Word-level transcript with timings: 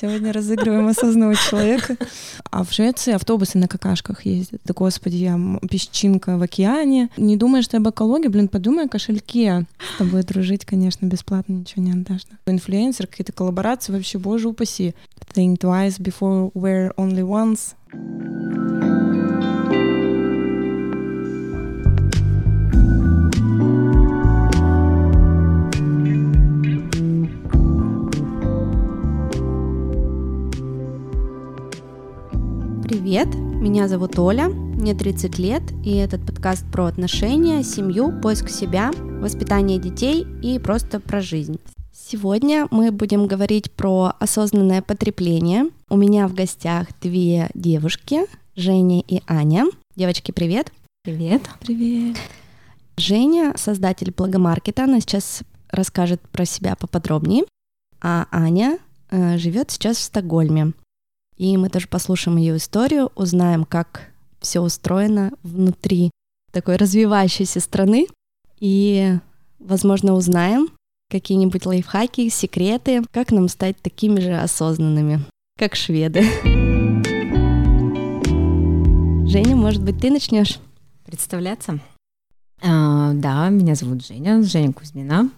Сегодня 0.00 0.32
разыгрываем 0.32 0.86
осознанного 0.86 1.34
человека. 1.34 1.96
А 2.50 2.62
в 2.62 2.72
Швеции 2.72 3.14
автобусы 3.14 3.58
на 3.58 3.66
какашках 3.66 4.24
ездят. 4.24 4.60
Да 4.64 4.72
господи, 4.72 5.16
я 5.16 5.38
песчинка 5.68 6.36
в 6.36 6.42
океане. 6.42 7.10
Не 7.16 7.36
думаешь 7.36 7.66
ты 7.66 7.78
об 7.78 7.88
экологии, 7.88 8.28
блин, 8.28 8.46
подумай 8.46 8.84
о 8.84 8.88
кошельке. 8.88 9.66
С 9.94 9.98
тобой 9.98 10.22
дружить, 10.22 10.64
конечно, 10.64 11.06
бесплатно 11.06 11.54
ничего 11.54 11.82
не 11.82 11.92
отдашь. 11.92 12.22
Инфлюенсер, 12.46 13.08
какие-то 13.08 13.32
коллаборации, 13.32 13.92
вообще, 13.92 14.18
боже 14.18 14.48
упаси. 14.48 14.94
Think 15.34 15.58
twice 15.58 15.98
before 15.98 16.52
wear 16.52 16.94
only 16.96 17.22
once. 17.22 17.74
Привет, 33.00 33.32
меня 33.36 33.86
зовут 33.86 34.18
Оля, 34.18 34.48
мне 34.48 34.92
30 34.92 35.38
лет, 35.38 35.62
и 35.84 35.94
этот 35.94 36.26
подкаст 36.26 36.66
про 36.72 36.86
отношения, 36.86 37.62
семью, 37.62 38.10
поиск 38.20 38.48
себя, 38.48 38.90
воспитание 38.92 39.78
детей 39.78 40.26
и 40.42 40.58
просто 40.58 40.98
про 40.98 41.20
жизнь. 41.20 41.60
Сегодня 41.92 42.66
мы 42.72 42.90
будем 42.90 43.28
говорить 43.28 43.70
про 43.70 44.14
осознанное 44.18 44.82
потребление. 44.82 45.70
У 45.88 45.96
меня 45.96 46.26
в 46.26 46.34
гостях 46.34 46.88
две 47.00 47.48
девушки, 47.54 48.22
Женя 48.56 49.00
и 49.06 49.22
Аня. 49.28 49.66
Девочки, 49.94 50.32
привет. 50.32 50.72
Привет. 51.04 51.42
Привет. 51.60 52.16
Женя, 52.96 53.54
создатель 53.56 54.10
благомаркета, 54.10 54.82
она 54.82 54.98
сейчас 54.98 55.42
расскажет 55.70 56.20
про 56.32 56.44
себя 56.44 56.74
поподробнее. 56.74 57.44
А 58.00 58.26
Аня 58.32 58.80
э, 59.10 59.38
живет 59.38 59.70
сейчас 59.70 59.98
в 59.98 60.02
Стокгольме. 60.02 60.72
И 61.38 61.56
мы 61.56 61.70
тоже 61.70 61.86
послушаем 61.86 62.36
ее 62.36 62.56
историю, 62.56 63.10
узнаем, 63.14 63.64
как 63.64 64.10
все 64.40 64.60
устроено 64.60 65.30
внутри 65.44 66.10
такой 66.52 66.76
развивающейся 66.76 67.60
страны. 67.60 68.08
И, 68.58 69.16
возможно, 69.60 70.14
узнаем 70.14 70.68
какие-нибудь 71.08 71.64
лайфхаки, 71.64 72.28
секреты, 72.28 73.04
как 73.12 73.30
нам 73.30 73.48
стать 73.48 73.80
такими 73.80 74.18
же 74.18 74.34
осознанными, 74.36 75.20
как 75.56 75.76
шведы. 75.76 76.22
Женя, 79.28 79.54
может 79.54 79.82
быть, 79.82 80.00
ты 80.00 80.10
начнешь? 80.10 80.58
Представляться? 81.06 81.78
А, 82.60 83.12
да, 83.14 83.48
меня 83.48 83.76
зовут 83.76 84.04
Женя, 84.04 84.42
Женя 84.42 84.72
Кузьмина. 84.72 85.30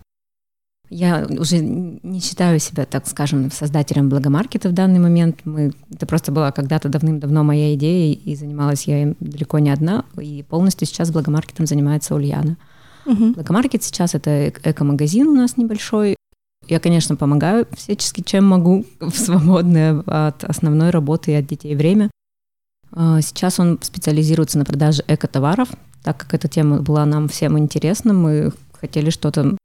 Я 0.90 1.24
уже 1.28 1.60
не 1.60 2.20
считаю 2.20 2.58
себя, 2.58 2.84
так 2.84 3.06
скажем, 3.06 3.52
создателем 3.52 4.08
благомаркета 4.08 4.68
в 4.68 4.72
данный 4.72 4.98
момент. 4.98 5.38
Мы, 5.44 5.72
это 5.88 6.04
просто 6.04 6.32
была 6.32 6.50
когда-то 6.50 6.88
давным-давно 6.88 7.44
моя 7.44 7.74
идея, 7.74 8.12
и 8.12 8.34
занималась 8.34 8.88
я 8.88 9.02
им 9.02 9.16
далеко 9.20 9.60
не 9.60 9.70
одна. 9.70 10.04
И 10.20 10.42
полностью 10.42 10.88
сейчас 10.88 11.12
благомаркетом 11.12 11.66
занимается 11.66 12.16
Ульяна. 12.16 12.56
Угу. 13.06 13.34
Благомаркет 13.34 13.84
сейчас 13.84 14.16
это 14.16 14.48
эко-магазин 14.48 15.28
у 15.28 15.34
нас 15.36 15.56
небольшой. 15.56 16.16
Я, 16.68 16.80
конечно, 16.80 17.14
помогаю 17.14 17.68
всячески, 17.72 18.20
чем 18.20 18.46
могу, 18.46 18.84
в 18.98 19.12
свободное 19.12 20.00
от 20.00 20.42
основной 20.42 20.90
работы 20.90 21.30
и 21.30 21.34
от 21.34 21.46
детей 21.46 21.76
время. 21.76 22.10
А, 22.92 23.20
сейчас 23.20 23.60
он 23.60 23.78
специализируется 23.80 24.58
на 24.58 24.64
продаже 24.64 25.04
эко-товаров, 25.06 25.68
так 26.02 26.18
как 26.18 26.34
эта 26.34 26.48
тема 26.48 26.82
была 26.82 27.06
нам 27.06 27.28
всем 27.28 27.56
интересна. 27.58 28.12
Мы 28.12 28.52
хотели 28.72 29.10
что-то 29.10 29.56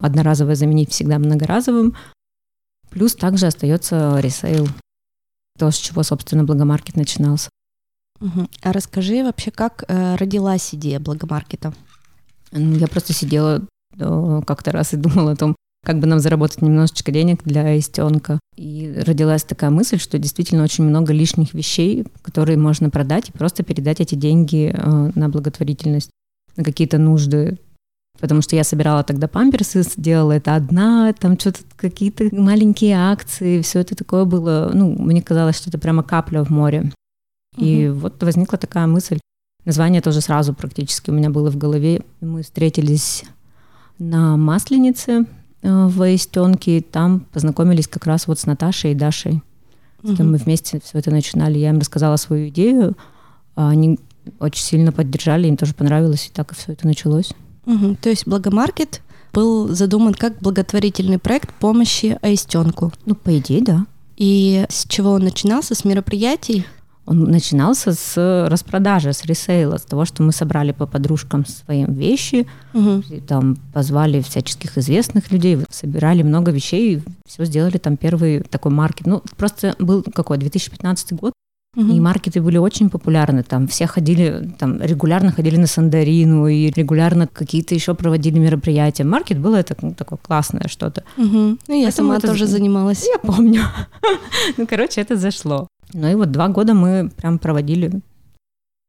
одноразовое 0.00 0.54
заменить 0.54 0.90
всегда 0.90 1.18
многоразовым. 1.18 1.94
Плюс 2.90 3.14
также 3.14 3.46
остается 3.46 4.18
ресейл, 4.18 4.68
то, 5.58 5.70
с 5.70 5.76
чего, 5.76 6.02
собственно, 6.02 6.44
Благомаркет 6.44 6.96
начинался. 6.96 7.50
Угу. 8.20 8.48
А 8.62 8.72
расскажи 8.72 9.22
вообще, 9.22 9.50
как 9.50 9.84
э, 9.88 10.16
родилась 10.16 10.74
идея 10.74 11.00
Благомаркета? 11.00 11.72
Я 12.52 12.88
просто 12.88 13.12
сидела 13.12 13.66
э, 13.96 14.40
как-то 14.46 14.72
раз 14.72 14.92
и 14.92 14.96
думала 14.96 15.32
о 15.32 15.36
том, 15.36 15.54
как 15.84 15.98
бы 15.98 16.06
нам 16.06 16.18
заработать 16.20 16.62
немножечко 16.62 17.12
денег 17.12 17.42
для 17.44 17.78
истенка. 17.78 18.38
И 18.56 18.92
родилась 19.06 19.44
такая 19.44 19.70
мысль, 19.70 19.98
что 19.98 20.18
действительно 20.18 20.62
очень 20.64 20.84
много 20.84 21.12
лишних 21.12 21.54
вещей, 21.54 22.06
которые 22.22 22.58
можно 22.58 22.90
продать 22.90 23.30
и 23.30 23.32
просто 23.32 23.62
передать 23.62 24.00
эти 24.00 24.14
деньги 24.14 24.74
э, 24.74 25.10
на 25.14 25.28
благотворительность, 25.28 26.10
на 26.56 26.64
какие-то 26.64 26.98
нужды 26.98 27.58
потому 28.20 28.42
что 28.42 28.54
я 28.54 28.64
собирала 28.64 29.02
тогда 29.02 29.26
памперсы, 29.28 29.82
делала 29.96 30.32
это 30.32 30.54
одна, 30.54 31.12
там 31.12 31.38
что-то 31.38 31.60
какие-то 31.76 32.28
маленькие 32.32 32.96
акции, 32.96 33.62
все 33.62 33.80
это 33.80 33.96
такое 33.96 34.24
было, 34.24 34.70
ну, 34.72 34.94
мне 34.98 35.22
казалось, 35.22 35.56
что 35.56 35.70
это 35.70 35.78
прямо 35.78 36.02
капля 36.02 36.44
в 36.44 36.50
море. 36.50 36.92
Угу. 37.56 37.64
И 37.64 37.88
вот 37.88 38.22
возникла 38.22 38.58
такая 38.58 38.86
мысль. 38.86 39.18
Название 39.64 40.00
тоже 40.00 40.20
сразу 40.20 40.54
практически 40.54 41.10
у 41.10 41.14
меня 41.14 41.30
было 41.30 41.50
в 41.50 41.56
голове. 41.56 42.02
Мы 42.20 42.42
встретились 42.42 43.24
на 43.98 44.36
Масленице 44.36 45.24
э, 45.62 45.86
в 45.86 46.14
Истенке, 46.14 46.80
там 46.80 47.20
познакомились 47.32 47.88
как 47.88 48.06
раз 48.06 48.26
вот 48.26 48.38
с 48.38 48.46
Наташей 48.46 48.92
и 48.92 48.94
Дашей, 48.94 49.42
с 50.02 50.16
кем 50.16 50.32
мы 50.32 50.38
вместе 50.38 50.80
все 50.82 50.98
это 50.98 51.10
начинали. 51.10 51.58
Я 51.58 51.70
им 51.70 51.78
рассказала 51.78 52.16
свою 52.16 52.48
идею, 52.48 52.96
они 53.54 53.98
очень 54.38 54.64
сильно 54.64 54.92
поддержали, 54.92 55.46
им 55.46 55.58
тоже 55.58 55.74
понравилось, 55.74 56.28
и 56.28 56.30
так 56.32 56.52
и 56.52 56.54
все 56.54 56.72
это 56.72 56.86
началось. 56.86 57.34
Угу. 57.66 57.96
То 58.00 58.10
есть 58.10 58.26
Благомаркет 58.26 59.02
был 59.32 59.68
задуман 59.68 60.14
как 60.14 60.38
благотворительный 60.40 61.18
проект 61.18 61.52
помощи 61.54 62.18
Аистенку. 62.22 62.92
Ну, 63.06 63.14
по 63.14 63.38
идее, 63.38 63.62
да. 63.62 63.86
И 64.16 64.66
с 64.68 64.86
чего 64.86 65.12
он 65.12 65.22
начинался? 65.22 65.74
С 65.74 65.84
мероприятий? 65.84 66.66
Он 67.06 67.24
начинался 67.24 67.92
с 67.92 68.46
распродажи, 68.48 69.12
с 69.12 69.24
ресейла, 69.24 69.78
с 69.78 69.82
того, 69.82 70.04
что 70.04 70.22
мы 70.22 70.32
собрали 70.32 70.72
по 70.72 70.86
подружкам 70.86 71.44
своим 71.46 71.92
вещи, 71.94 72.46
угу. 72.72 73.02
и 73.10 73.20
там 73.20 73.56
позвали 73.72 74.20
всяческих 74.20 74.78
известных 74.78 75.32
людей, 75.32 75.58
собирали 75.70 76.22
много 76.22 76.52
вещей, 76.52 77.02
все 77.26 77.44
сделали 77.46 77.78
там 77.78 77.96
первый 77.96 78.40
такой 78.40 78.70
маркет. 78.70 79.06
Ну, 79.06 79.22
просто 79.36 79.74
был 79.78 80.04
какой, 80.14 80.38
2015 80.38 81.14
год, 81.14 81.32
Угу. 81.76 81.92
И 81.92 82.00
маркеты 82.00 82.42
были 82.42 82.58
очень 82.58 82.90
популярны. 82.90 83.44
Там 83.44 83.68
все 83.68 83.86
ходили, 83.86 84.52
там 84.58 84.82
регулярно 84.82 85.30
ходили 85.30 85.56
на 85.56 85.68
Сандарину 85.68 86.48
и 86.48 86.70
регулярно 86.70 87.28
какие-то 87.28 87.74
еще 87.76 87.94
проводили 87.94 88.40
мероприятия. 88.40 89.04
Маркет 89.04 89.38
было 89.38 89.56
это 89.56 89.76
ну, 89.80 89.94
такое 89.94 90.18
классное 90.18 90.66
что-то. 90.66 91.04
Угу. 91.16 91.28
Ну, 91.28 91.56
я 91.68 91.86
Поэтому 91.86 91.90
сама 91.92 92.16
это... 92.16 92.26
тоже 92.26 92.46
занималась. 92.46 93.06
Я 93.06 93.18
помню. 93.20 93.62
ну, 94.56 94.66
короче, 94.66 95.00
это 95.00 95.16
зашло. 95.16 95.68
Ну 95.92 96.10
и 96.10 96.14
вот 96.16 96.32
два 96.32 96.48
года 96.48 96.74
мы 96.74 97.08
прям 97.16 97.38
проводили. 97.38 98.00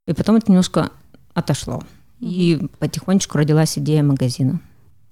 И 0.07 0.13
потом 0.13 0.37
это 0.37 0.51
немножко 0.51 0.89
отошло. 1.35 1.83
И 2.19 2.67
потихонечку 2.79 3.37
родилась 3.37 3.77
идея 3.77 4.01
магазина. 4.01 4.59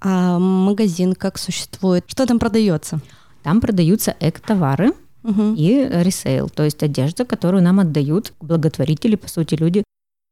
А 0.01 0.40
магазин 0.40 1.13
как 1.13 1.38
существует? 1.38 2.06
Что 2.07 2.25
там 2.25 2.40
продается? 2.40 3.00
Там 3.44 3.62
продаются 3.62 4.16
эко-товары 4.19 4.94
угу. 5.24 5.53
и 5.56 5.88
ресейл, 5.90 6.50
то 6.50 6.63
есть 6.63 6.81
одежда, 6.84 7.25
которую 7.25 7.63
нам 7.63 7.80
отдают 7.80 8.34
благотворители, 8.40 9.16
по 9.16 9.28
сути, 9.28 9.56
люди, 9.56 9.84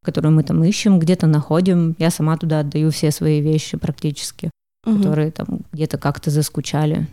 которую 0.04 0.34
мы 0.34 0.44
там 0.44 0.64
ищем, 0.64 1.00
где-то 1.00 1.28
находим. 1.28 1.96
Я 2.00 2.12
сама 2.12 2.38
туда 2.38 2.62
отдаю 2.62 2.92
все 2.92 3.12
свои 3.12 3.42
вещи 3.42 3.78
практически, 3.78 4.52
угу. 4.86 4.98
которые 4.98 5.32
там 5.32 5.62
где-то 5.72 5.98
как-то 5.98 6.30
заскучали. 6.30 7.08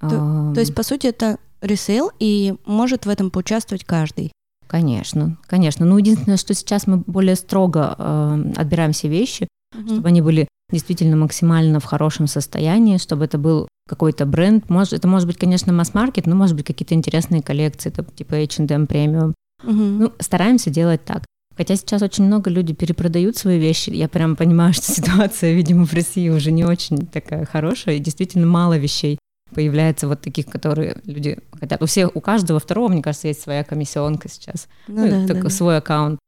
То, 0.00 0.08
а, 0.10 0.54
то 0.54 0.60
есть, 0.60 0.74
по 0.74 0.82
сути, 0.82 1.06
это 1.06 1.38
ресейл, 1.62 2.10
и 2.18 2.54
может 2.66 3.06
в 3.06 3.08
этом 3.08 3.30
поучаствовать 3.30 3.84
каждый. 3.84 4.32
Конечно, 4.66 5.38
конечно. 5.46 5.86
Ну, 5.86 5.98
единственное, 5.98 6.36
что 6.36 6.52
сейчас 6.54 6.86
мы 6.86 6.98
более 6.98 7.36
строго 7.36 7.94
э, 7.96 8.52
отбираем 8.56 8.92
все 8.92 9.08
вещи, 9.08 9.48
угу. 9.74 9.88
чтобы 9.88 10.08
они 10.08 10.20
были 10.20 10.48
действительно 10.70 11.16
максимально 11.16 11.80
в 11.80 11.84
хорошем 11.84 12.26
состоянии, 12.26 12.98
чтобы 12.98 13.24
это 13.24 13.38
был 13.38 13.68
какой-то 13.88 14.26
бренд. 14.26 14.68
Может, 14.70 14.94
это 14.94 15.08
может 15.08 15.26
быть, 15.26 15.36
конечно, 15.36 15.72
масс-маркет, 15.72 16.26
но 16.26 16.34
может 16.34 16.56
быть 16.56 16.66
какие-то 16.66 16.94
интересные 16.94 17.42
коллекции, 17.42 17.90
типа 17.90 18.34
H&M 18.34 18.86
премиум. 18.86 19.34
Угу. 19.62 19.72
Ну, 19.72 20.12
стараемся 20.20 20.70
делать 20.70 21.04
так. 21.04 21.24
Хотя 21.56 21.76
сейчас 21.76 22.02
очень 22.02 22.24
много 22.24 22.50
людей 22.50 22.74
перепродают 22.74 23.36
свои 23.36 23.58
вещи. 23.58 23.90
Я 23.90 24.08
прям 24.08 24.36
понимаю, 24.36 24.72
что 24.72 24.92
ситуация, 24.92 25.52
видимо, 25.52 25.86
в 25.86 25.92
России 25.92 26.28
уже 26.28 26.50
не 26.50 26.64
очень 26.64 27.06
такая 27.06 27.44
хорошая, 27.44 27.96
и 27.96 28.00
действительно 28.00 28.46
мало 28.46 28.76
вещей 28.76 29.18
появляется 29.54 30.08
вот 30.08 30.20
таких, 30.20 30.46
которые 30.46 30.96
люди 31.04 31.38
хотят. 31.52 31.80
У 31.80 31.86
всех, 31.86 32.16
у 32.16 32.20
каждого 32.20 32.58
второго, 32.58 32.88
мне 32.88 33.02
кажется, 33.02 33.28
есть 33.28 33.40
своя 33.40 33.62
комиссионка 33.62 34.28
сейчас, 34.28 34.66
ну, 34.88 35.06
ну, 35.06 35.26
да, 35.28 35.34
да, 35.34 35.50
свой 35.50 35.76
аккаунт. 35.76 36.18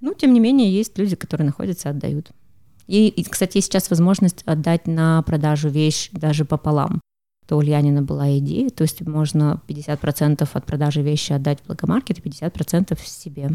Ну, 0.00 0.12
тем 0.12 0.34
не 0.34 0.40
менее, 0.40 0.70
есть 0.70 0.98
люди, 0.98 1.16
которые 1.16 1.46
находятся, 1.46 1.88
отдают. 1.88 2.32
И, 2.86 3.08
и, 3.08 3.24
кстати, 3.24 3.60
сейчас 3.60 3.90
возможность 3.90 4.42
отдать 4.44 4.86
на 4.86 5.22
продажу 5.22 5.68
вещь 5.68 6.10
даже 6.12 6.44
пополам. 6.44 7.00
То 7.46 7.56
у 7.56 7.58
Ульянина 7.58 8.02
была 8.02 8.38
идея, 8.38 8.70
то 8.70 8.82
есть 8.82 9.06
можно 9.06 9.60
50% 9.68 10.48
от 10.52 10.64
продажи 10.66 11.02
вещи 11.02 11.32
отдать 11.32 11.60
в 11.60 11.66
благомаркет 11.66 12.18
и 12.18 12.22
50% 12.22 12.98
себе. 13.04 13.50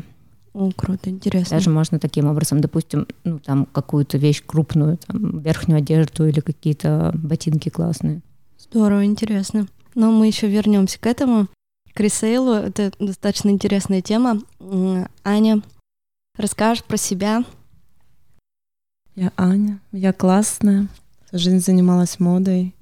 О, 0.54 0.70
круто, 0.76 1.10
интересно. 1.10 1.58
Даже 1.58 1.70
можно 1.70 2.00
таким 2.00 2.28
образом, 2.28 2.60
допустим, 2.60 3.08
ну 3.24 3.40
там 3.40 3.66
какую-то 3.66 4.18
вещь 4.18 4.44
крупную, 4.46 4.98
там 4.98 5.40
верхнюю 5.40 5.80
одежду 5.80 6.28
или 6.28 6.42
какие-то 6.42 7.12
ботинки 7.16 7.70
классные. 7.70 8.22
Здорово, 8.58 9.06
интересно. 9.06 9.68
Но 9.96 10.12
мы 10.12 10.28
еще 10.28 10.48
вернемся 10.48 11.00
к 11.00 11.06
этому. 11.06 11.48
к 11.94 12.00
ресейлу. 12.00 12.54
Это 12.54 12.92
достаточно 13.00 13.50
интересная 13.50 14.02
тема. 14.02 14.40
Аня, 15.24 15.62
расскажешь 16.38 16.84
про 16.84 16.98
себя? 16.98 17.44
Я 19.16 19.34
Аня, 19.36 19.80
я 19.92 20.14
классная, 20.14 20.88
всю 21.28 21.38
жизнь 21.38 21.60
занималась 21.60 22.20
модой. 22.20 22.74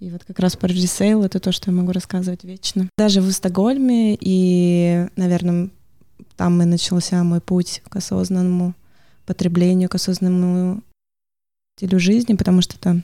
И 0.00 0.10
вот 0.10 0.24
как 0.24 0.38
раз 0.38 0.56
про 0.56 0.68
ресейл— 0.68 1.22
это 1.24 1.40
то, 1.40 1.50
что 1.52 1.70
я 1.70 1.76
могу 1.76 1.92
рассказывать 1.92 2.44
вечно. 2.44 2.88
Даже 2.98 3.20
в 3.20 3.30
Стокгольме, 3.32 4.18
и, 4.20 5.06
наверное, 5.16 5.70
там 6.36 6.60
и 6.60 6.66
начался 6.66 7.22
мой 7.24 7.40
путь 7.40 7.82
к 7.88 7.96
осознанному 7.96 8.74
потреблению, 9.24 9.88
к 9.88 9.94
осознанному 9.94 10.82
стилю 11.76 11.98
жизни, 11.98 12.34
потому 12.34 12.60
что 12.60 12.76
это 12.76 13.02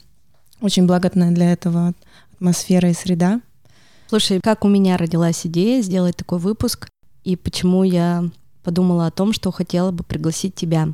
очень 0.61 0.87
благодатная 0.87 1.31
для 1.31 1.53
этого 1.53 1.95
атмосфера 2.35 2.91
и 2.91 2.95
среда. 2.95 3.41
Слушай, 4.09 4.41
как 4.43 4.65
у 4.65 4.69
меня 4.69 4.97
родилась 4.97 5.47
идея 5.47 5.81
сделать 5.83 6.17
такой 6.17 6.39
выпуск, 6.39 6.89
и 7.25 7.37
почему 7.37 7.85
я 7.85 8.29
подумала 8.63 9.07
о 9.07 9.11
том, 9.11 9.33
что 9.33 9.53
хотела 9.53 9.91
бы 9.91 10.05
пригласить 10.05 10.55
тебя. 10.55 10.89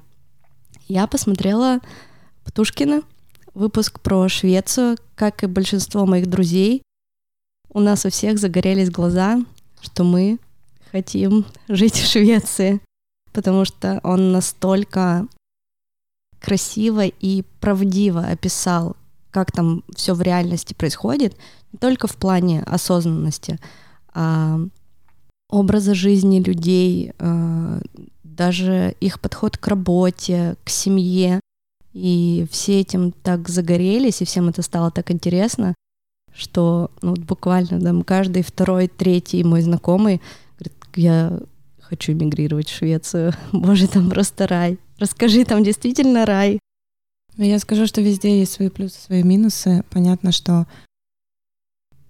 Я 0.87 1.07
посмотрела 1.07 1.81
Птушкина, 2.45 3.03
выпуск 3.55 4.01
про 4.01 4.29
Швецию, 4.29 4.99
как 5.15 5.43
и 5.43 5.47
большинство 5.47 6.05
моих 6.05 6.29
друзей. 6.29 6.83
У 7.71 7.81
нас 7.81 8.05
у 8.05 8.11
всех 8.11 8.39
загорелись 8.39 8.91
глаза, 8.91 9.41
что 9.81 10.05
мы 10.05 10.39
хотим 10.93 11.47
жить 11.69 11.95
в 11.95 12.07
Швеции, 12.07 12.81
потому 13.33 13.65
что 13.65 13.99
он 14.05 14.33
настолько 14.33 15.27
красиво 16.39 17.07
и 17.07 17.43
правдиво 17.61 18.21
описал, 18.21 18.95
как 19.31 19.53
там 19.53 19.85
все 19.97 20.13
в 20.13 20.21
реальности 20.21 20.75
происходит, 20.75 21.35
не 21.73 21.79
только 21.79 22.09
в 22.09 22.17
плане 22.17 22.63
осознанности, 22.63 23.59
а 24.13 24.61
образа 25.49 25.95
жизни 25.95 26.41
людей, 26.41 27.13
а, 27.19 27.81
даже 28.37 28.95
их 29.01 29.21
подход 29.21 29.57
к 29.57 29.67
работе, 29.69 30.57
к 30.65 30.71
семье. 30.71 31.41
И 31.93 32.47
все 32.51 32.81
этим 32.81 33.13
так 33.13 33.49
загорелись, 33.49 34.21
и 34.21 34.25
всем 34.25 34.49
это 34.49 34.63
стало 34.63 34.91
так 34.91 35.13
интересно, 35.13 35.75
что 36.35 36.91
ну, 37.03 37.15
буквально 37.15 37.81
там 37.81 38.03
каждый 38.03 38.43
второй, 38.43 38.89
третий 38.89 39.45
мой 39.45 39.63
знакомый 39.63 40.21
говорит, 40.59 40.75
я 40.97 41.41
хочу 41.81 42.13
эмигрировать 42.13 42.69
в 42.69 42.77
Швецию. 42.77 43.33
Боже, 43.53 43.87
там 43.87 44.11
просто 44.11 44.47
рай. 44.47 44.79
Расскажи, 44.99 45.45
там 45.45 45.63
действительно 45.63 46.27
рай. 46.27 46.59
Ну, 47.37 47.45
я 47.45 47.59
скажу, 47.59 47.87
что 47.87 48.01
везде 48.01 48.39
есть 48.39 48.53
свои 48.53 48.69
плюсы, 48.69 49.01
свои 49.01 49.23
минусы. 49.23 49.85
Понятно, 49.91 50.33
что 50.33 50.67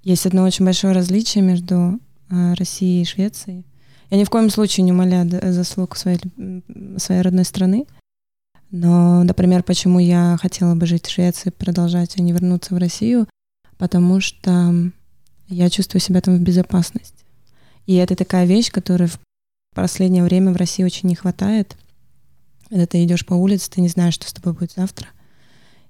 есть 0.03 0.27
одно 0.27 0.45
очень 0.45 0.65
большое 0.65 0.93
различие 0.93 1.43
между 1.43 1.99
э, 2.31 2.55
Россией 2.55 3.03
и 3.03 3.07
Швецией. 3.07 3.65
Я 4.11 4.19
ни 4.19 4.25
в 4.25 4.31
коем 4.31 4.51
случае 4.51 4.85
не 4.85 4.93
умоляю 4.93 5.29
заслуг 5.53 5.97
своей, 5.97 6.21
своей 6.99 7.23
родной 7.23 7.45
страны. 7.45 7.87
Но, 8.71 9.23
например, 9.23 9.63
почему 9.63 9.99
я 9.99 10.37
хотела 10.41 10.75
бы 10.75 10.87
жить 10.87 11.07
в 11.07 11.11
Швеции, 11.11 11.51
продолжать, 11.51 12.17
а 12.17 12.23
не 12.23 12.33
вернуться 12.33 12.75
в 12.75 12.79
Россию, 12.79 13.29
потому 13.79 14.21
что 14.21 14.91
я 15.49 15.71
чувствую 15.71 16.01
себя 16.01 16.21
там 16.21 16.37
в 16.37 16.41
безопасности. 16.41 17.25
И 17.87 17.95
это 17.95 18.17
такая 18.17 18.47
вещь, 18.47 18.71
которая 18.73 19.09
в 19.09 19.19
последнее 19.75 20.25
время 20.25 20.53
в 20.53 20.57
России 20.57 20.83
очень 20.83 21.09
не 21.09 21.15
хватает. 21.15 21.77
Когда 22.69 22.87
ты 22.87 23.05
идешь 23.05 23.27
по 23.27 23.35
улице, 23.35 23.71
ты 23.71 23.81
не 23.81 23.89
знаешь, 23.89 24.15
что 24.15 24.29
с 24.29 24.33
тобой 24.33 24.55
будет 24.55 24.73
завтра. 24.73 25.09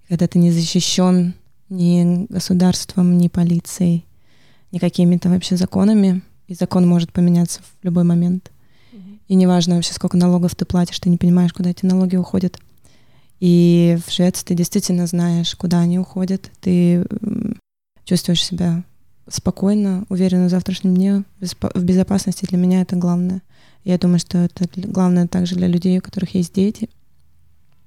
Когда 0.08 0.26
ты 0.26 0.38
не 0.38 0.50
защищен 0.50 1.34
ни 1.68 2.26
государством, 2.28 3.16
ни 3.16 3.28
полицией, 3.28 4.04
ни 4.72 4.78
какими-то 4.78 5.28
вообще 5.30 5.56
законами. 5.56 6.22
И 6.46 6.54
закон 6.54 6.86
может 6.86 7.12
поменяться 7.12 7.60
в 7.60 7.84
любой 7.84 8.04
момент. 8.04 8.50
И 9.26 9.34
неважно 9.34 9.76
вообще, 9.76 9.92
сколько 9.92 10.16
налогов 10.16 10.54
ты 10.54 10.64
платишь, 10.64 11.00
ты 11.00 11.08
не 11.08 11.16
понимаешь, 11.16 11.52
куда 11.52 11.70
эти 11.70 11.86
налоги 11.86 12.16
уходят. 12.16 12.58
И 13.40 13.98
в 14.06 14.10
Швеции 14.10 14.44
ты 14.44 14.54
действительно 14.54 15.06
знаешь, 15.06 15.54
куда 15.56 15.80
они 15.80 15.98
уходят. 15.98 16.50
Ты 16.60 17.06
чувствуешь 18.04 18.44
себя 18.44 18.84
спокойно, 19.28 20.04
уверенно 20.08 20.46
в 20.46 20.50
завтрашнем 20.50 20.94
дне, 20.94 21.24
в 21.40 21.82
безопасности. 21.82 22.46
Для 22.46 22.58
меня 22.58 22.82
это 22.82 22.96
главное. 22.96 23.42
Я 23.84 23.98
думаю, 23.98 24.18
что 24.18 24.38
это 24.38 24.68
главное 24.74 25.26
также 25.26 25.56
для 25.56 25.66
людей, 25.66 25.98
у 25.98 26.02
которых 26.02 26.34
есть 26.34 26.54
дети. 26.54 26.88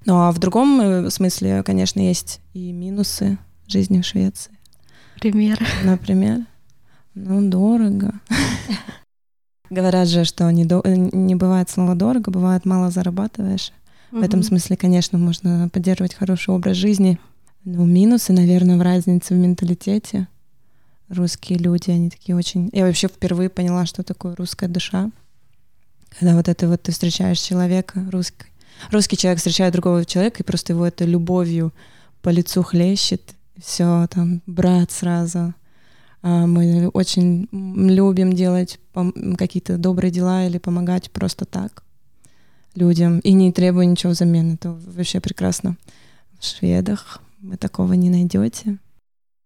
Ну 0.05 0.15
а 0.15 0.31
в 0.31 0.39
другом 0.39 0.79
э, 0.79 1.09
смысле, 1.09 1.63
конечно, 1.63 1.99
есть 1.99 2.39
и 2.53 2.71
минусы 2.71 3.37
жизни 3.67 4.01
в 4.01 4.05
Швеции. 4.05 4.51
Пример. 5.19 5.59
Например. 5.83 6.45
Ну, 7.25 7.49
дорого. 7.49 8.13
Говорят 9.71 10.07
же, 10.07 10.23
что 10.23 10.49
не, 10.51 10.65
до... 10.65 10.81
не 10.85 11.35
бывает 11.35 11.69
слова 11.69 11.95
дорого, 11.95 12.31
бывает 12.31 12.65
мало 12.65 12.91
зарабатываешь. 12.91 13.71
В 14.11 14.21
этом 14.21 14.43
смысле, 14.43 14.77
конечно, 14.77 15.17
можно 15.17 15.67
поддерживать 15.69 16.13
хороший 16.13 16.51
образ 16.53 16.77
жизни. 16.77 17.19
Но 17.65 17.85
минусы, 17.85 18.33
наверное, 18.33 18.77
в 18.77 18.81
разнице 18.81 19.33
в 19.33 19.37
менталитете. 19.37 20.27
Русские 21.09 21.57
люди, 21.57 21.89
они 21.89 22.09
такие 22.09 22.35
очень... 22.35 22.69
Я 22.71 22.85
вообще 22.85 23.07
впервые 23.07 23.49
поняла, 23.49 23.85
что 23.85 24.03
такое 24.03 24.35
русская 24.35 24.67
душа. 24.67 25.09
Когда 26.09 26.35
вот 26.35 26.47
это 26.47 26.67
вот 26.67 26.83
ты 26.83 26.91
встречаешь 26.91 27.39
человека 27.39 28.05
русский, 28.11 28.45
русский 28.91 29.17
человек 29.17 29.39
встречает 29.39 29.73
другого 29.73 30.05
человека, 30.05 30.43
и 30.43 30.45
просто 30.45 30.73
его 30.73 30.85
это 30.85 31.03
любовью 31.03 31.73
по 32.21 32.29
лицу 32.29 32.61
хлещет, 32.61 33.35
все 33.57 34.07
там, 34.11 34.41
брат 34.45 34.91
сразу. 34.91 35.53
А 36.21 36.47
мы 36.47 36.89
очень 36.89 37.47
любим 37.51 38.33
делать 38.33 38.79
какие-то 39.37 39.77
добрые 39.77 40.11
дела 40.11 40.45
или 40.45 40.57
помогать 40.57 41.11
просто 41.11 41.45
так 41.45 41.83
людям 42.75 43.19
и 43.19 43.33
не 43.33 43.51
требуя 43.51 43.85
ничего 43.85 44.11
взамен. 44.11 44.53
Это 44.53 44.71
вообще 44.71 45.19
прекрасно. 45.19 45.77
В 46.39 46.45
шведах 46.45 47.21
вы 47.41 47.57
такого 47.57 47.93
не 47.93 48.09
найдете. 48.09 48.77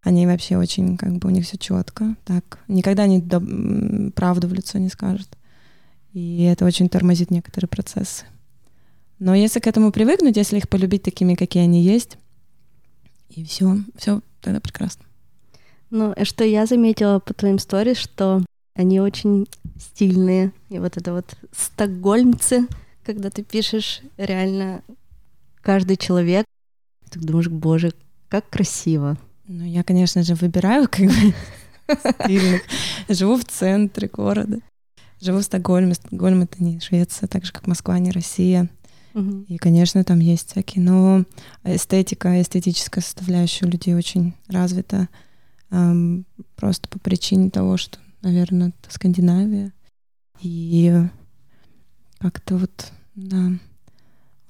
Они 0.02 0.26
вообще 0.26 0.58
очень, 0.58 0.96
как 0.96 1.16
бы, 1.16 1.28
у 1.28 1.30
них 1.30 1.46
все 1.46 1.56
четко. 1.56 2.16
Так, 2.24 2.58
никогда 2.68 3.06
не 3.06 4.10
правду 4.10 4.48
в 4.48 4.52
лицо 4.52 4.78
не 4.78 4.88
скажут. 4.88 5.28
И 6.12 6.42
это 6.42 6.64
очень 6.64 6.88
тормозит 6.88 7.30
некоторые 7.30 7.68
процессы. 7.68 8.26
Но 9.18 9.34
если 9.34 9.60
к 9.60 9.66
этому 9.66 9.92
привыкнуть, 9.92 10.36
если 10.36 10.58
их 10.58 10.68
полюбить 10.68 11.02
такими, 11.02 11.34
какие 11.34 11.62
они 11.62 11.82
есть, 11.82 12.18
и 13.30 13.44
все, 13.44 13.78
все 13.96 14.20
тогда 14.40 14.60
прекрасно. 14.60 15.04
Ну, 15.92 16.14
что 16.22 16.42
я 16.42 16.64
заметила 16.64 17.18
по 17.18 17.34
твоим 17.34 17.58
сторис, 17.58 17.98
что 17.98 18.42
они 18.74 18.98
очень 18.98 19.46
стильные. 19.78 20.50
И 20.70 20.78
вот 20.78 20.96
это 20.96 21.12
вот 21.12 21.36
стокгольмцы, 21.54 22.66
когда 23.04 23.28
ты 23.28 23.42
пишешь 23.42 24.00
реально 24.16 24.82
каждый 25.60 25.98
человек, 25.98 26.46
ты 27.10 27.20
думаешь, 27.20 27.48
боже, 27.48 27.92
как 28.30 28.48
красиво. 28.48 29.18
Ну, 29.46 29.64
я, 29.66 29.82
конечно 29.82 30.22
же, 30.22 30.34
выбираю 30.34 30.88
как 30.90 31.08
бы 31.08 31.34
стильных. 32.22 32.62
Живу 33.10 33.36
в 33.36 33.44
центре 33.44 34.08
города. 34.08 34.60
Живу 35.20 35.40
в 35.40 35.44
Стокгольме. 35.44 35.92
Стокгольм— 35.92 36.40
это 36.44 36.64
не 36.64 36.80
Швеция, 36.80 37.26
так 37.26 37.44
же, 37.44 37.52
как 37.52 37.66
Москва, 37.66 37.98
не 37.98 38.12
Россия. 38.12 38.70
Угу. 39.12 39.44
И, 39.48 39.58
конечно, 39.58 40.02
там 40.04 40.20
есть 40.20 40.52
всякие, 40.52 40.82
но 40.82 41.24
эстетика, 41.64 42.40
эстетическая 42.40 43.04
составляющая 43.04 43.66
у 43.66 43.68
людей 43.68 43.94
очень 43.94 44.32
развита. 44.48 45.10
Просто 46.56 46.88
по 46.88 46.98
причине 46.98 47.48
того, 47.50 47.76
что, 47.78 47.98
наверное, 48.20 48.68
это 48.68 48.92
Скандинавия. 48.92 49.72
И 50.42 50.94
как-то 52.18 52.56
вот, 52.56 52.92
да, 53.14 53.52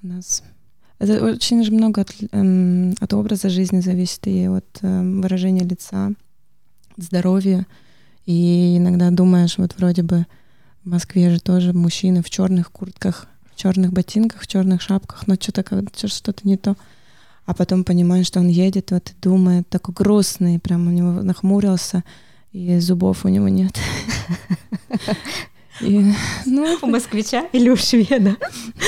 у 0.02 0.06
нас... 0.06 0.42
Это 0.98 1.24
очень 1.24 1.64
же 1.64 1.72
много 1.72 2.02
от, 2.02 2.14
эм, 2.30 2.94
от 3.00 3.12
образа 3.12 3.50
жизни 3.50 3.80
зависит 3.80 4.26
и 4.26 4.46
от 4.46 4.78
эм, 4.82 5.20
выражения 5.20 5.64
лица, 5.64 6.12
здоровья. 6.96 7.66
И 8.24 8.76
иногда 8.76 9.10
думаешь, 9.10 9.58
вот 9.58 9.74
вроде 9.78 10.02
бы 10.02 10.26
в 10.84 10.88
Москве 10.88 11.30
же 11.30 11.40
тоже 11.40 11.72
мужчины 11.72 12.22
в 12.22 12.30
черных 12.30 12.70
куртках, 12.70 13.26
в 13.52 13.56
черных 13.56 13.92
ботинках, 13.92 14.42
в 14.42 14.46
черных 14.46 14.80
шапках, 14.80 15.26
но 15.26 15.34
что-то 15.34 15.64
что-то 16.08 16.46
не 16.46 16.56
то. 16.56 16.76
А 17.44 17.54
потом 17.54 17.84
понимаешь, 17.84 18.26
что 18.26 18.40
он 18.40 18.48
едет, 18.48 18.90
вот 18.92 19.10
и 19.10 19.14
думает, 19.20 19.68
такой 19.68 19.94
грустный, 19.94 20.58
прям 20.58 20.86
у 20.86 20.90
него 20.90 21.22
нахмурился, 21.22 22.04
и 22.52 22.78
зубов 22.78 23.24
у 23.24 23.28
него 23.28 23.48
нет. 23.48 23.78
И, 25.80 26.12
ну, 26.46 26.78
у 26.82 26.86
москвича 26.86 27.46
или 27.52 27.68
у 27.68 27.76
шведа? 27.76 28.36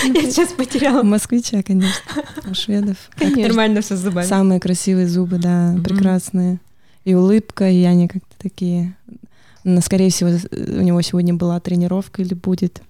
Я 0.05 0.23
сейчас 0.31 0.51
потеряла. 0.53 1.01
У 1.01 1.05
москвича, 1.05 1.63
конечно. 1.63 2.23
У 2.49 2.55
шведов. 2.55 2.97
Конечно. 3.17 3.43
Нормально 3.43 3.81
все 3.81 3.97
с 3.97 4.01
зубами. 4.01 4.27
Самые 4.27 4.61
красивые 4.61 5.09
зубы, 5.09 5.39
да, 5.39 5.77
прекрасные. 5.83 6.61
И 7.05 7.15
улыбка, 7.15 7.69
и 7.69 7.83
они 7.83 8.07
как-то 8.07 8.37
такие 8.39 8.95
но, 9.65 9.81
скорее 9.81 10.11
всего, 10.11 10.31
у 10.31 10.83
него 10.83 11.01
сегодня 11.01 11.35
была 11.35 11.59
тренировка 11.59 12.21
или 12.21 12.35
будет. 12.35 12.83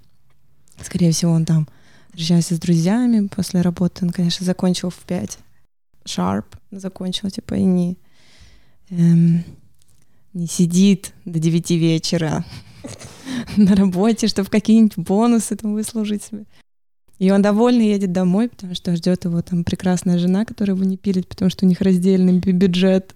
Скорее 0.82 1.12
всего, 1.12 1.32
он 1.32 1.44
там 1.44 1.68
встречается 2.08 2.56
с 2.56 2.58
друзьями 2.58 3.28
после 3.28 3.60
работы. 3.60 4.04
Он, 4.04 4.10
конечно, 4.10 4.44
закончил 4.44 4.90
в 4.90 4.98
5. 4.98 5.38
Sharp 6.06 6.44
закончил, 6.70 7.30
типа, 7.30 7.54
и 7.54 7.64
не, 7.64 7.98
эм, 8.90 9.44
не 10.32 10.46
сидит 10.46 11.12
до 11.24 11.38
9 11.38 11.70
вечера. 11.72 12.44
на 13.56 13.74
работе, 13.74 14.28
чтобы 14.28 14.50
какие-нибудь 14.50 14.98
бонусы 14.98 15.56
там 15.56 15.74
выслужить 15.74 16.22
себе. 16.22 16.44
И 17.18 17.30
он 17.30 17.42
довольный 17.42 17.88
едет 17.88 18.12
домой, 18.12 18.48
потому 18.48 18.74
что 18.74 18.94
ждет 18.96 19.24
его 19.24 19.40
там 19.40 19.64
прекрасная 19.64 20.18
жена, 20.18 20.44
которая 20.44 20.76
его 20.76 20.84
не 20.84 20.96
пилит, 20.96 21.28
потому 21.28 21.50
что 21.50 21.64
у 21.64 21.68
них 21.68 21.80
раздельный 21.80 22.38
бюджет. 22.38 23.14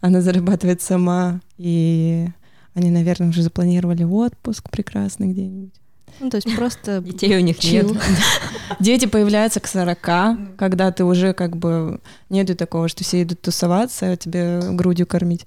Она 0.00 0.20
зарабатывает 0.20 0.82
сама, 0.82 1.40
и 1.56 2.26
они, 2.74 2.90
наверное, 2.90 3.28
уже 3.28 3.42
запланировали 3.42 4.02
отпуск 4.02 4.70
прекрасный 4.70 5.28
где-нибудь. 5.28 5.74
Ну, 6.20 6.30
то 6.30 6.36
есть 6.36 6.54
просто 6.56 7.00
Детей 7.04 7.36
у 7.36 7.40
них 7.40 7.62
нет. 7.64 7.86
Дети 8.80 9.06
появляются 9.06 9.60
к 9.60 9.66
40, 9.66 10.56
когда 10.56 10.92
ты 10.92 11.04
уже 11.04 11.32
как 11.32 11.56
бы... 11.56 12.00
Нету 12.28 12.56
такого, 12.56 12.88
что 12.88 13.04
все 13.04 13.22
идут 13.22 13.42
тусоваться, 13.42 14.12
а 14.12 14.16
тебе 14.16 14.60
грудью 14.72 15.06
кормить. 15.06 15.46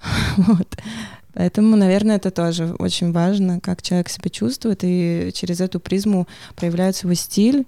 Вот. 0.36 0.76
Поэтому, 1.34 1.76
наверное, 1.76 2.16
это 2.16 2.30
тоже 2.30 2.74
очень 2.78 3.12
важно, 3.12 3.58
как 3.60 3.80
человек 3.80 4.10
себя 4.10 4.28
чувствует, 4.28 4.80
и 4.82 5.30
через 5.32 5.60
эту 5.60 5.80
призму 5.80 6.28
проявляется 6.56 7.06
его 7.06 7.14
стиль, 7.14 7.66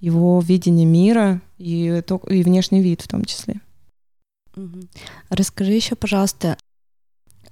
его 0.00 0.40
видение 0.40 0.84
мира 0.84 1.40
и, 1.56 2.02
и 2.28 2.42
внешний 2.42 2.82
вид 2.82 3.00
в 3.00 3.08
том 3.08 3.24
числе. 3.24 3.60
Расскажи 5.30 5.72
еще, 5.72 5.94
пожалуйста, 5.94 6.58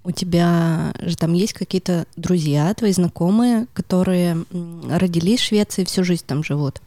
у 0.04 0.10
тебя 0.10 0.94
же 1.00 1.16
там 1.16 1.34
есть 1.34 1.52
какие-то 1.52 2.06
друзья, 2.16 2.72
твои 2.74 2.92
знакомые, 2.92 3.66
которые 3.72 4.44
родились 4.88 5.40
в 5.40 5.44
Швеции 5.44 5.82
и 5.82 5.84
всю 5.84 6.04
жизнь 6.04 6.24
там 6.26 6.42
живут? 6.42 6.80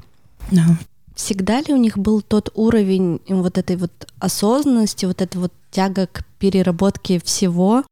Да. 0.51 0.77
Всегда 1.15 1.61
ли 1.61 1.73
у 1.73 1.77
них 1.77 1.97
был 1.97 2.21
тот 2.21 2.51
уровень 2.55 3.19
вот 3.27 3.57
этой 3.57 3.75
вот 3.75 3.91
осознанности, 4.19 5.05
вот 5.05 5.21
эта 5.21 5.37
вот 5.37 5.53
тяга 5.69 6.07
к 6.07 6.25
переработке 6.39 7.19
всего? 7.19 7.83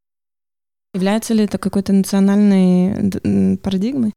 Является 0.94 1.34
ли 1.34 1.44
это 1.44 1.58
какой-то 1.58 1.94
национальной 1.94 3.58
парадигмой? 3.58 4.14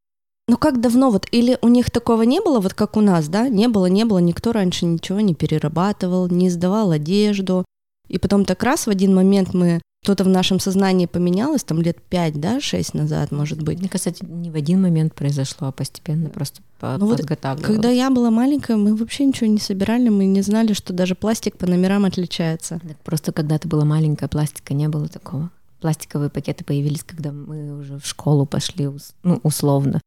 Ну 0.49 0.57
как 0.57 0.81
давно 0.81 1.11
вот? 1.11 1.27
Или 1.31 1.59
у 1.63 1.69
них 1.69 1.91
такого 1.91 2.23
не 2.23 2.41
было, 2.41 2.61
вот 2.61 2.75
как 2.75 2.97
у 2.97 3.01
нас, 3.01 3.29
да? 3.29 3.49
Не 3.49 3.69
было, 3.69 3.87
не 3.87 4.05
было, 4.05 4.19
никто 4.19 4.53
раньше 4.53 4.87
ничего 4.87 5.21
не 5.21 5.35
перерабатывал, 5.35 6.29
не 6.29 6.49
сдавал 6.49 6.91
одежду. 6.91 7.65
И 8.09 8.19
потом 8.19 8.45
так 8.45 8.63
раз 8.63 8.87
в 8.87 8.91
один 8.91 9.15
момент 9.15 9.55
мы 9.55 9.81
что-то 10.03 10.25
в 10.25 10.29
нашем 10.29 10.59
сознании 10.59 11.07
поменялось, 11.07 11.63
там 11.63 11.81
лет 11.81 12.03
пять, 12.03 12.41
да, 12.41 12.61
шесть 12.61 12.93
назад, 12.93 13.31
может 13.31 13.63
быть. 13.63 13.79
Мне 13.79 13.89
кажется, 13.89 14.13
не 14.27 14.51
в 14.51 14.57
один 14.57 14.83
момент 14.83 15.15
произошло, 15.15 15.69
а 15.69 15.73
постепенно 15.73 16.29
просто 16.29 16.61
ну 16.81 17.07
вот, 17.07 17.21
Когда 17.63 17.89
я 17.91 18.11
была 18.11 18.33
маленькая, 18.33 18.77
мы 18.77 18.97
вообще 18.97 19.25
ничего 19.25 19.47
не 19.47 19.59
собирали, 19.59 20.09
мы 20.09 20.25
не 20.25 20.43
знали, 20.43 20.73
что 20.73 20.93
даже 20.93 21.15
пластик 21.15 21.57
по 21.57 21.67
номерам 21.67 22.05
отличается. 22.05 22.81
Просто 23.05 23.31
когда 23.31 23.59
ты 23.59 23.69
была 23.69 23.85
маленькая, 23.85 24.27
пластика 24.27 24.75
не 24.75 24.89
было 24.89 25.07
такого. 25.07 25.51
Пластиковые 25.81 26.31
пакеты 26.31 26.65
появились, 26.65 27.05
когда 27.05 27.31
мы 27.31 27.79
уже 27.79 27.99
в 28.01 28.07
школу 28.07 28.45
пошли, 28.47 28.91
ну, 29.23 29.41
условно. 29.45 30.01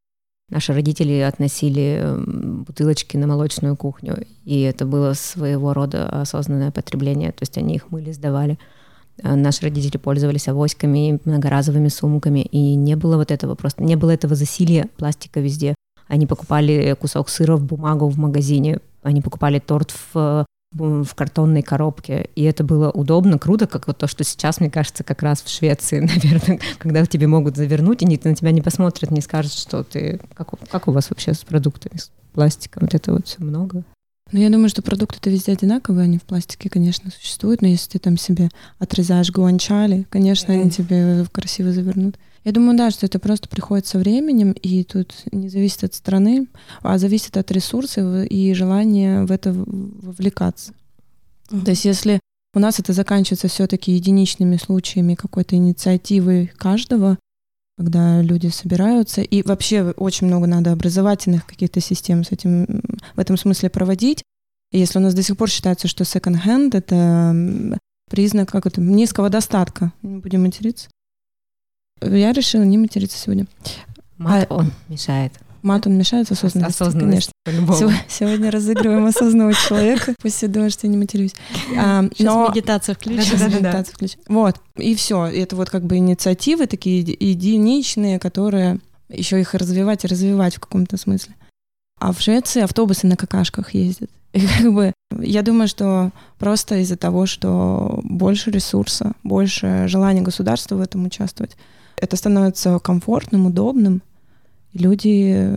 Наши 0.49 0.73
родители 0.73 1.19
относили 1.19 1.99
эм, 2.01 2.63
бутылочки 2.63 3.17
на 3.17 3.25
молочную 3.27 3.75
кухню, 3.75 4.25
и 4.43 4.61
это 4.61 4.85
было 4.85 5.13
своего 5.13 5.73
рода 5.73 6.07
осознанное 6.21 6.71
потребление, 6.71 7.31
то 7.31 7.41
есть 7.41 7.57
они 7.57 7.75
их 7.75 7.89
мыли, 7.89 8.11
сдавали. 8.11 8.59
Э, 9.21 9.35
наши 9.35 9.61
родители 9.61 9.97
пользовались 9.97 10.47
авоськами, 10.47 11.19
многоразовыми 11.25 11.87
сумками, 11.87 12.39
и 12.39 12.75
не 12.75 12.95
было 12.95 13.17
вот 13.17 13.31
этого 13.31 13.55
просто, 13.55 13.83
не 13.83 13.95
было 13.95 14.11
этого 14.11 14.35
засилия 14.35 14.87
пластика 14.97 15.39
везде. 15.39 15.75
Они 16.07 16.27
покупали 16.27 16.95
кусок 16.99 17.29
сыра 17.29 17.55
в 17.55 17.63
бумагу 17.63 18.07
в 18.07 18.17
магазине, 18.17 18.79
они 19.01 19.21
покупали 19.21 19.59
торт 19.59 19.93
в, 20.13 20.45
в 20.73 21.15
картонной 21.15 21.63
коробке, 21.63 22.29
и 22.35 22.43
это 22.43 22.63
было 22.63 22.91
удобно, 22.91 23.39
круто, 23.39 23.65
как 23.65 23.87
вот 23.87 23.97
то, 23.97 24.07
что 24.07 24.23
сейчас, 24.23 24.59
мне 24.59 24.69
кажется, 24.69 25.03
как 25.03 25.23
раз 25.23 25.41
в 25.41 25.49
Швеции, 25.49 25.99
наверное, 26.01 26.59
когда 26.77 27.05
тебе 27.05 27.27
могут 27.27 27.55
завернуть, 27.55 28.03
и 28.03 28.05
на 28.05 28.35
тебя 28.35 28.51
не 28.51 28.61
посмотрит, 28.61 29.11
не 29.11 29.21
скажет, 29.21 29.53
что 29.53 29.83
ты... 29.83 30.19
Как, 30.33 30.49
как 30.69 30.87
у 30.87 30.91
вас 30.91 31.09
вообще 31.09 31.33
с 31.33 31.43
продуктами, 31.43 31.97
с 31.97 32.11
пластиком? 32.33 32.83
Вот 32.83 32.93
это 32.93 33.13
вот 33.13 33.27
все 33.27 33.41
много? 33.41 33.83
Ну, 34.31 34.39
я 34.39 34.49
думаю, 34.49 34.69
что 34.69 34.81
продукты-то 34.81 35.29
везде 35.29 35.51
одинаковые, 35.51 36.05
они 36.05 36.17
в 36.17 36.23
пластике, 36.23 36.69
конечно, 36.69 37.11
существуют, 37.11 37.61
но 37.61 37.67
если 37.67 37.91
ты 37.91 37.99
там 37.99 38.17
себе 38.17 38.49
отрезаешь 38.79 39.31
гуанчали, 39.31 40.07
конечно, 40.09 40.51
mm-hmm. 40.51 40.61
они 40.61 40.71
тебе 40.71 41.25
красиво 41.31 41.71
завернут. 41.71 42.17
Я 42.43 42.51
думаю, 42.51 42.77
да, 42.77 42.91
что 42.91 43.05
это 43.05 43.19
просто 43.19 43.47
приходит 43.49 43.85
со 43.87 43.99
временем, 43.99 44.51
и 44.51 44.83
тут 44.83 45.13
не 45.31 45.49
зависит 45.49 45.83
от 45.83 45.93
страны, 45.93 46.47
а 46.81 46.97
зависит 46.97 47.37
от 47.37 47.51
ресурсов 47.51 48.25
и 48.29 48.53
желания 48.53 49.25
в 49.25 49.31
это 49.31 49.53
вовлекаться. 49.53 50.73
Mm-hmm. 51.49 51.63
То 51.63 51.71
есть 51.71 51.85
если 51.85 52.19
у 52.55 52.59
нас 52.59 52.79
это 52.79 52.93
заканчивается 52.93 53.47
все-таки 53.47 53.91
единичными 53.91 54.57
случаями 54.57 55.15
какой-то 55.15 55.55
инициативы 55.55 56.51
каждого, 56.57 57.17
когда 57.77 58.21
люди 58.21 58.47
собираются. 58.47 59.21
И 59.21 59.43
вообще 59.43 59.91
очень 59.97 60.27
много 60.27 60.47
надо 60.47 60.71
образовательных 60.71 61.45
каких-то 61.45 61.81
систем 61.81 62.23
с 62.23 62.31
этим, 62.31 62.81
в 63.15 63.19
этом 63.19 63.37
смысле 63.37 63.69
проводить. 63.69 64.23
Если 64.71 64.97
у 64.97 65.01
нас 65.01 65.13
до 65.13 65.23
сих 65.23 65.37
пор 65.37 65.49
считается, 65.49 65.87
что 65.87 66.03
second-hand— 66.03 66.71
это 66.73 67.79
признак 68.09 68.49
как 68.49 68.65
это, 68.65 68.81
низкого 68.81 69.29
достатка, 69.29 69.91
не 70.01 70.17
будем 70.17 70.43
материться. 70.43 70.89
Я 72.01 72.33
решила 72.33 72.63
не 72.63 72.77
материться 72.77 73.17
сегодня. 73.17 73.47
Мат 74.17 74.47
а, 74.49 74.55
он 74.55 74.71
мешает. 74.87 75.33
Мат, 75.61 75.87
он 75.87 75.97
мешает 75.97 76.31
осознанности, 76.31 76.83
осознанность, 76.83 77.09
конечно. 77.09 77.31
Сегодня 77.45 78.49
разыгрываем 78.49 79.05
осознанного 79.05 79.53
человека. 79.53 80.15
Пусть 80.21 80.37
все 80.37 80.47
думают, 80.47 80.73
что 80.73 80.87
я 80.87 80.91
не 80.91 80.97
матерюсь. 80.97 81.35
А, 81.77 82.03
Сейчас 82.13 82.33
но... 82.33 82.49
медитацию 82.49 82.95
включу. 82.95 83.37
Да, 83.37 83.47
медитацию 83.47 83.95
включу. 83.95 84.17
Вот, 84.27 84.59
и 84.77 84.95
все. 84.95 85.25
Это 85.25 85.55
вот 85.55 85.69
как 85.69 85.83
бы 85.83 85.97
инициативы 85.97 86.65
такие 86.65 87.01
единичные, 87.01 88.17
которые 88.19 88.79
еще 89.09 89.39
их 89.39 89.53
развивать 89.53 90.03
и 90.03 90.07
развивать 90.07 90.55
в 90.55 90.59
каком-то 90.59 90.97
смысле. 90.97 91.35
А 91.99 92.11
в 92.11 92.19
Швеции 92.19 92.61
автобусы 92.61 93.05
на 93.07 93.15
какашках 93.15 93.73
ездят. 93.73 94.09
И 94.33 94.41
как 94.45 94.73
бы 94.73 94.93
я 95.21 95.43
думаю, 95.43 95.67
что 95.67 96.11
просто 96.39 96.77
из-за 96.77 96.97
того, 96.97 97.25
что 97.25 97.99
больше 98.03 98.51
ресурса, 98.51 99.13
больше 99.23 99.85
желания 99.87 100.21
государства 100.21 100.75
в 100.75 100.81
этом 100.81 101.05
участвовать, 101.05 101.55
это 101.97 102.17
становится 102.17 102.79
комфортным, 102.79 103.45
удобным, 103.45 104.01
люди 104.73 105.53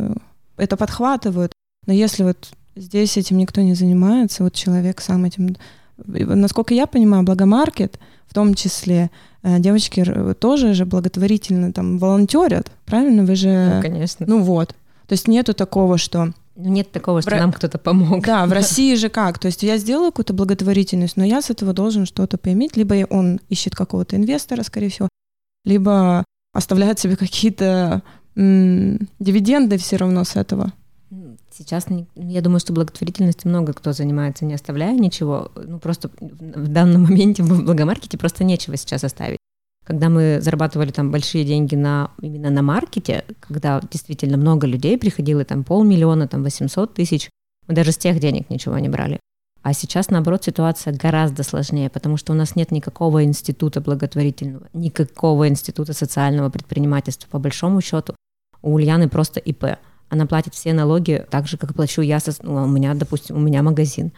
это 0.56 0.76
подхватывают. 0.76 1.52
Но 1.88 1.94
если 1.94 2.22
вот 2.22 2.50
здесь 2.76 3.16
этим 3.16 3.38
никто 3.38 3.62
не 3.62 3.72
занимается, 3.72 4.44
вот 4.44 4.52
человек 4.52 5.00
сам 5.00 5.24
этим... 5.24 5.56
Насколько 5.96 6.74
я 6.74 6.86
понимаю, 6.86 7.22
Благомаркет, 7.22 7.98
в 8.26 8.34
том 8.34 8.52
числе, 8.52 9.10
э, 9.42 9.58
девочки 9.58 10.04
тоже 10.38 10.74
же 10.74 10.84
благотворительно 10.84 11.72
там 11.72 11.96
волонтерят, 11.96 12.70
правильно? 12.84 13.24
Вы 13.24 13.36
же... 13.36 13.72
Ну, 13.76 13.80
конечно. 13.82 14.26
Ну 14.28 14.42
вот. 14.42 14.74
То 15.06 15.14
есть 15.14 15.28
нету 15.28 15.54
такого, 15.54 15.96
что... 15.96 16.26
Ну, 16.56 16.68
нет 16.68 16.92
такого, 16.92 17.22
что 17.22 17.30
в... 17.30 17.38
нам 17.38 17.54
кто-то 17.54 17.78
помог. 17.78 18.22
Да, 18.22 18.44
в 18.44 18.52
России 18.52 18.94
же 18.94 19.08
как? 19.08 19.38
То 19.38 19.46
есть 19.46 19.62
я 19.62 19.78
сделаю 19.78 20.12
какую-то 20.12 20.34
благотворительность, 20.34 21.16
но 21.16 21.24
я 21.24 21.40
с 21.40 21.48
этого 21.48 21.72
должен 21.72 22.04
что-то 22.04 22.36
поиметь. 22.36 22.76
Либо 22.76 23.06
он 23.08 23.40
ищет 23.48 23.74
какого-то 23.74 24.14
инвестора, 24.16 24.62
скорее 24.62 24.90
всего, 24.90 25.08
либо 25.64 26.22
оставляет 26.52 26.98
себе 26.98 27.16
какие-то 27.16 28.02
дивиденды 28.36 29.78
все 29.78 29.96
равно 29.96 30.24
с 30.24 30.36
этого. 30.36 30.74
Сейчас, 31.50 31.86
я 32.14 32.40
думаю, 32.40 32.60
что 32.60 32.72
благотворительностью 32.72 33.48
много 33.48 33.72
кто 33.72 33.92
занимается, 33.92 34.44
не 34.44 34.54
оставляя 34.54 34.94
ничего. 34.94 35.50
Ну, 35.56 35.78
просто 35.78 36.10
в 36.20 36.68
данном 36.68 37.02
моменте 37.02 37.42
в 37.42 37.64
благомаркете 37.64 38.18
просто 38.18 38.44
нечего 38.44 38.76
сейчас 38.76 39.04
оставить. 39.04 39.38
Когда 39.84 40.10
мы 40.10 40.40
зарабатывали 40.40 40.90
там 40.90 41.10
большие 41.10 41.44
деньги 41.44 41.74
на, 41.74 42.10
именно 42.20 42.50
на 42.50 42.62
маркете, 42.62 43.24
когда 43.40 43.80
действительно 43.90 44.36
много 44.36 44.66
людей 44.66 44.98
приходило, 44.98 45.44
там 45.44 45.64
полмиллиона, 45.64 46.28
там 46.28 46.42
800 46.42 46.92
тысяч, 46.92 47.30
мы 47.66 47.74
даже 47.74 47.92
с 47.92 47.98
тех 47.98 48.20
денег 48.20 48.50
ничего 48.50 48.78
не 48.78 48.90
брали. 48.90 49.18
А 49.62 49.72
сейчас, 49.72 50.10
наоборот, 50.10 50.44
ситуация 50.44 50.94
гораздо 50.94 51.42
сложнее, 51.42 51.90
потому 51.90 52.16
что 52.16 52.32
у 52.32 52.36
нас 52.36 52.54
нет 52.54 52.70
никакого 52.70 53.24
института 53.24 53.80
благотворительного, 53.80 54.68
никакого 54.72 55.48
института 55.48 55.92
социального 55.92 56.48
предпринимательства. 56.48 57.28
По 57.28 57.38
большому 57.38 57.80
счету, 57.80 58.14
у 58.62 58.74
Ульяны 58.74 59.08
просто 59.08 59.40
ИП. 59.40 59.78
Она 60.08 60.26
платит 60.26 60.54
все 60.54 60.72
налоги 60.72 61.24
так 61.30 61.46
же, 61.46 61.56
как 61.56 61.74
плачу 61.74 62.02
я. 62.02 62.20
Со, 62.20 62.32
ну, 62.42 62.64
у 62.64 62.68
меня, 62.68 62.94
допустим, 62.94 63.36
у 63.36 63.40
меня 63.40 63.62
магазин. 63.62 64.12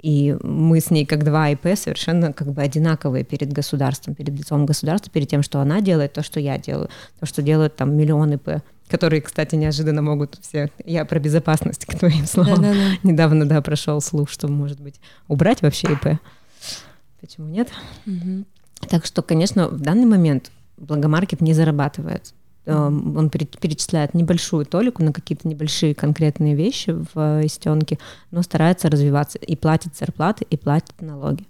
И 0.00 0.36
мы 0.42 0.80
с 0.80 0.90
ней 0.90 1.04
как 1.06 1.24
два 1.24 1.50
ИП 1.50 1.76
совершенно 1.76 2.32
как 2.32 2.52
бы 2.52 2.62
одинаковые 2.62 3.24
перед 3.24 3.52
государством, 3.52 4.14
перед 4.14 4.38
лицом 4.38 4.66
государства, 4.66 5.10
перед 5.10 5.28
тем, 5.28 5.42
что 5.42 5.60
она 5.60 5.80
делает, 5.80 6.12
то, 6.12 6.22
что 6.22 6.38
я 6.38 6.58
делаю, 6.58 6.90
то, 7.18 7.26
что 7.26 7.42
делают 7.42 7.76
там 7.76 7.96
миллион 7.96 8.34
ИП, 8.34 8.62
которые, 8.88 9.20
кстати, 9.20 9.56
неожиданно 9.56 10.02
могут 10.02 10.38
все... 10.42 10.70
Я 10.84 11.04
про 11.04 11.18
безопасность 11.18 11.86
к 11.86 11.98
твоим 11.98 12.26
словам. 12.26 12.62
Да, 12.62 12.72
да, 12.72 12.74
да. 12.74 12.98
Недавно, 13.02 13.46
да, 13.46 13.60
прошел 13.62 14.00
слух, 14.00 14.30
что, 14.30 14.48
может 14.48 14.80
быть, 14.80 15.00
убрать 15.28 15.62
вообще 15.62 15.88
ИП. 15.92 16.20
Почему 17.20 17.48
нет? 17.48 17.68
Угу. 18.06 18.44
Так 18.88 19.06
что, 19.06 19.22
конечно, 19.22 19.68
в 19.68 19.80
данный 19.80 20.06
момент 20.06 20.50
Благомаркет 20.76 21.40
не 21.40 21.54
зарабатывает 21.54 22.34
он 22.66 23.30
перечисляет 23.30 24.14
небольшую 24.14 24.66
толику 24.66 25.02
на 25.02 25.12
какие-то 25.12 25.46
небольшие 25.48 25.94
конкретные 25.94 26.54
вещи 26.54 26.90
в 27.14 27.40
истенке, 27.44 27.98
но 28.30 28.42
старается 28.42 28.90
развиваться 28.90 29.38
и 29.38 29.56
платит 29.56 29.96
зарплаты, 29.96 30.46
и 30.48 30.56
платит 30.56 31.00
налоги. 31.00 31.44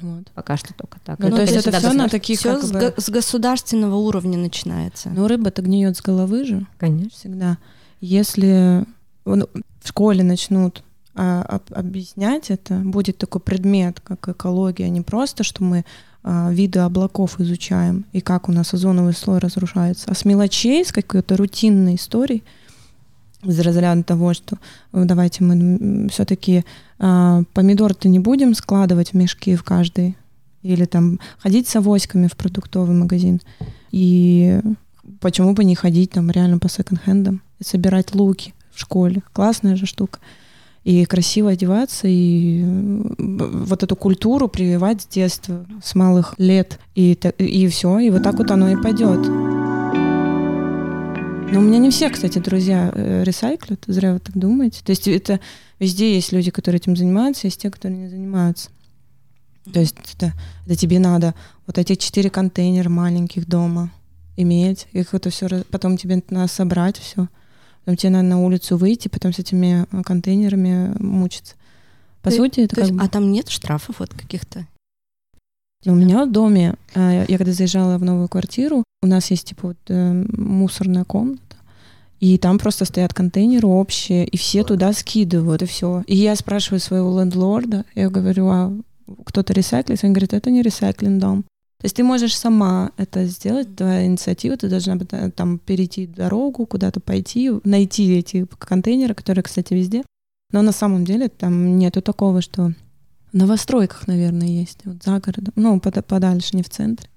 Вот. 0.00 0.30
Пока 0.34 0.56
что 0.56 0.74
только 0.74 1.00
так. 1.04 1.18
Ну, 1.18 1.30
то 1.30 1.42
есть 1.42 1.54
это 1.54 1.76
все 1.78 1.92
на 1.92 2.08
таких 2.08 2.38
все 2.38 2.60
с, 2.60 2.70
бы... 2.70 2.94
с 2.96 3.08
государственного 3.08 3.96
уровня 3.96 4.38
начинается. 4.38 5.10
Ну, 5.10 5.26
рыба-то 5.26 5.62
гниет 5.62 5.96
с 5.96 6.02
головы 6.02 6.44
же. 6.44 6.66
Конечно. 6.78 7.10
Всегда. 7.10 7.58
Если 8.00 8.84
ну, 9.24 9.48
в 9.82 9.88
школе 9.88 10.22
начнут 10.22 10.84
а, 11.14 11.42
об, 11.42 11.62
объяснять 11.72 12.50
это, 12.50 12.76
будет 12.76 13.18
такой 13.18 13.40
предмет, 13.40 13.98
как 14.00 14.28
экология, 14.28 14.88
не 14.88 15.00
просто, 15.00 15.42
что 15.42 15.64
мы 15.64 15.78
а, 15.78 15.84
виды 16.50 16.80
облаков 16.80 17.40
изучаем 17.40 18.04
и 18.12 18.20
как 18.20 18.48
у 18.48 18.52
нас 18.52 18.74
озоновый 18.74 19.14
слой 19.14 19.38
разрушается, 19.38 20.10
а 20.10 20.14
с 20.14 20.24
мелочей, 20.24 20.84
с 20.84 20.92
какой-то 20.92 21.36
рутинной 21.36 21.94
историей, 21.94 22.42
из 23.44 23.58
разряда 23.60 24.02
того, 24.02 24.34
что 24.34 24.58
ну, 24.92 25.04
давайте 25.04 25.44
мы 25.44 26.08
все-таки 26.08 26.64
а, 26.98 27.42
помидор-то 27.54 28.08
не 28.08 28.18
будем 28.18 28.54
складывать 28.54 29.10
в 29.10 29.14
мешки 29.14 29.54
в 29.54 29.62
каждый, 29.62 30.16
или 30.62 30.84
там 30.84 31.20
ходить 31.38 31.68
с 31.68 31.76
авоськами 31.76 32.26
в 32.26 32.36
продуктовый 32.36 32.96
магазин. 32.96 33.40
И 33.92 34.60
почему 35.20 35.54
бы 35.54 35.64
не 35.64 35.74
ходить 35.74 36.10
там 36.10 36.30
реально 36.30 36.58
по 36.58 36.68
секонд-хендам 36.68 37.42
собирать 37.62 38.14
луки 38.14 38.54
в 38.72 38.80
школе. 38.80 39.22
Классная 39.32 39.76
же 39.76 39.86
штука. 39.86 40.18
И 40.88 41.04
красиво 41.04 41.50
одеваться, 41.50 42.08
и 42.08 42.64
вот 43.18 43.82
эту 43.82 43.94
культуру 43.94 44.48
прививать 44.48 45.02
с 45.02 45.06
детства, 45.06 45.66
с 45.84 45.94
малых 45.94 46.34
лет. 46.38 46.80
И, 46.94 47.12
и 47.12 47.68
все, 47.68 47.98
и 47.98 48.08
вот 48.08 48.22
так 48.22 48.38
вот 48.38 48.50
оно 48.50 48.70
и 48.70 48.76
пойдет. 48.82 49.20
Но 51.52 51.58
у 51.58 51.62
меня 51.62 51.76
не 51.76 51.90
все, 51.90 52.08
кстати, 52.08 52.38
друзья 52.38 52.90
э, 52.94 53.22
ресайклят, 53.22 53.84
зря 53.86 54.14
вы 54.14 54.18
так 54.18 54.34
думаете. 54.38 54.80
То 54.82 54.88
есть 54.92 55.06
это 55.08 55.40
везде 55.78 56.14
есть 56.14 56.32
люди, 56.32 56.50
которые 56.50 56.78
этим 56.78 56.96
занимаются, 56.96 57.48
есть 57.48 57.60
те, 57.60 57.70
которые 57.70 58.00
не 58.00 58.08
занимаются. 58.08 58.70
То 59.70 59.80
есть 59.80 59.96
это, 60.14 60.32
это 60.64 60.74
тебе 60.74 61.00
надо 61.00 61.34
вот 61.66 61.76
эти 61.76 61.96
четыре 61.96 62.30
контейнера 62.30 62.88
маленьких 62.88 63.46
дома 63.46 63.90
иметь, 64.36 64.86
их 64.92 65.12
это 65.12 65.28
все, 65.28 65.48
потом 65.70 65.98
тебе 65.98 66.22
надо 66.30 66.48
собрать 66.48 66.96
все, 66.96 67.28
потом 67.88 67.96
тебе 67.96 68.10
надо 68.10 68.28
на 68.28 68.44
улицу 68.44 68.76
выйти, 68.76 69.08
потом 69.08 69.32
с 69.32 69.38
этими 69.38 69.86
э, 69.90 70.02
контейнерами 70.02 70.94
мучиться. 70.98 71.54
По 72.20 72.28
то, 72.28 72.36
сути, 72.36 72.60
это 72.60 72.76
как 72.76 72.84
есть, 72.84 72.94
бы... 72.94 73.02
А 73.02 73.08
там 73.08 73.32
нет 73.32 73.48
штрафов 73.48 74.00
вот 74.00 74.12
каких-то? 74.12 74.66
У 75.86 75.94
меня 75.94 76.26
в 76.26 76.30
доме, 76.30 76.74
э, 76.94 77.24
я 77.26 77.38
когда 77.38 77.54
заезжала 77.54 77.96
в 77.96 78.04
новую 78.04 78.28
квартиру, 78.28 78.84
у 79.02 79.06
нас 79.06 79.30
есть 79.30 79.46
типа 79.46 79.68
вот 79.68 79.78
э, 79.88 80.24
мусорная 80.36 81.04
комната, 81.04 81.56
и 82.20 82.36
там 82.36 82.58
просто 82.58 82.84
стоят 82.84 83.14
контейнеры 83.14 83.66
общие, 83.66 84.26
и 84.26 84.36
все 84.36 84.64
туда 84.64 84.92
скидывают, 84.92 85.62
и 85.62 85.66
все. 85.66 86.04
И 86.06 86.14
я 86.14 86.36
спрашиваю 86.36 86.80
своего 86.80 87.18
лендлорда, 87.18 87.86
я 87.94 88.10
говорю, 88.10 88.48
а 88.48 88.72
кто-то 89.24 89.54
ресайклит? 89.54 90.04
Он 90.04 90.12
говорит, 90.12 90.34
это 90.34 90.50
не 90.50 90.60
ресайклинг 90.60 91.18
дом. 91.22 91.44
То 91.80 91.84
есть 91.84 91.96
ты 91.96 92.02
можешь 92.02 92.36
сама 92.36 92.90
это 92.96 93.24
сделать, 93.26 93.76
твоя 93.76 94.04
инициатива, 94.04 94.56
ты 94.56 94.68
должна 94.68 94.98
там 95.30 95.58
перейти 95.58 96.06
дорогу, 96.06 96.66
куда-то 96.66 96.98
пойти, 96.98 97.52
найти 97.62 98.18
эти 98.18 98.46
контейнеры, 98.58 99.14
которые, 99.14 99.44
кстати, 99.44 99.74
везде. 99.74 100.02
Но 100.50 100.62
на 100.62 100.72
самом 100.72 101.04
деле 101.04 101.28
там 101.28 101.78
нету 101.78 102.02
такого, 102.02 102.42
что 102.42 102.72
в 103.32 103.36
новостройках, 103.36 104.08
наверное, 104.08 104.48
есть, 104.48 104.80
вот 104.84 105.02
за 105.04 105.20
городом, 105.20 105.52
ну, 105.54 105.78
подальше, 105.80 106.56
не 106.56 106.62
в 106.62 106.68
центре 106.68 107.08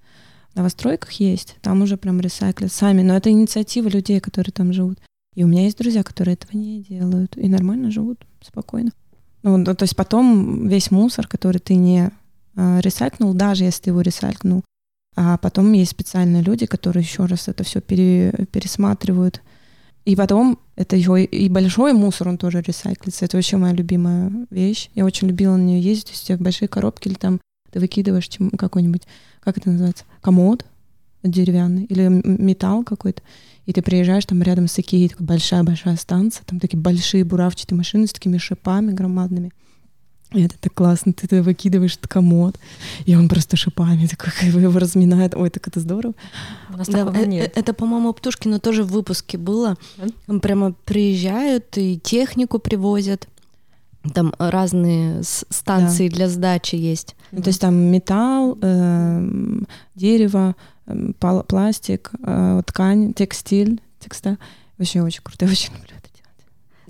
новостройках 0.53 1.11
есть, 1.13 1.55
там 1.61 1.81
уже 1.81 1.95
прям 1.95 2.19
ресайклят 2.19 2.73
сами, 2.73 3.01
но 3.01 3.15
это 3.15 3.31
инициатива 3.31 3.87
людей, 3.87 4.19
которые 4.19 4.51
там 4.51 4.73
живут. 4.73 4.99
И 5.33 5.45
у 5.45 5.47
меня 5.47 5.63
есть 5.63 5.77
друзья, 5.77 6.03
которые 6.03 6.33
этого 6.33 6.57
не 6.57 6.81
делают 6.83 7.37
и 7.37 7.47
нормально 7.47 7.89
живут, 7.89 8.25
спокойно. 8.45 8.91
Ну, 9.43 9.63
то 9.63 9.81
есть 9.81 9.95
потом 9.95 10.67
весь 10.67 10.91
мусор, 10.91 11.25
который 11.25 11.59
ты 11.59 11.75
не 11.75 12.11
ресайкнул, 12.55 13.33
даже 13.33 13.63
если 13.63 13.83
ты 13.83 13.89
его 13.91 14.01
ресайкнул, 14.01 14.63
а 15.15 15.37
потом 15.37 15.71
есть 15.73 15.91
специальные 15.91 16.41
люди, 16.41 16.65
которые 16.65 17.03
еще 17.03 17.25
раз 17.25 17.47
это 17.47 17.63
все 17.63 17.81
пере, 17.81 18.31
пересматривают. 18.51 19.41
И 20.03 20.15
потом 20.15 20.57
это 20.75 20.95
еще 20.95 21.23
и 21.23 21.49
большой 21.49 21.93
мусор, 21.93 22.29
он 22.29 22.37
тоже 22.37 22.61
ресайклится. 22.61 23.25
Это 23.25 23.37
вообще 23.37 23.57
моя 23.57 23.73
любимая 23.73 24.31
вещь. 24.49 24.89
Я 24.95 25.05
очень 25.05 25.27
любила 25.27 25.55
на 25.55 25.61
нее 25.61 25.81
ездить. 25.81 26.05
То 26.05 26.11
есть 26.11 26.23
у 26.23 26.27
тебя 26.27 26.37
большие 26.37 26.67
коробки 26.67 27.07
или 27.07 27.15
там 27.15 27.39
ты 27.71 27.79
выкидываешь 27.79 28.29
какой-нибудь, 28.57 29.03
как 29.41 29.57
это 29.57 29.69
называется, 29.69 30.05
комод 30.21 30.65
деревянный 31.23 31.85
или 31.85 32.07
металл 32.07 32.83
какой-то, 32.83 33.21
и 33.65 33.73
ты 33.73 33.81
приезжаешь, 33.81 34.25
там 34.25 34.41
рядом 34.41 34.67
с 34.67 34.79
Икеей 34.79 35.09
такая 35.09 35.27
большая-большая 35.27 35.95
станция, 35.95 36.43
там 36.45 36.59
такие 36.59 36.79
большие 36.79 37.23
буравчатые 37.23 37.77
машины 37.77 38.07
с 38.07 38.13
такими 38.13 38.37
шипами 38.37 38.91
громадными. 38.91 39.51
Это 40.33 40.57
так 40.57 40.73
классно, 40.73 41.11
ты 41.11 41.41
выкидываешь 41.41 41.95
этот 41.95 42.07
комод, 42.07 42.57
и 43.05 43.15
он 43.15 43.27
просто 43.27 43.57
шипами 43.57 44.07
такой 44.07 44.31
его 44.61 44.79
разминает. 44.79 45.35
Ой, 45.35 45.49
так 45.49 45.67
это 45.67 45.79
здорово. 45.81 46.13
У 46.69 46.77
нас 46.77 46.87
да, 46.87 46.99
э, 47.13 47.25
нет. 47.25 47.51
Это, 47.55 47.73
по-моему, 47.73 48.13
Птушкина 48.13 48.59
тоже 48.59 48.83
в 48.83 48.87
выпуске 48.87 49.37
было. 49.37 49.75
Mm? 49.97 50.39
Прямо 50.39 50.73
приезжают 50.85 51.77
и 51.77 51.99
технику 51.99 52.59
привозят. 52.59 53.27
Там 54.13 54.33
разные 54.39 55.21
станции 55.23 56.07
да. 56.07 56.15
для 56.15 56.29
сдачи 56.29 56.75
есть. 56.75 57.15
Ну, 57.31 57.41
то 57.41 57.49
есть 57.49 57.61
там 57.61 57.75
металл, 57.75 58.57
э, 58.61 59.27
дерево, 59.95 60.55
э, 60.87 61.11
пластик, 61.47 62.11
э, 62.25 62.61
ткань, 62.65 63.13
текстиль, 63.13 63.81
текста. 63.99 64.37
Вообще 64.77 65.01
очень 65.01 65.21
круто, 65.21 65.45
я 65.45 65.51
очень 65.51 65.73
люблю 65.73 65.91
это. 65.97 66.00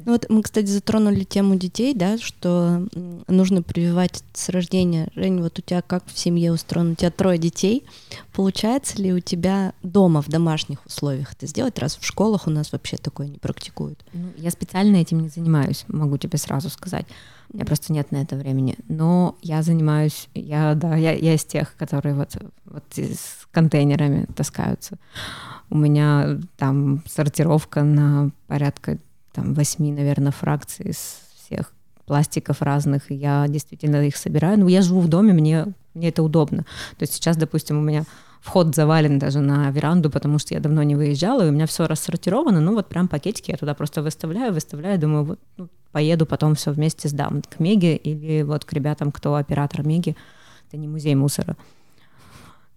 Ну 0.05 0.13
вот 0.13 0.25
мы, 0.29 0.41
кстати, 0.41 0.67
затронули 0.67 1.23
тему 1.23 1.55
детей, 1.55 1.93
да, 1.93 2.17
что 2.17 2.87
нужно 3.27 3.61
прививать 3.61 4.23
с 4.33 4.49
рождения. 4.49 5.09
Жень, 5.15 5.41
вот 5.41 5.59
у 5.59 5.61
тебя 5.61 5.81
как 5.81 6.03
в 6.07 6.17
семье 6.17 6.51
устроено? 6.51 6.91
У 6.91 6.95
тебя 6.95 7.11
трое 7.11 7.37
детей. 7.37 7.85
Получается 8.33 9.01
ли 9.01 9.13
у 9.13 9.19
тебя 9.19 9.73
дома 9.83 10.21
в 10.21 10.29
домашних 10.29 10.85
условиях 10.85 11.33
это 11.33 11.47
сделать, 11.47 11.79
раз 11.79 11.97
в 11.97 12.05
школах 12.05 12.47
у 12.47 12.49
нас 12.49 12.71
вообще 12.71 12.97
такое 12.97 13.27
не 13.27 13.37
практикуют? 13.37 14.03
Ну, 14.13 14.29
я 14.37 14.51
специально 14.51 14.97
этим 14.97 15.19
не 15.21 15.29
занимаюсь, 15.29 15.85
могу 15.87 16.17
тебе 16.17 16.37
сразу 16.37 16.69
сказать. 16.69 17.05
У 17.51 17.57
меня 17.57 17.65
просто 17.65 17.91
нет 17.91 18.11
на 18.11 18.17
это 18.17 18.37
времени. 18.37 18.77
Но 18.87 19.35
я 19.41 19.61
занимаюсь, 19.61 20.29
я, 20.33 20.73
да, 20.73 20.95
я, 20.95 21.11
я 21.11 21.33
из 21.35 21.43
тех, 21.43 21.75
которые 21.75 22.15
вот, 22.15 22.37
вот 22.65 22.83
с 22.95 23.45
контейнерами 23.51 24.25
таскаются. 24.35 24.97
У 25.69 25.77
меня 25.77 26.39
там 26.57 27.03
сортировка 27.07 27.83
на 27.83 28.31
порядка 28.47 28.99
там 29.33 29.53
восьми, 29.53 29.91
наверное, 29.91 30.31
фракций 30.31 30.87
из 30.87 31.19
всех 31.35 31.73
пластиков 32.05 32.61
разных, 32.61 33.11
и 33.11 33.15
я 33.15 33.45
действительно 33.47 34.05
их 34.05 34.17
собираю. 34.17 34.59
Но 34.59 34.67
я 34.67 34.81
живу 34.81 34.99
в 34.99 35.07
доме, 35.07 35.33
мне, 35.33 35.67
мне 35.93 36.09
это 36.09 36.23
удобно. 36.23 36.63
То 36.97 37.03
есть 37.03 37.13
сейчас, 37.13 37.37
допустим, 37.37 37.77
у 37.77 37.81
меня 37.81 38.03
вход 38.41 38.75
завален 38.75 39.19
даже 39.19 39.39
на 39.39 39.69
веранду, 39.69 40.09
потому 40.09 40.39
что 40.39 40.53
я 40.53 40.59
давно 40.59 40.83
не 40.83 40.95
выезжала, 40.95 41.45
и 41.45 41.49
у 41.49 41.51
меня 41.51 41.67
все 41.67 41.87
рассортировано, 41.87 42.59
ну 42.59 42.73
вот 42.73 42.89
прям 42.89 43.07
пакетики 43.07 43.51
я 43.51 43.57
туда 43.57 43.75
просто 43.75 44.01
выставляю, 44.01 44.51
выставляю, 44.51 44.99
думаю, 44.99 45.23
вот 45.23 45.39
ну, 45.57 45.69
поеду 45.91 46.25
потом 46.25 46.55
все 46.55 46.71
вместе 46.71 47.07
сдам 47.07 47.43
к 47.43 47.59
Меге 47.59 47.95
или 47.95 48.41
вот 48.41 48.65
к 48.65 48.73
ребятам, 48.73 49.11
кто 49.11 49.35
оператор 49.35 49.85
Меги, 49.85 50.15
это 50.67 50.77
не 50.77 50.87
музей 50.87 51.13
мусора. 51.15 51.55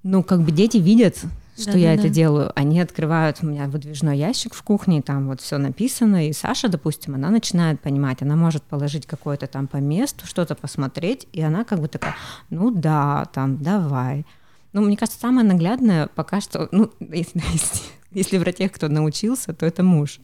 Ну, 0.02 0.22
как 0.22 0.42
бы 0.42 0.52
дети 0.52 0.76
видят, 0.76 1.24
что 1.56 1.72
да, 1.72 1.78
я 1.78 1.88
да, 1.88 1.94
это 1.94 2.02
да. 2.04 2.08
делаю. 2.08 2.52
Они 2.54 2.80
открывают 2.80 3.38
у 3.42 3.46
меня 3.46 3.66
выдвижной 3.66 4.18
ящик 4.18 4.54
в 4.54 4.62
кухне, 4.62 5.02
там 5.02 5.28
вот 5.28 5.40
все 5.40 5.58
написано, 5.58 6.28
и 6.28 6.32
Саша, 6.32 6.68
допустим, 6.68 7.14
она 7.14 7.30
начинает 7.30 7.80
понимать, 7.80 8.22
она 8.22 8.36
может 8.36 8.62
положить 8.62 9.06
какое-то 9.06 9.46
там 9.46 9.66
по 9.66 9.76
месту, 9.76 10.26
что-то 10.26 10.54
посмотреть, 10.54 11.26
и 11.32 11.40
она 11.40 11.64
как 11.64 11.80
бы 11.80 11.88
такая, 11.88 12.16
ну 12.50 12.70
да, 12.70 13.26
там, 13.32 13.62
давай. 13.62 14.26
Ну, 14.72 14.82
мне 14.82 14.96
кажется, 14.96 15.20
самое 15.20 15.46
наглядное 15.46 16.08
пока 16.08 16.40
что, 16.40 16.68
ну, 16.72 16.90
если, 17.00 17.42
если, 18.10 18.38
про 18.38 18.52
тех, 18.52 18.72
кто 18.72 18.88
научился, 18.88 19.54
то 19.54 19.64
это 19.64 19.82
муж. 19.82 20.20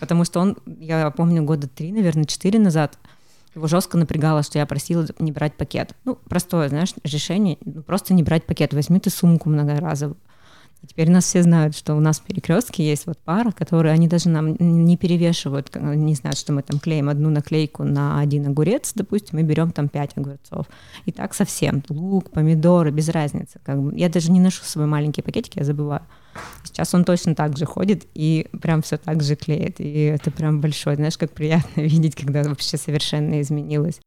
Потому 0.00 0.24
что 0.24 0.40
он, 0.40 0.58
я 0.66 1.10
помню, 1.10 1.42
года 1.44 1.68
три, 1.68 1.92
наверное, 1.92 2.24
четыре 2.24 2.58
назад, 2.58 2.98
его 3.54 3.66
жестко 3.66 3.96
напрягало, 3.96 4.42
что 4.42 4.58
я 4.58 4.66
просила 4.66 5.06
не 5.18 5.32
брать 5.32 5.54
пакет. 5.54 5.94
Ну, 6.04 6.16
простое, 6.16 6.68
знаешь, 6.68 6.92
решение, 7.04 7.56
ну, 7.64 7.82
просто 7.82 8.14
не 8.14 8.22
брать 8.22 8.44
пакет. 8.44 8.74
Возьми 8.74 9.00
ты 9.00 9.10
сумку 9.10 9.48
многоразовую. 9.48 10.18
И 10.82 10.86
теперь 10.86 11.10
нас 11.10 11.24
все 11.24 11.42
знают, 11.42 11.76
что 11.76 11.94
у 11.94 12.00
нас 12.00 12.20
в 12.20 12.22
перекрестке 12.22 12.86
есть 12.86 13.06
вот 13.06 13.18
пара, 13.18 13.50
которые 13.50 13.92
они 13.92 14.06
даже 14.06 14.28
нам 14.28 14.56
не 14.58 14.96
перевешивают, 14.96 15.74
не 15.74 16.14
знают, 16.14 16.38
что 16.38 16.52
мы 16.52 16.62
там 16.62 16.78
клеим 16.78 17.08
одну 17.08 17.30
наклейку 17.30 17.82
на 17.82 18.20
один 18.20 18.46
огурец, 18.46 18.92
допустим, 18.94 19.38
и 19.38 19.42
берем 19.42 19.72
там 19.72 19.88
пять 19.88 20.16
огурцов. 20.16 20.66
И 21.04 21.12
так 21.12 21.34
совсем. 21.34 21.82
Лук, 21.88 22.30
помидоры, 22.30 22.90
без 22.90 23.08
разницы. 23.08 23.58
Как 23.64 23.82
бы. 23.82 23.96
Я 23.98 24.08
даже 24.08 24.30
не 24.30 24.40
ношу 24.40 24.62
с 24.62 24.68
собой 24.68 24.86
маленькие 24.86 25.24
пакетики, 25.24 25.58
я 25.58 25.64
забываю. 25.64 26.02
Сейчас 26.62 26.94
он 26.94 27.04
точно 27.04 27.34
так 27.34 27.56
же 27.56 27.66
ходит 27.66 28.06
и 28.14 28.46
прям 28.60 28.82
все 28.82 28.96
так 28.98 29.22
же 29.22 29.34
клеит. 29.34 29.80
И 29.80 30.02
это 30.02 30.30
прям 30.30 30.60
большое, 30.60 30.94
знаешь, 30.94 31.18
как 31.18 31.32
приятно 31.32 31.80
видеть, 31.80 32.14
когда 32.14 32.44
вообще 32.44 32.76
совершенно 32.76 33.40
изменилось. 33.40 34.00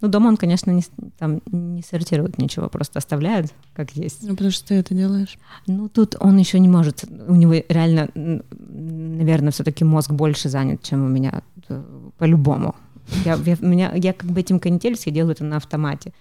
Ну, 0.00 0.08
дома 0.08 0.28
он, 0.28 0.36
конечно, 0.36 0.70
не, 0.70 0.84
там 1.18 1.40
не 1.46 1.82
сортирует 1.82 2.38
ничего, 2.38 2.68
просто 2.68 3.00
оставляет, 3.00 3.52
как 3.74 3.90
есть. 3.92 4.22
Ну, 4.22 4.30
потому 4.30 4.52
что 4.52 4.68
ты 4.68 4.74
это 4.76 4.94
делаешь. 4.94 5.38
Ну, 5.66 5.88
тут 5.88 6.14
он 6.20 6.36
еще 6.36 6.60
не 6.60 6.68
может. 6.68 7.04
У 7.26 7.34
него 7.34 7.54
реально, 7.68 8.08
наверное, 8.14 9.50
все-таки 9.50 9.84
мозг 9.84 10.12
больше 10.12 10.48
занят, 10.48 10.82
чем 10.82 11.04
у 11.04 11.08
меня 11.08 11.42
э, 11.68 11.82
по-любому. 12.16 12.76
Я, 13.24 13.34
я, 13.44 13.56
меня, 13.60 13.92
я 13.94 14.12
как 14.12 14.30
бы 14.30 14.38
этим 14.38 14.60
конетелюсь, 14.60 15.06
я 15.06 15.12
делаю 15.12 15.32
это 15.32 15.44
на 15.44 15.56
автомате. 15.56 16.12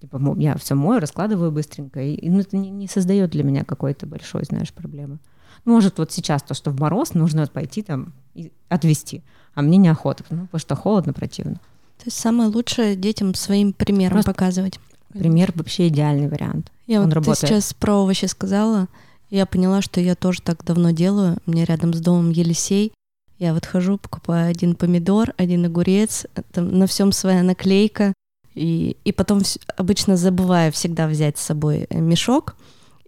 Типа, 0.00 0.20
я 0.36 0.56
все 0.58 0.74
мою, 0.74 1.00
раскладываю 1.00 1.50
быстренько, 1.50 2.02
и, 2.02 2.28
ну, 2.28 2.40
это 2.40 2.58
не, 2.58 2.68
не 2.68 2.88
создает 2.88 3.30
для 3.30 3.42
меня 3.42 3.64
какой-то 3.64 4.06
большой, 4.06 4.44
знаешь, 4.44 4.72
проблемы. 4.72 5.18
Может, 5.64 5.96
вот 5.96 6.12
сейчас 6.12 6.42
то, 6.42 6.52
что 6.52 6.70
в 6.70 6.78
мороз, 6.78 7.14
нужно 7.14 7.46
пойти 7.46 7.82
там 7.82 8.12
и 8.34 8.52
отвезти, 8.68 9.22
а 9.54 9.62
мне 9.62 9.78
неохота, 9.78 10.24
ну, 10.28 10.42
потому 10.44 10.60
что 10.60 10.74
холодно, 10.74 11.14
противно. 11.14 11.58
То 12.04 12.08
есть 12.08 12.18
самое 12.18 12.50
лучшее 12.50 12.96
детям 12.96 13.34
своим 13.34 13.72
примером 13.72 14.12
Просто 14.12 14.32
показывать. 14.32 14.78
Пример 15.08 15.52
вообще 15.54 15.88
идеальный 15.88 16.28
вариант. 16.28 16.70
Я 16.86 17.00
Он 17.00 17.06
вот 17.06 17.14
работает. 17.14 17.40
ты 17.40 17.46
сейчас 17.46 17.72
про 17.72 17.94
овощи 17.94 18.26
сказала, 18.26 18.88
я 19.30 19.46
поняла, 19.46 19.80
что 19.80 20.02
я 20.02 20.14
тоже 20.14 20.42
так 20.42 20.62
давно 20.64 20.90
делаю. 20.90 21.38
У 21.46 21.52
меня 21.52 21.64
рядом 21.64 21.94
с 21.94 22.00
домом 22.00 22.30
Елисей. 22.30 22.92
Я 23.38 23.54
вот 23.54 23.64
хожу, 23.64 23.96
покупаю 23.96 24.50
один 24.50 24.74
помидор, 24.74 25.32
один 25.38 25.64
огурец, 25.64 26.26
там 26.52 26.78
на 26.78 26.86
всем 26.86 27.10
своя 27.10 27.42
наклейка. 27.42 28.12
И, 28.54 28.98
и 29.04 29.12
потом 29.12 29.40
обычно 29.78 30.18
забываю 30.18 30.72
всегда 30.72 31.08
взять 31.08 31.38
с 31.38 31.42
собой 31.42 31.86
э, 31.88 31.98
мешок 31.98 32.54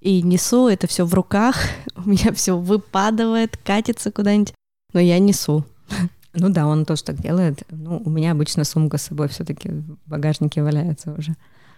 и 0.01 0.23
несу 0.23 0.69
это 0.69 0.87
все 0.87 1.05
в 1.05 1.13
руках. 1.13 1.57
У 1.97 2.09
меня 2.09 2.33
все 2.33 2.57
выпадывает, 2.57 3.57
катится 3.57 4.11
куда-нибудь, 4.11 4.55
но 4.93 5.01
я 5.01 5.19
несу. 5.19 5.65
Ну 6.37 6.51
да, 6.51 6.67
он 6.67 6.85
тоже 6.85 7.03
так 7.03 7.21
делает. 7.21 7.63
Ну, 7.71 8.03
у 8.05 8.11
меня 8.11 8.33
обычно 8.33 8.65
сумка 8.65 8.99
с 8.99 9.03
собой 9.03 9.29
все-таки 9.29 9.71
в 9.71 9.99
багажнике 10.07 10.63
валяется 10.63 11.13
уже. 11.13 11.35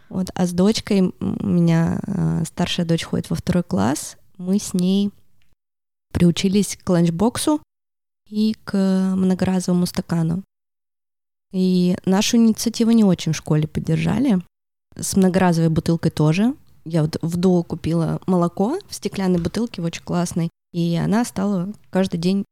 Вот, 0.08 0.30
а 0.34 0.46
с 0.46 0.52
дочкой 0.52 1.12
у 1.20 1.46
меня 1.46 2.00
э, 2.06 2.44
старшая 2.44 2.86
дочь 2.86 3.04
ходит 3.04 3.30
во 3.30 3.36
второй 3.36 3.62
класс. 3.62 4.16
Мы 4.36 4.58
с 4.58 4.74
ней 4.74 5.10
приучились 6.12 6.78
к 6.82 6.88
ланчбоксу 6.88 7.62
и 8.28 8.56
к 8.64 8.76
многоразовому 9.14 9.86
стакану. 9.86 10.42
И 11.52 11.96
нашу 12.04 12.36
инициативу 12.36 12.90
не 12.90 13.04
очень 13.04 13.32
в 13.32 13.36
школе 13.36 13.68
поддержали. 13.68 14.40
С 14.96 15.16
многоразовой 15.16 15.70
бутылкой 15.70 16.10
тоже. 16.10 16.54
Я 16.84 17.02
вот 17.02 17.18
в 17.22 17.36
Дуо 17.36 17.62
купила 17.62 18.20
молоко 18.26 18.78
в 18.88 18.94
стеклянной 18.94 19.40
бутылке, 19.40 19.82
очень 19.82 20.02
классной. 20.02 20.50
И 20.72 20.96
она 20.96 21.24
стала 21.24 21.72
каждый 21.90 22.18
день 22.18 22.44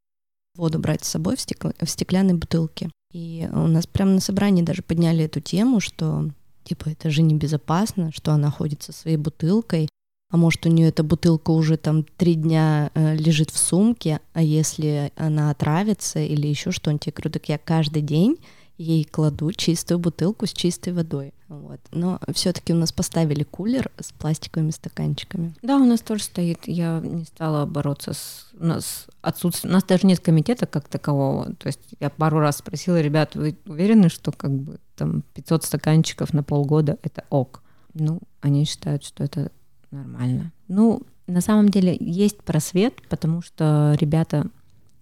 воду 0.57 0.79
брать 0.79 1.05
с 1.05 1.09
собой 1.09 1.37
в, 1.37 1.40
стекл... 1.40 1.69
в 1.81 1.88
стеклянной 1.88 2.35
бутылке. 2.35 2.90
И 3.12 3.49
у 3.53 3.66
нас 3.66 3.87
прямо 3.87 4.12
на 4.12 4.21
собрании 4.21 4.62
даже 4.62 4.83
подняли 4.83 5.25
эту 5.25 5.40
тему, 5.40 5.81
что 5.81 6.29
типа 6.64 6.90
это 6.90 7.11
же 7.11 7.23
небезопасно, 7.23 8.11
что 8.12 8.33
она 8.33 8.51
ходит 8.51 8.83
со 8.83 8.92
своей 8.92 9.16
бутылкой, 9.16 9.88
а 10.31 10.37
может 10.37 10.66
у 10.66 10.69
нее 10.69 10.88
эта 10.88 11.05
бутылка 11.05 11.51
уже 11.51 11.77
там 11.77 12.05
три 12.16 12.35
дня 12.35 12.90
э, 12.95 13.16
лежит 13.16 13.51
в 13.51 13.59
сумке, 13.59 14.21
а 14.33 14.42
если 14.42 15.12
она 15.16 15.51
отравится 15.51 16.19
или 16.19 16.49
еще 16.49 16.73
что-нибудь, 16.73 17.07
я 17.07 17.12
говорю, 17.12 17.31
так 17.31 17.49
я 17.49 17.59
каждый 17.59 18.03
день 18.03 18.37
ей 18.77 19.05
кладу 19.05 19.53
чистую 19.53 19.99
бутылку 19.99 20.47
с 20.47 20.53
чистой 20.53 20.92
водой. 20.92 21.33
Вот. 21.48 21.80
Но 21.92 22.18
все-таки 22.32 22.72
у 22.72 22.76
нас 22.76 22.92
поставили 22.92 23.44
кулер 23.44 23.90
с 23.98 24.12
пластиковыми 24.12 24.70
стаканчиками. 24.70 25.54
Да, 25.62 25.76
у 25.76 25.85
нас 25.85 26.00
тоже 26.00 26.24
стоит. 26.24 26.66
Я 26.66 27.00
не 27.00 27.24
стала 27.24 27.66
бороться 27.66 28.14
с... 28.14 28.48
У 28.59 28.64
нас 28.64 29.06
отсутствие... 29.22 29.70
У 29.70 29.74
нас 29.74 29.85
даже 29.85 30.06
нет 30.06 30.20
комитета 30.20 30.66
как 30.66 30.88
такового. 30.88 31.52
То 31.54 31.68
есть 31.68 31.80
я 32.00 32.11
пару 32.11 32.40
раз 32.40 32.59
спросила, 32.59 33.00
ребят, 33.00 33.37
вы 33.37 33.56
уверены, 33.66 34.09
что 34.09 34.32
как 34.32 34.50
бы 34.50 34.78
там 34.96 35.22
500 35.35 35.64
стаканчиков 35.64 36.32
на 36.32 36.42
полгода— 36.42 36.98
это 37.02 37.24
ок? 37.30 37.62
Ну, 37.94 38.20
они 38.40 38.64
считают, 38.64 39.04
что 39.04 39.22
это 39.22 39.52
нормально. 39.90 40.52
Ну, 40.68 41.02
на 41.26 41.40
самом 41.40 41.68
деле 41.68 41.96
есть 41.98 42.38
просвет, 42.42 43.02
потому 43.09 43.42
что 43.42 43.96
ребята 44.00 44.48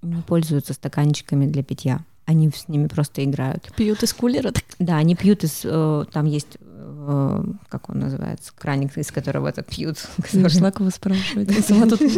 не 0.03 0.23
пользуются 0.23 0.75
стаканчиками 0.75 1.47
для 1.47 1.63
питья 1.63 2.05
они 2.27 2.51
с 2.51 2.69
ними 2.69 2.87
просто 2.87 3.25
играют. 3.25 3.71
Пьют 3.77 4.03
из 4.03 4.13
кулера? 4.13 4.53
Да, 4.79 4.97
они 4.97 5.15
пьют 5.15 5.45
из... 5.45 5.61
Э, 5.65 6.05
там 6.11 6.27
есть 6.27 6.57
э, 6.61 7.45
как 7.69 7.91
он 7.91 7.99
называется, 7.99 8.53
краник, 8.57 8.97
из 8.97 9.11
которого 9.11 9.49
это 9.49 9.63
пьют. 9.63 9.99
Нашла 10.33 10.71
кого 10.71 10.91
спрашивать. 10.91 11.51
Я 11.51 11.63
сама 11.63 11.87
тут 11.87 12.01
с 12.01 12.17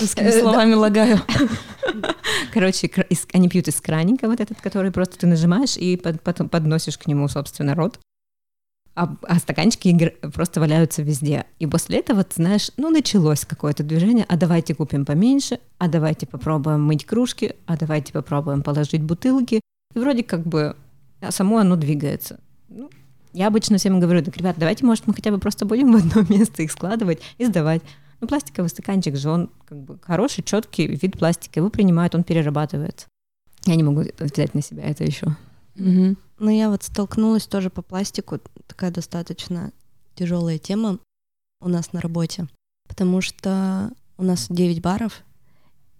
русскими 0.00 0.30
словами 0.30 0.74
лагаю. 0.74 1.20
Короче, 2.52 2.90
они 3.32 3.48
пьют 3.48 3.68
из 3.68 3.80
краника 3.80 4.28
вот 4.28 4.40
этот, 4.40 4.60
который 4.60 4.90
просто 4.90 5.18
ты 5.18 5.26
нажимаешь 5.26 5.76
и 5.76 5.96
подносишь 5.96 6.98
к 6.98 7.06
нему, 7.06 7.28
собственно, 7.28 7.74
рот 7.74 7.98
а, 9.00 9.16
а 9.22 9.38
стаканчики 9.38 10.14
просто 10.34 10.60
валяются 10.60 11.00
везде. 11.00 11.46
И 11.58 11.66
после 11.66 12.00
этого, 12.00 12.22
ты 12.22 12.34
знаешь, 12.34 12.70
ну, 12.76 12.90
началось 12.90 13.46
какое-то 13.46 13.82
движение, 13.82 14.26
а 14.28 14.36
давайте 14.36 14.74
купим 14.74 15.06
поменьше, 15.06 15.58
а 15.78 15.88
давайте 15.88 16.26
попробуем 16.26 16.82
мыть 16.82 17.06
кружки, 17.06 17.54
а 17.64 17.78
давайте 17.78 18.12
попробуем 18.12 18.62
положить 18.62 19.02
бутылки. 19.02 19.62
И 19.94 19.98
вроде 19.98 20.22
как 20.22 20.46
бы 20.46 20.76
само 21.30 21.56
оно 21.56 21.76
двигается. 21.76 22.40
Ну, 22.68 22.90
я 23.32 23.46
обычно 23.46 23.78
всем 23.78 24.00
говорю, 24.00 24.22
так, 24.22 24.36
ребят, 24.36 24.56
давайте, 24.58 24.84
может, 24.84 25.06
мы 25.06 25.14
хотя 25.14 25.30
бы 25.30 25.38
просто 25.38 25.64
будем 25.64 25.92
в 25.92 25.96
одно 25.96 26.22
место 26.28 26.62
их 26.62 26.70
складывать 26.70 27.22
и 27.38 27.46
сдавать. 27.46 27.80
Ну, 28.20 28.28
пластиковый 28.28 28.68
стаканчик 28.68 29.16
же, 29.16 29.30
он 29.30 29.48
как 29.64 29.78
бы 29.78 29.98
хороший, 30.02 30.44
четкий 30.44 30.86
вид 30.86 31.18
пластика, 31.18 31.60
его 31.60 31.70
принимают, 31.70 32.14
он 32.14 32.22
перерабатывается. 32.22 33.06
Я 33.64 33.76
не 33.76 33.82
могу 33.82 34.04
взять 34.18 34.54
на 34.54 34.60
себя 34.60 34.82
это 34.84 35.04
еще. 35.04 35.28
Угу. 35.78 36.16
Ну, 36.40 36.50
я 36.50 36.70
вот 36.70 36.82
столкнулась 36.82 37.46
тоже 37.46 37.68
по 37.68 37.82
пластику, 37.82 38.38
такая 38.66 38.90
достаточно 38.90 39.72
тяжелая 40.14 40.58
тема 40.58 40.98
у 41.60 41.68
нас 41.68 41.92
на 41.92 42.00
работе, 42.00 42.48
потому 42.88 43.20
что 43.20 43.92
у 44.16 44.22
нас 44.22 44.46
9 44.48 44.80
баров, 44.80 45.22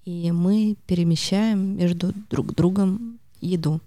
и 0.07 0.33
мы 0.33 0.79
перемещаем 0.87 1.77
между 1.77 2.15
друг 2.31 2.55
другом 2.55 3.19
еду. 3.43 3.83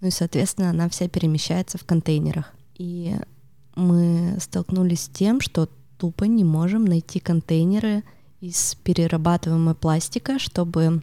Ну 0.00 0.08
и, 0.08 0.10
соответственно, 0.10 0.70
она 0.70 0.88
вся 0.88 1.10
перемещается 1.10 1.76
в 1.76 1.84
контейнерах. 1.84 2.54
И 2.78 3.14
мы 3.76 4.38
столкнулись 4.40 5.02
с 5.02 5.08
тем, 5.08 5.42
что 5.42 5.68
тупо 5.98 6.24
не 6.24 6.42
можем 6.42 6.86
найти 6.86 7.20
контейнеры 7.20 8.02
из 8.40 8.76
перерабатываемого 8.76 9.74
пластика, 9.74 10.38
чтобы 10.38 11.02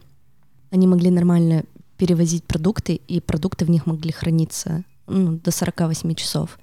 они 0.70 0.88
могли 0.88 1.10
нормально 1.10 1.64
перевозить 2.00 2.44
продукты, 2.44 2.94
и 2.94 3.20
продукты 3.20 3.66
в 3.66 3.70
них 3.70 3.84
могли 3.84 4.10
храниться 4.10 4.84
ну, 5.06 5.32
до 5.32 5.50
48 5.50 6.14
часов. 6.14 6.58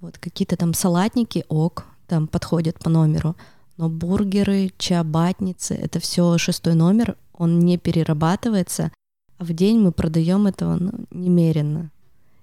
Вот 0.00 0.16
какие-то 0.16 0.56
там 0.56 0.74
салатники, 0.74 1.44
ок, 1.48 1.86
там 2.06 2.28
подходят 2.28 2.78
по 2.78 2.88
номеру, 2.88 3.34
но 3.78 3.88
бургеры, 3.88 4.70
чабатницы, 4.78 5.74
это 5.74 5.98
все 5.98 6.38
шестой 6.38 6.74
номер, 6.74 7.16
он 7.32 7.58
не 7.58 7.78
перерабатывается, 7.78 8.92
а 9.38 9.44
в 9.44 9.52
день 9.52 9.80
мы 9.80 9.90
продаем 9.90 10.46
этого 10.46 10.76
ну, 10.76 10.92
немерено. 11.10 11.90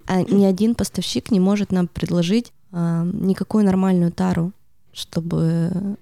А 0.06 0.22
ни 0.22 0.44
один 0.44 0.76
поставщик 0.76 1.32
не 1.32 1.40
может 1.40 1.72
нам 1.72 1.88
предложить 1.88 2.52
а, 2.74 3.06
никакую 3.06 3.63
нормальную 3.63 4.12
тару, 4.12 4.52
чтобы 4.92 5.98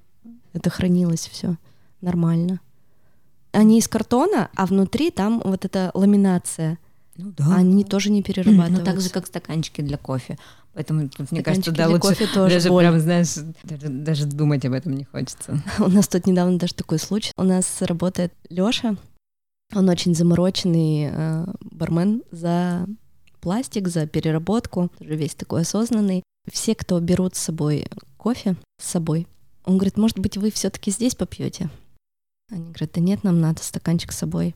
это 0.54 0.72
хранилось 0.72 1.30
все 1.32 1.58
нормально 2.02 2.62
они 3.56 3.80
из 3.80 3.88
картона, 3.88 4.50
а 4.56 4.65
внутри 4.65 5.12
там 5.12 5.41
вот 5.44 5.65
эта 5.65 5.91
ламинация. 5.94 6.78
Ну 7.18 7.32
да. 7.32 7.56
Они 7.56 7.84
тоже 7.84 8.12
не 8.12 8.22
перерабатываются. 8.22 8.80
Ну 8.80 8.86
так 8.86 9.02
же, 9.02 9.10
как 9.10 9.26
стаканчики 9.26 9.82
для 9.82 9.98
кофе. 9.98 10.38
Поэтому 10.74 11.08
тут, 11.08 11.32
мне 11.32 11.41
кажется, 11.41 11.72
да, 11.72 11.88
лучше 11.88 12.02
кофе 12.02 12.28
тоже 12.28 12.56
даже 12.56 12.70
боль. 12.70 12.84
прям, 12.84 13.00
знаешь, 13.00 13.36
даже, 13.63 13.88
даже 13.88 14.26
думать 14.26 14.65
об 14.65 14.74
этом 14.74 14.94
не 14.94 15.06
хочется. 15.06 15.62
У 15.80 15.89
нас 15.89 16.08
тут 16.10 16.28
недавно 16.28 16.60
даже 16.60 16.74
такой 16.74 17.00
случай. 17.00 17.32
У 17.38 17.44
нас 17.44 17.82
работает 17.82 18.34
Лёша, 18.50 18.98
он 19.74 19.89
очень 19.89 20.13
замороченный 20.13 21.10
э, 21.12 21.46
бармен 21.62 22.24
за 22.32 22.86
пластик, 23.39 23.88
за 23.88 24.06
переработку, 24.06 24.91
тоже 25.00 25.15
весь 25.15 25.36
такой 25.36 25.62
осознанный. 25.62 26.24
Все, 26.52 26.76
кто 26.76 27.00
берут 27.00 27.36
с 27.36 27.39
собой 27.39 27.88
кофе 28.18 28.58
с 28.80 28.88
собой, 28.89 29.28
он 29.63 29.78
говорит, 29.78 29.98
может 29.98 30.20
быть, 30.20 30.38
вы 30.38 30.52
все-таки 30.52 30.91
здесь 30.91 31.15
попьете? 31.15 31.70
Они 32.52 32.66
говорят, 32.66 32.92
да 32.94 33.02
нет, 33.02 33.24
нам 33.24 33.42
надо 33.42 33.64
стаканчик 33.64 34.12
с 34.12 34.18
собой. 34.18 34.56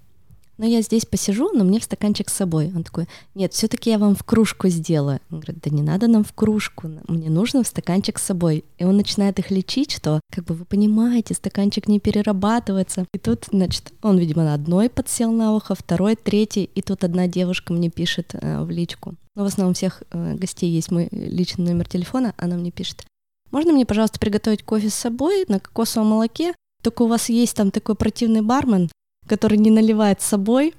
Но 0.59 0.65
я 0.65 0.81
здесь 0.81 1.05
посижу, 1.05 1.51
но 1.53 1.63
мне 1.63 1.79
в 1.79 1.85
стаканчик 1.85 2.29
с 2.29 2.33
собой. 2.33 2.69
Он 2.75 2.83
такой, 2.83 3.07
нет, 3.33 3.53
все-таки 3.53 3.91
я 3.91 3.97
вам 3.97 4.13
в 4.13 4.23
кружку 4.25 4.67
сделаю. 4.67 5.21
Он 5.31 5.39
говорит, 5.39 5.61
да 5.63 5.69
не 5.69 5.81
надо 5.81 6.07
нам 6.07 6.25
в 6.25 6.33
кружку, 6.33 6.91
мне 7.07 7.29
нужно 7.29 7.63
в 7.63 7.67
стаканчик 7.67 8.19
с 8.19 8.23
собой. 8.23 8.65
И 8.77 8.83
он 8.83 8.97
начинает 8.97 9.39
их 9.39 9.51
лечить, 9.51 9.93
что, 9.93 10.19
как 10.29 10.43
бы 10.43 10.55
вы 10.55 10.65
понимаете, 10.65 11.33
стаканчик 11.33 11.87
не 11.87 12.01
перерабатывается. 12.01 13.05
И 13.13 13.17
тут, 13.17 13.45
значит, 13.49 13.93
он, 14.01 14.17
видимо, 14.17 14.43
на 14.43 14.53
одной 14.53 14.89
подсел 14.89 15.31
на 15.31 15.55
ухо, 15.55 15.75
второй, 15.75 16.17
третий, 16.17 16.65
и 16.75 16.81
тут 16.81 17.05
одна 17.05 17.27
девушка 17.27 17.71
мне 17.71 17.89
пишет 17.89 18.31
э, 18.33 18.61
в 18.61 18.69
личку. 18.69 19.15
Но 19.37 19.45
в 19.45 19.47
основном 19.47 19.75
всех 19.75 20.03
э, 20.11 20.35
гостей 20.35 20.69
есть 20.69 20.91
мой 20.91 21.07
личный 21.11 21.71
номер 21.71 21.87
телефона, 21.87 22.33
она 22.35 22.57
мне 22.57 22.71
пишет, 22.71 23.05
можно 23.51 23.71
мне, 23.71 23.85
пожалуйста, 23.85 24.19
приготовить 24.19 24.63
кофе 24.63 24.89
с 24.89 24.95
собой 24.95 25.45
на 25.47 25.61
кокосовом 25.61 26.09
молоке, 26.09 26.53
только 26.81 27.03
у 27.03 27.07
вас 27.07 27.29
есть 27.29 27.55
там 27.55 27.71
такой 27.71 27.95
противный 27.95 28.41
бармен, 28.41 28.89
который 29.27 29.57
не 29.57 29.69
наливает 29.69 30.21
с 30.21 30.25
собой. 30.25 30.73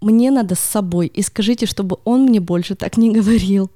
Мне 0.00 0.30
надо 0.30 0.54
с 0.54 0.60
собой. 0.60 1.08
И 1.08 1.22
скажите, 1.22 1.66
чтобы 1.66 1.98
он 2.04 2.24
мне 2.24 2.40
больше 2.40 2.74
так 2.74 2.96
не 2.96 3.10
говорил. 3.10 3.70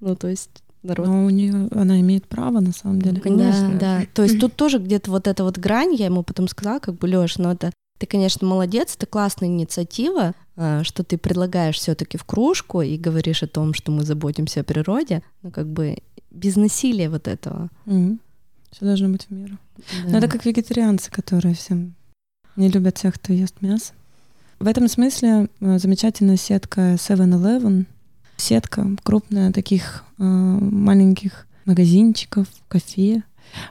Ну, 0.00 0.16
то 0.16 0.28
есть 0.28 0.62
народ. 0.82 1.06
Но 1.06 1.24
у 1.24 1.30
нее 1.30 1.68
она 1.72 2.00
имеет 2.00 2.26
право, 2.26 2.60
на 2.60 2.72
самом 2.72 3.02
деле. 3.02 3.20
конечно. 3.20 3.72
Да, 3.72 4.00
да. 4.00 4.06
То 4.14 4.22
есть 4.22 4.40
тут 4.40 4.54
тоже 4.56 4.78
где-то 4.78 5.10
вот 5.10 5.26
эта 5.26 5.44
вот 5.44 5.58
грань, 5.58 5.94
я 5.94 6.06
ему 6.06 6.22
потом 6.22 6.48
сказала, 6.48 6.78
как 6.78 6.96
бы, 6.96 7.08
Лёш, 7.08 7.38
ну 7.38 7.50
это 7.50 7.72
ты, 7.98 8.06
конечно, 8.06 8.46
молодец, 8.46 8.94
это 8.94 9.06
классная 9.06 9.48
инициатива, 9.48 10.34
а, 10.56 10.84
что 10.84 11.02
ты 11.02 11.16
предлагаешь 11.16 11.76
все-таки 11.76 12.18
в 12.18 12.24
кружку 12.24 12.82
и 12.82 12.98
говоришь 12.98 13.42
о 13.42 13.46
том, 13.46 13.72
что 13.74 13.90
мы 13.90 14.04
заботимся 14.04 14.60
о 14.60 14.64
природе, 14.64 15.22
ну 15.42 15.50
как 15.50 15.66
бы 15.66 15.98
без 16.30 16.56
насилия 16.56 17.08
вот 17.08 17.26
этого. 17.26 17.70
Mm-hmm. 17.86 18.18
Все 18.70 18.84
должно 18.84 19.08
быть 19.08 19.26
в 19.26 19.30
меру. 19.30 19.56
Да. 20.04 20.10
Но 20.10 20.18
это 20.18 20.28
как 20.28 20.44
вегетарианцы, 20.44 21.10
которые 21.10 21.54
всем 21.54 21.94
не 22.56 22.68
любят 22.68 22.94
тех, 22.94 23.14
кто 23.14 23.32
ест 23.32 23.56
мясо. 23.60 23.92
В 24.58 24.66
этом 24.66 24.88
смысле 24.88 25.48
э, 25.60 25.78
замечательная 25.78 26.36
сетка 26.36 26.94
7-Eleven, 26.94 27.84
сетка 28.36 28.86
крупная 29.02 29.52
таких 29.52 30.04
э, 30.18 30.22
маленьких 30.22 31.46
магазинчиков, 31.66 32.46
кафе, 32.68 33.22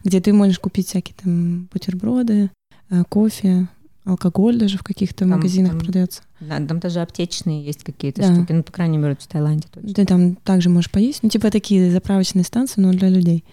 где 0.03 0.21
ты 0.21 0.31
можешь 0.33 0.59
купить 0.59 0.87
всякие 0.87 1.15
там 1.21 1.67
бутерброды, 1.73 2.51
э, 2.89 3.03
кофе, 3.09 3.67
алкоголь 4.05 4.57
даже 4.57 4.77
в 4.77 4.83
каких-то 4.83 5.19
там, 5.19 5.29
магазинах 5.29 5.71
там, 5.71 5.79
продается. 5.79 6.21
Да, 6.39 6.57
там 6.65 6.79
даже 6.79 7.01
аптечные 7.01 7.63
есть 7.63 7.83
какие-то 7.83 8.21
да. 8.21 8.33
штуки, 8.33 8.51
ну, 8.51 8.63
по 8.63 8.71
крайней 8.71 8.97
мере, 8.97 9.17
в 9.19 9.27
Таиланде 9.27 9.67
точно. 9.71 9.93
Ты 9.93 10.05
там 10.05 10.35
также 10.35 10.69
можешь 10.69 10.91
поесть, 10.91 11.23
ну, 11.23 11.29
типа 11.29 11.49
такие 11.49 11.91
заправочные 11.91 12.43
станции, 12.43 12.79
но 12.79 12.91
для 12.91 13.09
людей. 13.09 13.43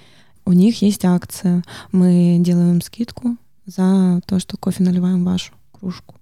У 0.45 0.53
них 0.53 0.83
есть 0.83 1.05
акция. 1.05 1.63
Мы 1.93 2.39
делаем 2.41 2.81
скидку 2.81 3.37
за 3.67 4.21
то, 4.27 4.39
что 4.39 4.57
кофе 4.57 4.83
наливаем 4.83 5.23
в 5.23 5.27
вашу 5.27 5.53
кружку. 5.73 6.17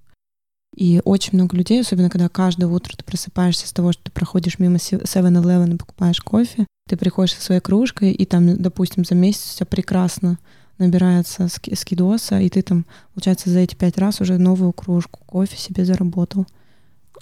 И 0.76 1.00
очень 1.04 1.34
много 1.34 1.56
людей, 1.56 1.80
особенно 1.80 2.10
когда 2.10 2.28
каждое 2.28 2.66
утро 2.66 2.96
ты 2.96 3.04
просыпаешься 3.04 3.66
с 3.66 3.72
того, 3.72 3.92
что 3.92 4.04
ты 4.04 4.10
проходишь 4.12 4.58
мимо 4.58 4.76
7-Eleven 4.76 5.74
и 5.74 5.76
покупаешь 5.76 6.20
кофе, 6.20 6.66
ты 6.88 6.96
приходишь 6.96 7.34
со 7.34 7.42
своей 7.42 7.60
кружкой, 7.60 8.12
и 8.12 8.24
там, 8.24 8.60
допустим, 8.62 9.04
за 9.04 9.14
месяц 9.14 9.42
все 9.42 9.64
прекрасно 9.64 10.38
набирается 10.78 11.48
скидоса, 11.48 12.40
и 12.40 12.48
ты 12.48 12.62
там, 12.62 12.86
получается, 13.14 13.50
за 13.50 13.58
эти 13.60 13.74
пять 13.74 13.98
раз 13.98 14.20
уже 14.20 14.38
новую 14.38 14.72
кружку 14.72 15.20
кофе 15.26 15.56
себе 15.56 15.84
заработал. 15.84 16.46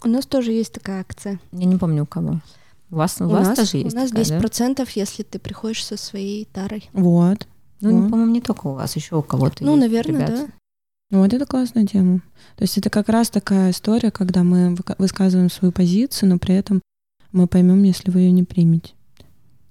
У 0.05 0.09
нас 0.09 0.27
тоже 0.27 0.53
есть 0.53 0.73
такая 0.73 1.01
акция. 1.01 1.41
Я 1.53 1.65
не 1.65 1.77
помню 1.77 2.05
у 2.05 2.07
кого. 2.07 2.41
У 2.91 2.97
вас, 2.97 3.21
у, 3.21 3.25
у 3.25 3.29
вас 3.29 3.49
нас, 3.49 3.59
тоже 3.59 3.79
есть? 3.79 3.95
У 3.95 3.99
нас 3.99 4.11
такая, 4.11 4.41
10%, 4.41 4.75
да? 4.77 4.85
если 4.95 5.23
ты 5.23 5.39
приходишь 5.39 5.85
со 5.85 5.97
своей 5.97 6.47
тарой. 6.47 6.89
Вот. 6.93 7.47
Ну, 7.81 8.03
вот. 8.03 8.11
по-моему, 8.11 8.33
не 8.33 8.41
только 8.41 8.67
у 8.69 8.75
вас, 8.75 8.97
еще 8.97 9.17
у 9.17 9.23
кого-то. 9.23 9.65
Ну, 9.65 9.77
наверное, 9.77 10.27
ребят. 10.27 10.47
да. 10.47 10.47
Ну, 11.11 11.23
вот 11.23 11.33
это 11.33 11.47
классная 11.47 11.87
тема. 11.87 12.21
То 12.57 12.65
есть 12.65 12.77
это 12.77 12.91
как 12.91 13.09
раз 13.09 13.31
такая 13.31 13.71
история, 13.71 14.11
когда 14.11 14.43
мы 14.43 14.77
высказываем 14.99 15.51
свою 15.51 15.73
позицию, 15.73 16.31
но 16.31 16.39
при 16.39 16.55
этом 16.55 16.83
мы 17.33 17.47
поймем, 17.47 17.83
если 17.83 18.11
вы 18.11 18.21
ее 18.21 18.31
не 18.31 18.45
примете. 18.45 18.93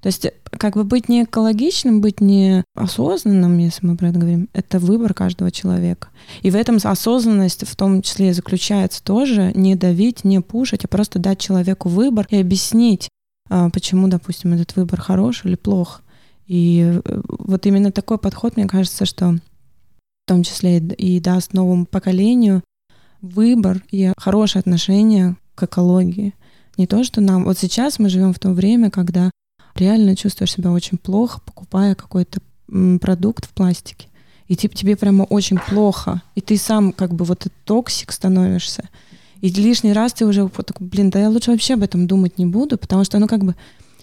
То 0.01 0.07
есть 0.07 0.27
как 0.51 0.75
бы 0.75 0.83
быть 0.83 1.09
не 1.09 1.23
экологичным, 1.23 2.01
быть 2.01 2.21
не 2.21 2.63
осознанным, 2.75 3.57
если 3.57 3.85
мы 3.85 3.97
про 3.97 4.09
это 4.09 4.19
говорим, 4.19 4.49
это 4.53 4.79
выбор 4.79 5.13
каждого 5.13 5.51
человека. 5.51 6.09
И 6.43 6.51
в 6.51 6.55
этом 6.55 6.77
осознанность 6.83 7.67
в 7.67 7.75
том 7.75 8.01
числе 8.01 8.33
заключается 8.33 9.03
тоже 9.03 9.51
не 9.55 9.75
давить, 9.75 10.23
не 10.23 10.39
пушить, 10.39 10.85
а 10.85 10.87
просто 10.87 11.19
дать 11.19 11.39
человеку 11.39 11.89
выбор 11.89 12.27
и 12.29 12.37
объяснить, 12.37 13.09
а, 13.49 13.69
почему, 13.69 14.07
допустим, 14.07 14.53
этот 14.53 14.75
выбор 14.75 15.01
хорош 15.01 15.45
или 15.45 15.55
плох. 15.55 16.01
И 16.45 17.01
э, 17.03 17.21
вот 17.27 17.65
именно 17.65 17.91
такой 17.91 18.17
подход, 18.17 18.55
мне 18.55 18.67
кажется, 18.67 19.05
что 19.05 19.31
в 19.31 20.27
том 20.27 20.43
числе 20.43 20.77
и 20.77 21.19
даст 21.19 21.53
новому 21.53 21.85
поколению 21.85 22.63
выбор 23.21 23.83
и 23.91 24.13
хорошее 24.17 24.61
отношение 24.61 25.35
к 25.55 25.63
экологии. 25.63 26.33
Не 26.77 26.87
то, 26.87 27.03
что 27.03 27.21
нам... 27.21 27.45
Вот 27.45 27.57
сейчас 27.57 27.99
мы 27.99 28.09
живем 28.09 28.33
в 28.33 28.39
то 28.39 28.49
время, 28.51 28.91
когда 28.91 29.31
реально 29.79 30.15
чувствуешь 30.15 30.51
себя 30.51 30.71
очень 30.71 30.97
плохо, 30.97 31.39
покупая 31.45 31.95
какой-то 31.95 32.39
продукт 32.99 33.45
в 33.45 33.49
пластике. 33.49 34.07
И 34.47 34.55
типа 34.55 34.75
тебе 34.75 34.95
прямо 34.95 35.23
очень 35.23 35.57
плохо. 35.57 36.21
И 36.35 36.41
ты 36.41 36.57
сам 36.57 36.91
как 36.91 37.13
бы 37.13 37.25
вот 37.25 37.47
toxic 37.65 38.11
становишься. 38.11 38.89
И 39.41 39.49
лишний 39.49 39.93
раз 39.93 40.13
ты 40.13 40.25
уже 40.25 40.47
такой, 40.49 40.87
блин, 40.87 41.09
да 41.09 41.19
я 41.19 41.29
лучше 41.29 41.51
вообще 41.51 41.75
об 41.75 41.83
этом 41.83 42.07
думать 42.07 42.37
не 42.37 42.45
буду, 42.45 42.77
потому 42.77 43.03
что, 43.03 43.19
ну, 43.19 43.27
как 43.27 43.43
бы, 43.43 43.55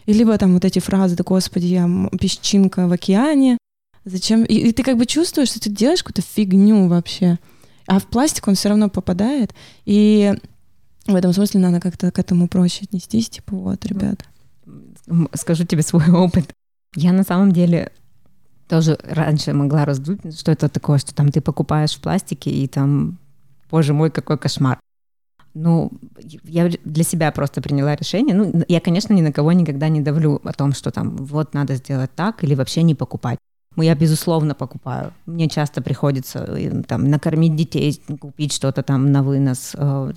и 0.07 0.13
либо 0.13 0.37
там 0.39 0.55
вот 0.55 0.65
эти 0.65 0.79
фразы, 0.79 1.17
да, 1.17 1.25
господи, 1.25 1.67
я 1.67 1.91
песчинка 2.21 2.87
в 2.87 2.93
океане, 2.93 3.59
зачем, 4.05 4.45
и, 4.45 4.55
и 4.55 4.73
ты 4.73 4.85
как 4.85 4.97
бы 4.97 5.07
чувствуешь, 5.07 5.49
что 5.49 5.61
ты 5.61 5.71
делаешь 5.71 6.05
какую-то 6.05 6.23
фигню 6.23 6.87
вообще, 6.87 7.39
а 7.87 7.99
в 7.99 8.07
пластик 8.07 8.47
он 8.47 8.55
все 8.55 8.69
равно 8.69 8.89
попадает, 8.89 9.55
и 9.87 10.35
в 11.07 11.15
этом 11.17 11.33
смысле 11.33 11.61
надо 11.61 11.81
как-то 11.81 12.13
к 12.13 12.19
этому 12.21 12.47
проще 12.47 12.85
отнестись, 12.85 13.29
типа, 13.29 13.57
вот, 13.57 13.85
ребята 13.87 14.25
скажу 15.35 15.65
тебе 15.65 15.83
свой 15.83 16.11
опыт. 16.13 16.53
Я 16.95 17.13
на 17.13 17.25
самом 17.25 17.53
деле 17.53 17.93
тоже 18.69 18.99
раньше 19.03 19.53
могла 19.53 19.85
раздуть, 19.85 20.39
что 20.39 20.53
это 20.53 20.69
такое, 20.69 20.99
что 20.99 21.15
там 21.15 21.31
ты 21.31 21.41
покупаешь 21.41 21.95
в 21.95 22.01
пластике 22.01 22.51
и 22.51 22.67
там, 22.67 23.19
боже 23.71 23.93
мой, 23.93 24.11
какой 24.11 24.39
кошмар. 24.39 24.79
Ну, 25.55 25.93
я 26.45 26.69
для 26.85 27.05
себя 27.05 27.31
просто 27.31 27.63
приняла 27.63 27.95
решение. 27.95 28.35
Ну, 28.35 28.65
я, 28.67 28.81
конечно, 28.81 29.13
ни 29.13 29.23
на 29.23 29.33
кого 29.33 29.53
никогда 29.53 29.89
не 29.89 30.01
давлю 30.01 30.41
о 30.43 30.53
том, 30.53 30.73
что 30.73 30.91
там 30.91 31.17
вот 31.17 31.55
надо 31.55 31.77
сделать 31.77 32.11
так 32.17 32.43
или 32.43 32.55
вообще 32.55 32.83
не 32.83 32.97
покупать. 32.97 33.39
Я, 33.77 33.95
безусловно, 33.95 34.55
покупаю. 34.55 35.13
Мне 35.27 35.49
часто 35.49 35.83
приходится 35.83 36.41
э, 36.41 36.83
там 36.83 37.09
накормить 37.09 37.57
детей, 37.57 38.01
купить 38.21 38.53
что-то 38.53 38.83
там 38.83 39.13
на 39.13 39.23
вынос. 39.23 39.75
Э, 39.75 40.13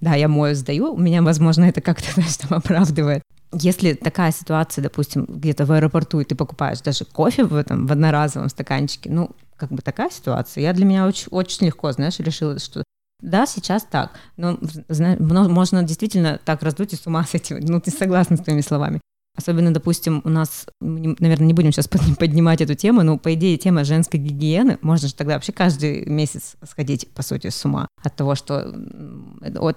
да, 0.00 0.14
я 0.14 0.28
мою, 0.28 0.54
сдаю. 0.54 0.92
У 0.92 0.98
меня, 0.98 1.22
возможно, 1.22 1.64
это 1.64 1.80
как-то, 1.80 2.10
знаешь, 2.14 2.36
там 2.36 2.58
оправдывает 2.58 3.22
если 3.52 3.94
такая 3.94 4.32
ситуация, 4.32 4.82
допустим, 4.82 5.26
где-то 5.26 5.66
в 5.66 5.72
аэропорту, 5.72 6.20
и 6.20 6.24
ты 6.24 6.34
покупаешь 6.34 6.80
даже 6.80 7.04
кофе 7.04 7.44
в 7.44 7.54
этом 7.54 7.86
в 7.86 7.92
одноразовом 7.92 8.48
стаканчике, 8.48 9.10
ну, 9.10 9.30
как 9.56 9.70
бы 9.70 9.82
такая 9.82 10.10
ситуация, 10.10 10.62
я 10.62 10.72
для 10.72 10.84
меня 10.84 11.06
очень, 11.06 11.28
очень 11.30 11.66
легко, 11.66 11.92
знаешь, 11.92 12.18
решила, 12.18 12.58
что 12.58 12.82
да, 13.20 13.46
сейчас 13.46 13.84
так, 13.88 14.10
но 14.36 14.58
знаешь, 14.88 15.20
можно 15.20 15.84
действительно 15.84 16.40
так 16.44 16.62
раздуть 16.62 16.92
и 16.92 16.96
с 16.96 17.06
ума 17.06 17.24
с 17.28 17.34
этим, 17.34 17.60
ну, 17.60 17.80
ты 17.80 17.90
согласна 17.90 18.36
с 18.36 18.40
твоими 18.40 18.60
словами. 18.60 19.00
Особенно, 19.34 19.72
допустим, 19.72 20.20
у 20.24 20.28
нас, 20.28 20.66
наверное, 20.80 21.46
не 21.46 21.54
будем 21.54 21.72
сейчас 21.72 21.88
поднимать 21.88 22.60
эту 22.60 22.74
тему, 22.74 23.02
но, 23.02 23.16
по 23.16 23.32
идее, 23.32 23.56
тема 23.56 23.82
женской 23.82 24.20
гигиены, 24.20 24.78
можно 24.82 25.08
же 25.08 25.14
тогда 25.14 25.34
вообще 25.34 25.52
каждый 25.52 26.04
месяц 26.04 26.56
сходить, 26.68 27.08
по 27.08 27.22
сути, 27.22 27.48
с 27.48 27.64
ума 27.64 27.88
от 28.02 28.14
того, 28.14 28.34
что 28.34 28.74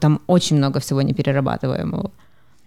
там 0.02 0.22
очень 0.28 0.58
много 0.58 0.82
всего 0.82 1.02
неперерабатываемого. 1.02 2.12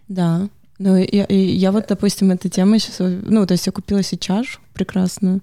Да, 0.09 0.49
ну, 0.79 0.97
я, 0.97 1.27
я 1.29 1.73
вот, 1.73 1.87
допустим, 1.89 2.31
эта 2.31 2.49
тема 2.49 2.79
сейчас, 2.79 2.99
ну, 3.01 3.47
то 3.47 3.53
есть 3.53 3.67
я 3.67 3.73
купила 3.73 4.03
себе 4.03 4.19
чашу 4.19 4.61
прекрасную, 4.75 5.41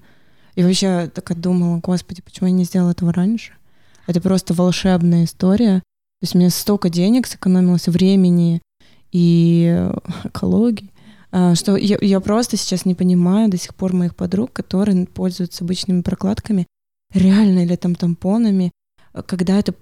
и 0.56 0.64
вообще 0.64 1.12
так 1.14 1.38
думала, 1.40 1.80
господи, 1.80 2.22
почему 2.22 2.48
я 2.48 2.54
не 2.54 2.64
сделала 2.64 2.92
этого 2.92 3.12
раньше? 3.12 3.54
Это 4.08 4.22
просто 4.22 4.54
волшебная 4.54 5.26
история. 5.26 5.80
То 5.80 6.24
есть 6.24 6.36
мне 6.36 6.50
столько 6.50 6.90
денег 6.90 7.28
сэкономилось, 7.28 7.88
времени 7.88 8.62
и 9.12 9.90
экологии, 10.24 10.92
а, 11.32 11.56
что 11.56 11.76
я, 11.76 11.98
я 12.00 12.20
просто 12.22 12.56
сейчас 12.56 12.86
не 12.86 12.96
понимаю 12.96 13.50
до 13.50 13.58
сих 13.58 13.76
пор 13.76 13.94
моих 13.94 14.16
подруг, 14.16 14.54
которые 14.54 15.06
пользуются 15.06 15.66
обычными 15.66 16.02
прокладками, 16.02 16.68
реально 17.14 17.66
или 17.66 17.76
там 17.76 17.96
тампонами, 17.96 18.72
когда 19.26 19.60
это... 19.60 19.74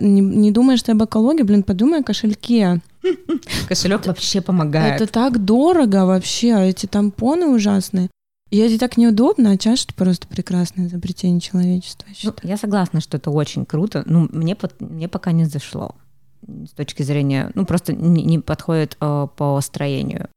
Не, 0.00 0.20
не 0.20 0.50
думаешь 0.50 0.82
ты 0.82 0.92
об 0.92 1.02
экологии, 1.02 1.42
блин, 1.42 1.62
подумай 1.62 2.00
о 2.00 2.04
кошельке. 2.04 2.80
Кошелек 3.68 4.06
вообще 4.06 4.40
помогает. 4.40 5.00
Это 5.00 5.12
так 5.12 5.44
дорого 5.44 6.06
вообще, 6.06 6.54
а 6.54 6.60
эти 6.60 6.86
тампоны 6.86 7.46
ужасные. 7.46 8.08
И 8.50 8.58
это 8.58 8.78
так 8.78 8.96
неудобно, 8.96 9.50
а 9.50 9.54
это 9.54 9.94
просто 9.94 10.26
прекрасное 10.26 10.86
изобретение 10.86 11.40
человечества. 11.40 12.08
Я, 12.10 12.30
ну, 12.30 12.34
я 12.42 12.56
согласна, 12.56 13.00
что 13.00 13.16
это 13.16 13.30
очень 13.30 13.64
круто. 13.64 14.02
Ну, 14.06 14.28
мне, 14.32 14.56
мне 14.80 15.08
пока 15.08 15.32
не 15.32 15.44
зашло 15.44 15.94
с 16.46 16.70
точки 16.70 17.02
зрения, 17.02 17.52
ну, 17.54 17.64
просто 17.64 17.92
не, 17.92 18.24
не 18.24 18.38
подходит 18.40 18.96
э, 19.00 19.28
по 19.36 19.60
строению 19.60 20.28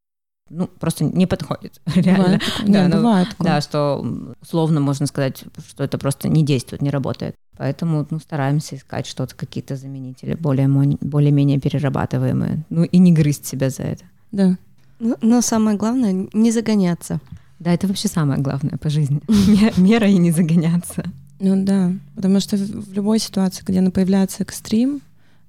ну, 0.53 0.67
просто 0.67 1.03
не 1.03 1.25
подходит. 1.25 1.81
Реально. 1.95 2.23
Бывает, 2.23 2.41
да, 2.65 2.83
не, 2.83 2.87
ну, 2.87 2.95
бывает 2.97 3.27
да, 3.39 3.61
что 3.61 4.05
условно 4.41 4.79
можно 4.79 5.07
сказать, 5.07 5.43
что 5.67 5.83
это 5.83 5.97
просто 5.97 6.29
не 6.29 6.43
действует, 6.43 6.81
не 6.81 6.89
работает. 6.89 7.35
Поэтому 7.57 8.07
ну, 8.09 8.19
стараемся 8.19 8.75
искать 8.75 9.05
что-то, 9.05 9.35
какие-то 9.35 9.75
заменители, 9.75 10.35
более, 10.35 10.67
более-менее 10.67 11.59
перерабатываемые. 11.59 12.63
Ну 12.69 12.83
и 12.83 12.97
не 12.97 13.13
грызть 13.13 13.45
себя 13.45 13.69
за 13.69 13.83
это. 13.83 14.03
Да. 14.31 14.57
Но, 14.99 15.15
но 15.21 15.41
самое 15.41 15.77
главное— 15.77 16.27
не 16.33 16.51
загоняться. 16.51 17.19
Да, 17.59 17.71
это 17.71 17.87
вообще 17.87 18.07
самое 18.07 18.41
главное 18.41 18.77
по 18.77 18.89
жизни. 18.89 19.21
Мера 19.77 20.07
и 20.07 20.17
не 20.17 20.31
загоняться. 20.31 21.03
Ну 21.39 21.63
да, 21.63 21.91
потому 22.15 22.39
что 22.39 22.57
в 22.57 22.93
любой 22.93 23.19
ситуации, 23.19 23.63
где 23.65 23.81
появляется 23.91 24.43
экстрим, 24.43 25.01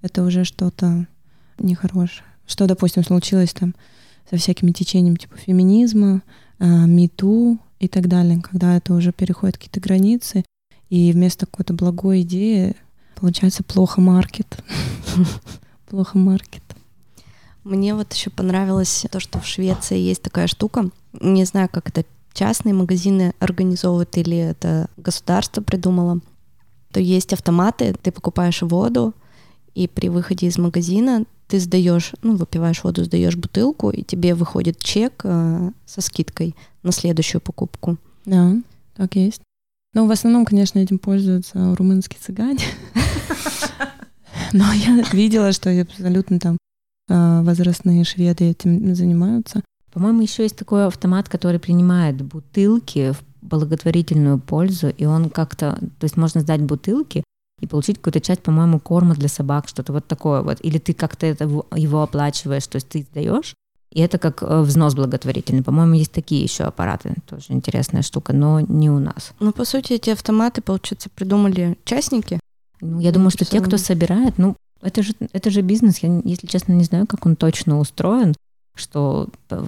это 0.02 0.22
уже 0.22 0.44
что-то 0.44 1.06
нехорошее. 1.58 2.26
Что, 2.46 2.66
допустим, 2.66 3.04
случилось 3.04 3.52
там 3.54 3.74
со 4.28 4.36
всякими 4.36 4.72
течениями 4.72 5.16
типа 5.16 5.36
феминизма, 5.36 6.22
мету 6.58 7.58
и 7.78 7.88
так 7.88 8.08
далее, 8.08 8.40
когда 8.40 8.76
это 8.76 8.94
уже 8.94 9.12
переходит 9.12 9.56
какие-то 9.56 9.80
границы, 9.80 10.44
и 10.90 11.12
вместо 11.12 11.46
какой-то 11.46 11.74
благой 11.74 12.22
идеи 12.22 12.76
получается 13.16 13.62
плохо 13.62 14.00
маркет. 14.00 14.62
Плохо 15.88 16.18
маркет. 16.18 16.62
Мне 17.62 17.94
вот 17.94 18.12
еще 18.12 18.30
понравилось 18.30 19.06
то, 19.10 19.20
что 19.20 19.38
в 19.40 19.46
Швеции 19.46 19.98
есть 19.98 20.22
такая 20.22 20.46
штука. 20.46 20.90
Не 21.20 21.44
знаю, 21.44 21.68
как 21.72 21.88
это 21.88 22.04
частные 22.32 22.74
магазины 22.74 23.32
организовывают 23.38 24.16
или 24.18 24.36
это 24.36 24.88
государство 24.96 25.62
придумало. 25.62 26.20
То 26.92 27.00
есть 27.00 27.32
автоматы, 27.32 27.94
ты 28.02 28.12
покупаешь 28.12 28.62
воду, 28.62 29.14
и 29.74 29.88
при 29.88 30.08
выходе 30.08 30.46
из 30.46 30.58
магазина 30.58 31.24
ты 31.48 31.58
сдаешь, 31.58 32.12
ну, 32.22 32.36
выпиваешь 32.36 32.84
воду, 32.84 33.04
сдаешь 33.04 33.36
бутылку, 33.36 33.90
и 33.90 34.02
тебе 34.02 34.34
выходит 34.34 34.78
чек 34.78 35.22
э, 35.24 35.70
со 35.86 36.00
скидкой 36.00 36.54
на 36.82 36.92
следующую 36.92 37.40
покупку. 37.40 37.96
Да, 38.24 38.54
так 38.94 39.16
есть. 39.16 39.42
Но 39.94 40.06
в 40.06 40.10
основном, 40.10 40.44
конечно, 40.44 40.78
этим 40.80 40.98
пользуются 40.98 41.74
румынские 41.76 42.18
цыгане. 42.20 42.64
Но 44.52 44.72
я 44.72 45.02
видела, 45.12 45.52
что 45.52 45.70
абсолютно 45.80 46.38
там 46.38 46.58
э, 47.08 47.42
возрастные 47.42 48.04
шведы 48.04 48.50
этим 48.50 48.94
занимаются. 48.94 49.62
По-моему, 49.92 50.22
еще 50.22 50.42
есть 50.42 50.56
такой 50.56 50.86
автомат, 50.86 51.28
который 51.28 51.60
принимает 51.60 52.20
бутылки 52.20 53.12
в 53.12 53.22
благотворительную 53.42 54.40
пользу, 54.40 54.88
и 54.88 55.04
он 55.04 55.30
как-то, 55.30 55.78
то 55.98 56.04
есть 56.04 56.16
можно 56.16 56.40
сдать 56.40 56.62
бутылки 56.62 57.22
и 57.60 57.66
получить 57.66 57.98
какую-то 57.98 58.20
часть, 58.20 58.42
по-моему, 58.42 58.80
корма 58.80 59.14
для 59.14 59.28
собак, 59.28 59.68
что-то 59.68 59.92
вот 59.92 60.06
такое 60.08 60.42
вот. 60.42 60.58
Или 60.62 60.78
ты 60.78 60.94
как-то 60.94 61.26
это 61.26 61.44
его 61.44 62.02
оплачиваешь, 62.02 62.66
то 62.66 62.76
есть 62.76 62.88
ты 62.88 63.06
сдаешь, 63.10 63.54
и 63.94 64.00
это 64.00 64.18
как 64.18 64.42
э, 64.42 64.60
взнос 64.62 64.94
благотворительный. 64.94 65.62
По-моему, 65.62 65.94
есть 65.94 66.12
такие 66.12 66.42
еще 66.42 66.64
аппараты, 66.64 67.14
тоже 67.26 67.46
интересная 67.50 68.02
штука, 68.02 68.32
но 68.32 68.60
не 68.60 68.90
у 68.90 68.98
нас. 68.98 69.32
Ну, 69.38 69.52
по 69.52 69.64
сути, 69.64 69.94
эти 69.94 70.10
автоматы, 70.10 70.60
получается, 70.60 71.08
придумали 71.14 71.78
частники. 71.84 72.40
Ну, 72.80 72.98
я 72.98 73.12
думаю, 73.12 73.30
что 73.30 73.44
те, 73.44 73.60
кто 73.60 73.78
собирает, 73.78 74.36
ну, 74.36 74.56
это 74.82 75.02
же, 75.02 75.14
это 75.32 75.48
же 75.50 75.62
бизнес. 75.62 75.98
Я, 75.98 76.20
если 76.24 76.48
честно, 76.48 76.72
не 76.72 76.84
знаю, 76.84 77.06
как 77.06 77.24
он 77.24 77.36
точно 77.36 77.78
устроен, 77.78 78.34
что 78.74 79.28
э, 79.50 79.64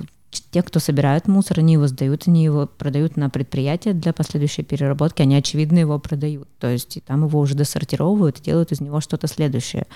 те, 0.51 0.63
кто 0.63 0.81
собирают 0.81 1.29
мусор, 1.29 1.61
они 1.61 1.75
его 1.75 1.87
сдают, 1.87 2.25
они 2.27 2.43
его 2.43 2.67
продают 2.67 3.17
на 3.17 3.31
предприятие 3.31 3.95
для 3.95 4.13
последующей 4.13 4.65
переработки, 4.65 5.23
они, 5.23 5.37
очевидно, 5.37 5.79
его 5.79 6.01
продают. 6.01 6.49
То 6.59 6.69
есть 6.69 6.99
там 7.07 7.25
его 7.25 7.39
уже 7.39 7.55
досортировывают 7.55 8.41
и 8.41 8.43
делают 8.43 8.73
из 8.73 8.81
него 8.81 9.01
что-то 9.01 9.29
следующее. 9.29 9.87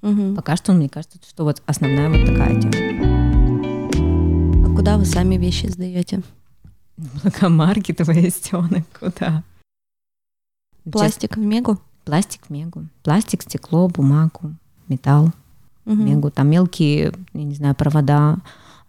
Угу. 0.00 0.34
Пока 0.34 0.56
что, 0.56 0.72
мне 0.72 0.88
кажется, 0.88 1.18
что 1.28 1.44
вот 1.44 1.62
основная 1.66 2.08
вот 2.08 2.26
такая 2.26 2.60
тема. 2.60 3.13
Куда 4.84 4.98
вы 4.98 5.06
сами 5.06 5.36
вещи 5.36 5.64
сдаете? 5.64 6.20
Благомаркет, 6.98 8.00
Вестенок, 8.00 8.84
куда? 9.00 9.42
Пластик 10.92 11.38
в 11.38 11.40
Мегу? 11.40 11.78
Пластик 12.04 12.42
в 12.46 12.50
Мегу. 12.50 12.84
Пластик, 13.02 13.40
стекло, 13.44 13.88
бумагу, 13.88 14.52
металл, 14.88 15.30
угу. 15.86 15.94
Мегу. 15.94 16.30
Там 16.30 16.50
мелкие, 16.50 17.14
я 17.32 17.44
не 17.44 17.54
знаю, 17.54 17.74
провода, 17.74 18.36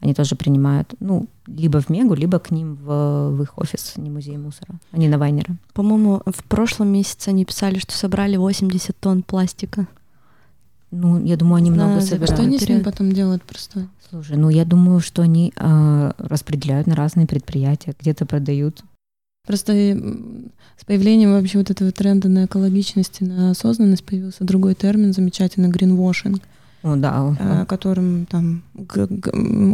они 0.02 0.14
тоже 0.14 0.36
принимают, 0.36 0.94
ну, 1.00 1.28
либо 1.48 1.80
в 1.80 1.88
Мегу, 1.88 2.14
либо 2.14 2.40
к 2.40 2.52
ним 2.52 2.76
в, 2.76 3.30
в 3.30 3.42
их 3.44 3.58
офис, 3.58 3.94
не 3.96 4.10
музей 4.10 4.36
мусора. 4.36 4.76
Они 4.92 5.08
на 5.08 5.18
Вайнера. 5.18 5.56
По-моему, 5.74 6.22
в 6.26 6.44
прошлом 6.44 6.90
месяце 6.90 7.30
они 7.30 7.46
писали, 7.46 7.80
что 7.80 7.94
собрали 7.94 8.36
80 8.36 9.00
тонн 9.00 9.24
пластика. 9.24 9.88
Ну, 10.96 11.24
я 11.24 11.36
думаю, 11.36 11.58
они 11.58 11.72
много 11.72 12.02
собирают. 12.02 12.32
Что 12.32 12.44
они 12.44 12.58
с 12.58 12.68
ним 12.68 12.84
потом 12.84 13.12
делают 13.12 13.44
просто? 13.44 13.88
Слушай, 14.10 14.38
ну 14.38 14.50
я 14.50 14.66
думаю, 14.66 15.00
что 15.00 15.24
они 15.24 15.52
э, 15.56 16.12
распределяют 16.18 16.88
на 16.88 16.96
разные 16.96 17.28
предприятия, 17.28 17.96
где-то 18.00 18.26
продают. 18.26 18.84
Просто 19.46 19.74
с 19.74 20.86
появлением 20.86 21.34
вообще 21.34 21.58
вот 21.58 21.70
этого 21.70 21.92
тренда 21.92 22.30
на 22.30 22.46
экологичность 22.46 23.22
и 23.22 23.26
на 23.26 23.52
осознанность 23.52 24.04
появился 24.04 24.44
другой 24.44 24.74
термин 24.74 25.14
замечательный 25.14 25.70
greenwashing. 25.70 26.42
О, 26.84 26.96
да. 26.96 27.36
Э, 27.40 27.66
которым 27.66 28.26
там 28.28 28.64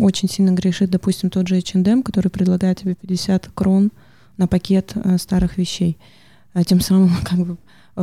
очень 0.02 0.30
сильно 0.30 0.52
грешит, 0.52 0.90
допустим, 0.90 1.30
тот 1.30 1.48
же 1.48 1.58
H&M, 1.58 2.04
который 2.04 2.30
предлагает 2.30 2.80
тебе 2.80 2.96
50 2.96 3.50
крон 3.54 3.92
на 4.38 4.48
пакет 4.48 4.94
э, 4.96 5.18
старых 5.18 5.58
вещей, 5.58 5.98
а 6.54 6.64
тем 6.64 6.80
самым 6.80 7.12
как 7.24 7.40
бы 7.40 7.58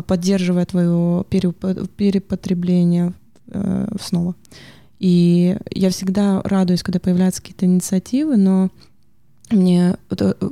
поддерживая 0.06 0.66
твое 0.66 1.24
перепотребление 1.30 3.14
э, 3.46 3.88
снова. 4.00 4.34
И 4.98 5.56
я 5.70 5.90
всегда 5.90 6.42
радуюсь, 6.42 6.82
когда 6.82 6.98
появляются 6.98 7.40
какие-то 7.40 7.66
инициативы, 7.66 8.36
но 8.36 8.70
мне 9.50 9.96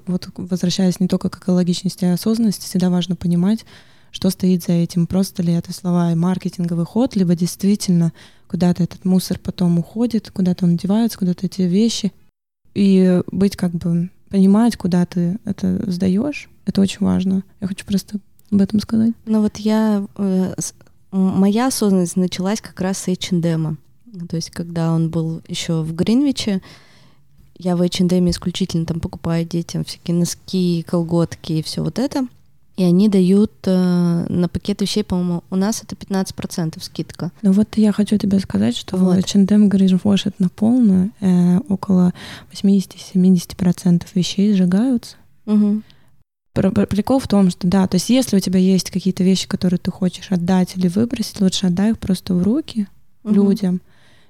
вот 0.07 0.29
возвращаясь 0.37 1.01
не 1.01 1.09
только 1.09 1.29
к 1.29 1.38
экологичности, 1.38 2.05
а 2.05 2.14
осознанности, 2.14 2.64
всегда 2.64 2.88
важно 2.88 3.16
понимать, 3.16 3.66
что 4.11 4.31
стоит 4.31 4.62
за 4.64 4.72
этим, 4.72 5.07
просто 5.07 5.42
ли 5.42 5.53
это 5.53 5.72
слова 5.72 6.12
и 6.12 6.14
маркетинговый 6.14 6.87
ход, 6.87 7.16
либо 7.16 7.35
действительно 7.35 8.12
куда-то 8.49 8.83
этот 8.83 9.05
мусор 9.05 9.38
потом 9.38 9.79
уходит, 9.79 10.31
куда-то 10.31 10.64
он 10.64 10.77
девается, 10.77 11.18
куда-то 11.18 11.46
эти 11.46 11.62
вещи. 11.62 12.12
И 12.75 13.22
быть 13.31 13.57
как 13.57 13.72
бы, 13.72 14.11
понимать, 14.31 14.77
куда 14.77 15.05
ты 15.07 15.38
это 15.44 15.90
сдаешь, 15.90 16.49
это 16.64 16.81
очень 16.81 16.99
важно. 17.01 17.42
Я 17.61 17.66
хочу 17.66 17.85
просто 17.85 18.18
об 18.50 18.61
этом 18.61 18.80
сказать. 18.80 19.12
Ну 19.24 19.42
вот 19.42 19.56
я, 19.59 20.06
э, 20.16 20.54
моя 21.11 21.68
осознанность 21.68 22.16
началась 22.16 22.61
как 22.61 22.80
раз 22.80 22.98
с 22.98 23.09
H&M. 23.09 23.78
То 24.28 24.37
есть 24.37 24.50
когда 24.50 24.92
он 24.92 25.11
был 25.11 25.42
еще 25.48 25.82
в 25.82 25.94
Гринвиче, 25.94 26.62
я 27.59 27.76
в 27.76 27.82
H&M 27.82 28.30
исключительно 28.30 28.87
там 28.87 29.00
покупаю 29.00 29.44
детям 29.44 29.85
всякие 29.85 30.16
носки, 30.16 30.85
колготки 30.87 31.54
и 31.54 31.62
все 31.62 31.82
вот 31.82 31.98
это 31.98 32.26
и 32.76 32.85
они 32.85 33.09
дают 33.09 33.52
э, 33.64 34.26
на 34.28 34.48
пакет 34.48 34.82
вещей, 34.82 35.02
по-моему, 35.02 35.42
у 35.50 35.56
нас 35.56 35.82
это 35.82 35.96
15% 35.96 36.82
скидка. 36.82 37.32
Ну 37.40 37.52
вот 37.52 37.68
я 37.76 37.90
хочу 37.92 38.18
тебе 38.18 38.38
сказать, 38.38 38.76
что 38.76 38.98
вот. 38.98 39.16
H&M 39.16 39.68
Greenwash 39.68 40.35
на 40.38 40.48
полную, 40.50 41.11
э, 41.20 41.59
около 41.68 42.12
80-70% 42.52 44.02
вещей 44.14 44.52
сжигаются. 44.52 45.16
Угу. 45.46 45.82
Прикол 46.56 47.18
в 47.18 47.28
том, 47.28 47.50
что 47.50 47.66
да, 47.66 47.86
то 47.86 47.96
есть 47.96 48.08
если 48.08 48.36
у 48.36 48.40
тебя 48.40 48.58
есть 48.58 48.90
какие-то 48.90 49.22
вещи, 49.22 49.46
которые 49.46 49.78
ты 49.78 49.90
хочешь 49.90 50.30
отдать 50.30 50.76
или 50.76 50.88
выбросить, 50.88 51.40
лучше 51.40 51.66
отдай 51.66 51.90
их 51.90 51.98
просто 51.98 52.34
в 52.34 52.42
руки 52.42 52.86
угу. 53.24 53.34
людям. 53.34 53.80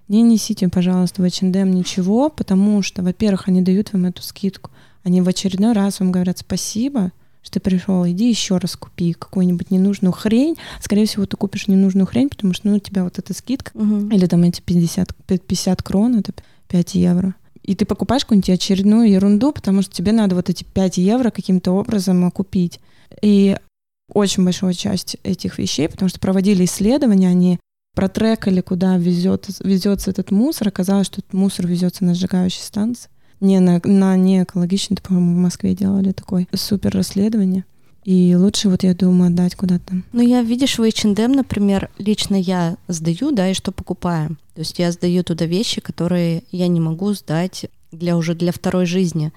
Не 0.08 0.22
несите, 0.22 0.68
пожалуйста, 0.68 1.22
в 1.22 1.24
H&M 1.24 1.70
ничего, 1.72 2.28
потому 2.30 2.82
что, 2.82 3.02
во-первых, 3.02 3.48
они 3.48 3.62
дают 3.62 3.92
вам 3.92 4.06
эту 4.06 4.22
скидку. 4.22 4.70
Они 5.02 5.20
в 5.20 5.28
очередной 5.28 5.72
раз 5.72 6.00
вам 6.00 6.12
говорят 6.12 6.38
спасибо, 6.38 7.12
что 7.42 7.54
ты 7.54 7.60
пришел, 7.60 8.06
иди 8.06 8.28
еще 8.28 8.58
раз 8.58 8.76
купи 8.76 9.12
какую-нибудь 9.12 9.70
ненужную 9.70 10.12
хрень. 10.12 10.56
Скорее 10.80 11.06
всего, 11.06 11.26
ты 11.26 11.36
купишь 11.36 11.68
ненужную 11.68 12.06
хрень, 12.06 12.28
потому 12.28 12.54
что 12.54 12.68
ну, 12.68 12.76
у 12.76 12.80
тебя 12.80 13.04
вот 13.04 13.18
эта 13.18 13.34
скидка, 13.34 13.70
угу. 13.74 14.08
или 14.08 14.26
там 14.26 14.42
эти 14.42 14.60
50, 14.60 15.14
50 15.26 15.82
крон, 15.82 16.16
это 16.16 16.32
5 16.68 16.94
евро. 16.96 17.34
И 17.66 17.74
ты 17.74 17.85
покупаешь 17.85 18.24
какую-нибудь 18.24 18.50
очередную 18.50 19.11
ерунду, 19.11 19.52
потому 19.52 19.83
что 19.83 19.92
тебе 19.92 20.12
надо 20.12 20.35
вот 20.35 20.48
эти 20.48 20.64
5 20.64 20.98
евро 20.98 21.31
каким-то 21.31 21.72
образом 21.72 22.31
купить. 22.31 22.81
И 23.22 23.57
очень 24.12 24.44
большая 24.44 24.72
часть 24.72 25.16
этих 25.24 25.59
вещей, 25.59 25.88
потому 25.88 26.09
что 26.09 26.20
проводили 26.20 26.64
исследования, 26.64 27.29
они 27.29 27.59
протрекали, 27.94 28.61
куда 28.61 28.96
везет, 28.96 29.48
везется 29.64 30.11
этот 30.11 30.31
мусор. 30.31 30.68
Оказалось, 30.68 31.09
что 31.09 31.20
этот 31.20 31.33
мусор 31.33 31.66
везется 31.66 32.05
на 32.05 32.14
сжигающей 32.14 32.62
станции 32.62 33.11
не 33.40 33.61
на, 33.61 33.81
на 33.85 34.16
не 34.16 34.42
экологичный, 34.42 34.96
по-моему, 35.02 35.35
в 35.35 35.38
Москве 35.38 35.74
делали 35.74 36.12
такое 36.12 36.46
супер 36.55 36.94
расследование. 36.94 37.64
И 38.07 38.37
лучше, 38.37 38.69
вот 38.69 38.85
я 38.85 38.95
думаю, 38.95 39.33
отдать 39.33 39.57
куда-то. 39.57 39.95
Ну, 40.12 40.23
я, 40.23 40.42
видишь, 40.42 40.79
в 40.79 40.83
H&M, 40.83 41.33
например, 41.33 41.90
лично 41.99 42.37
я 42.37 42.77
сдаю, 42.87 43.33
да, 43.33 43.51
и 43.51 43.55
что 43.55 43.73
покупаю. 43.73 44.37
То 44.55 44.61
есть 44.61 44.79
я 44.79 44.92
сдаю 44.92 45.25
туда 45.25 45.45
вещи, 45.45 45.81
которые 45.81 46.45
я 46.53 46.69
не 46.69 46.79
могу 46.79 47.12
сдать 47.14 47.66
для 47.90 48.16
уже 48.16 48.37
для 48.37 48.53
второй 48.53 48.87
жизни. 48.87 49.33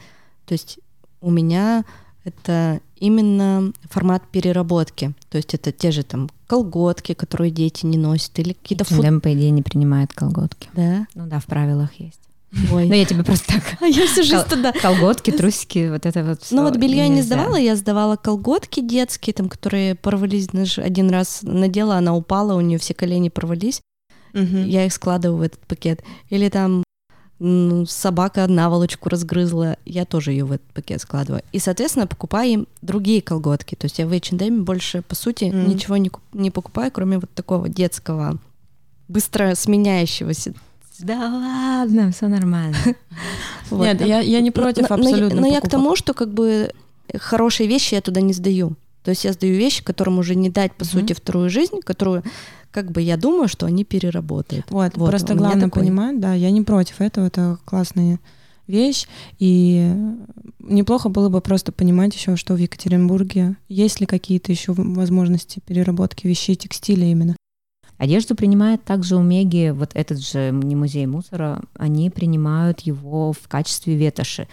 То 0.46 0.54
есть 0.54 0.78
у 1.20 1.32
меня 1.32 1.84
это 2.26 2.80
именно 3.00 3.74
формат 3.90 4.22
переработки. 4.32 5.14
То 5.32 5.38
есть 5.38 5.56
это 5.56 5.72
те 5.72 5.90
же 5.90 6.04
там 6.04 6.30
колготки, 6.46 7.16
которые 7.16 7.50
дети 7.50 7.88
не 7.88 7.98
носят, 7.98 8.38
или 8.38 8.54
какие-то... 8.54 8.84
H&M, 8.84 9.20
по 9.20 9.34
идее, 9.34 9.50
не 9.50 9.64
принимает 9.64 10.14
колготки. 10.14 10.70
Да? 10.76 11.08
Ну 11.16 11.26
да, 11.26 11.40
в 11.40 11.48
правилах 11.48 11.96
есть. 11.96 12.20
Ой. 12.72 12.88
Ну, 12.88 12.94
я 12.94 13.06
тебе 13.06 13.24
просто 13.24 13.54
так. 13.54 13.78
А 13.80 13.86
я 13.86 14.08
сижу 14.08 14.38
Кол- 14.38 14.46
туда. 14.50 14.72
Колготки, 14.72 15.32
трусики, 15.32 15.90
вот 15.90 16.06
это 16.06 16.24
вот. 16.24 16.40
Ну, 16.50 16.64
вот 16.64 16.78
белье 16.78 16.98
я 16.98 17.08
не 17.08 17.22
сдавала, 17.22 17.56
я 17.56 17.76
сдавала 17.76 18.16
колготки 18.16 18.82
детские, 18.82 19.34
там, 19.34 19.50
которые 19.50 19.96
порвались, 19.96 20.46
знаешь, 20.46 20.80
один 20.80 21.10
раз 21.10 21.40
надела, 21.44 21.96
она 21.96 22.16
упала, 22.16 22.56
у 22.56 22.62
нее 22.62 22.80
все 22.80 22.94
колени 22.94 23.30
порвались. 23.30 23.82
Угу. 24.34 24.58
Я 24.66 24.86
их 24.86 24.94
складываю 24.94 25.38
в 25.38 25.42
этот 25.42 25.60
пакет. 25.68 26.04
Или 26.30 26.50
там 26.50 26.84
ну, 27.40 27.86
собака 27.86 28.48
наволочку 28.48 29.10
разгрызла, 29.10 29.78
я 29.86 30.06
тоже 30.06 30.32
ее 30.32 30.46
в 30.46 30.52
этот 30.52 30.68
пакет 30.74 31.02
складываю. 31.02 31.42
И, 31.52 31.60
соответственно, 31.60 32.06
покупаю 32.06 32.52
им 32.52 32.67
другие 32.82 33.21
колготки. 33.21 33.76
То 33.76 33.86
есть 33.86 34.00
я 34.00 34.08
в 34.08 34.12
H&M 34.12 34.65
больше, 34.65 35.02
по 35.02 35.15
сути, 35.15 35.46
mm. 35.46 35.67
ничего 35.67 35.98
не, 35.98 36.12
не 36.34 36.52
покупаю, 36.52 36.92
кроме 36.92 37.17
вот 37.19 37.30
такого 37.32 37.69
детского, 37.69 38.38
быстро 39.08 39.56
сменяющегося 39.56 40.54
да 41.00 41.29
ладно, 41.29 42.12
все 42.12 42.27
нормально. 42.27 42.75
Нет, 43.71 44.02
я, 44.06 44.19
я 44.19 44.41
не 44.41 44.52
против 44.52 44.91
абсолютно. 44.91 45.41
Но 45.41 45.47
я 45.47 45.62
к 45.62 45.69
тому, 45.69 45.95
что 45.95 46.13
как 46.13 46.33
бы 46.33 46.71
хорошие 47.17 47.67
вещи 47.67 47.95
я 47.95 48.02
туда 48.02 48.21
не 48.21 48.33
сдаю. 48.33 48.75
То 49.04 49.12
есть 49.12 49.23
я 49.23 49.33
сдаю 49.33 49.56
вещи, 49.56 49.83
которым 49.83 50.19
уже 50.19 50.35
не 50.35 50.50
дать, 50.50 50.73
по 50.73 50.85
сути, 50.85 51.13
вторую 51.13 51.50
жизнь, 51.50 51.79
которую 51.81 52.23
как 52.71 52.91
бы 52.91 53.02
я 53.02 53.17
думаю, 53.17 53.47
что 53.47 53.65
они 53.65 53.83
переработают. 53.83 54.65
Вот, 54.69 54.95
вот 54.95 55.10
просто 55.10 55.33
главное 55.33 55.65
такой... 55.65 55.83
понимать, 55.83 56.19
да, 56.19 56.33
я 56.33 56.52
не 56.52 56.62
против 56.62 57.02
этого, 57.02 57.25
это 57.25 57.58
классная 57.65 58.19
вещь, 58.67 59.08
и 59.39 59.91
неплохо 60.60 61.10
было 61.10 61.29
бы 61.29 61.41
просто 61.41 61.71
понимать 61.71 62.13
еще, 62.13 62.35
что 62.35 62.54
в 62.54 62.58
Екатеринбурге 62.58 63.56
есть 63.67 64.00
ли 64.00 64.06
какие-то 64.06 64.52
еще 64.52 64.73
возможности 64.73 65.60
переработки 65.65 66.27
вещей 66.27 66.56
текстиля 66.56 67.06
именно. 67.08 67.35
Одежду 68.00 68.33
принимает 68.33 68.81
также 68.85 69.17
у 69.17 69.21
Меги, 69.21 69.71
вот 69.71 69.91
этот 69.93 70.19
же 70.19 70.52
не 70.52 70.75
музей 70.75 71.06
мусора, 71.06 71.62
они 71.77 72.10
принимают 72.10 72.79
его 72.79 73.33
в 73.33 73.50
качестве 73.50 73.95
ветоши. 73.95 74.47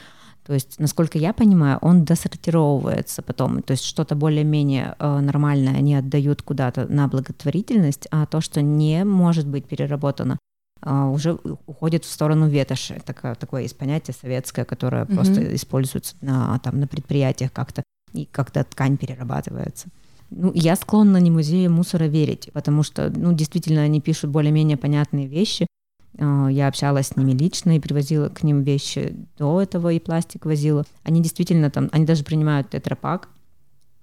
То 0.45 0.53
есть, 0.53 0.81
насколько 0.81 1.17
я 1.17 1.33
понимаю, 1.33 1.79
он 1.81 2.05
досортировывается 2.05 3.23
потом. 3.23 3.63
То 3.63 3.71
есть 3.71 3.85
что-то 3.85 4.17
более-менее 4.17 4.97
э, 4.99 5.21
нормальное 5.21 5.75
они 5.75 5.95
отдают 5.95 6.43
куда-то 6.43 6.93
на 6.93 7.07
благотворительность, 7.07 8.09
а 8.11 8.27
то, 8.27 8.41
что 8.41 8.63
не 8.63 9.05
может 9.05 9.47
быть 9.47 9.67
переработано, 9.67 10.39
э, 10.83 11.05
уже 11.05 11.39
уходит 11.67 12.05
в 12.05 12.11
сторону 12.11 12.49
ветоши. 12.49 13.01
Такое, 13.07 13.37
такое 13.37 13.63
есть 13.63 13.79
понятие 13.79 14.15
советское, 14.21 14.65
которое 14.65 15.05
mm-hmm. 15.05 15.15
просто 15.15 15.55
используется 15.55 16.17
на, 16.21 16.59
там, 16.59 16.81
на 16.81 16.89
предприятиях 16.89 17.53
как-то, 17.53 17.85
и 18.13 18.25
как-то 18.25 18.65
ткань 18.65 18.97
перерабатывается. 18.97 19.89
Ну, 20.31 20.53
я 20.55 20.77
склонна 20.77 21.19
не 21.19 21.31
музею 21.31 21.71
мусора 21.71 22.05
верить, 22.05 22.51
потому 22.53 22.83
что, 22.83 23.11
ну, 23.11 23.33
действительно, 23.33 23.83
они 23.83 24.01
пишут 24.01 24.31
более-менее 24.31 24.77
понятные 24.77 25.27
вещи, 25.27 25.67
а, 26.19 26.49
я 26.49 26.69
общалась 26.69 27.09
с 27.09 27.17
ними 27.17 27.33
лично 27.33 27.77
и 27.77 27.81
привозила 27.81 28.29
к 28.29 28.43
ним 28.43 28.63
вещи 28.63 29.17
до 29.39 29.61
этого, 29.61 29.93
и 29.93 29.99
пластик 29.99 30.47
возила. 30.47 30.85
Они 31.03 31.23
действительно 31.23 31.71
там, 31.71 31.89
они 31.93 32.05
даже 32.05 32.25
принимают 32.25 32.71
тетрапак. 32.71 33.29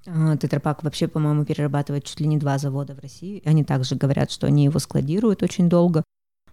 А, 0.05 0.37
тетрапак 0.37 0.83
вообще, 0.83 1.07
по-моему, 1.07 1.45
перерабатывает 1.45 2.03
чуть 2.03 2.19
ли 2.19 2.27
не 2.27 2.37
два 2.37 2.57
завода 2.57 2.93
в 2.93 2.99
России. 2.99 3.41
Они 3.45 3.63
также 3.63 3.95
говорят, 3.95 4.31
что 4.31 4.47
они 4.47 4.65
его 4.65 4.79
складируют 4.79 5.43
очень 5.43 5.69
долго. 5.69 6.03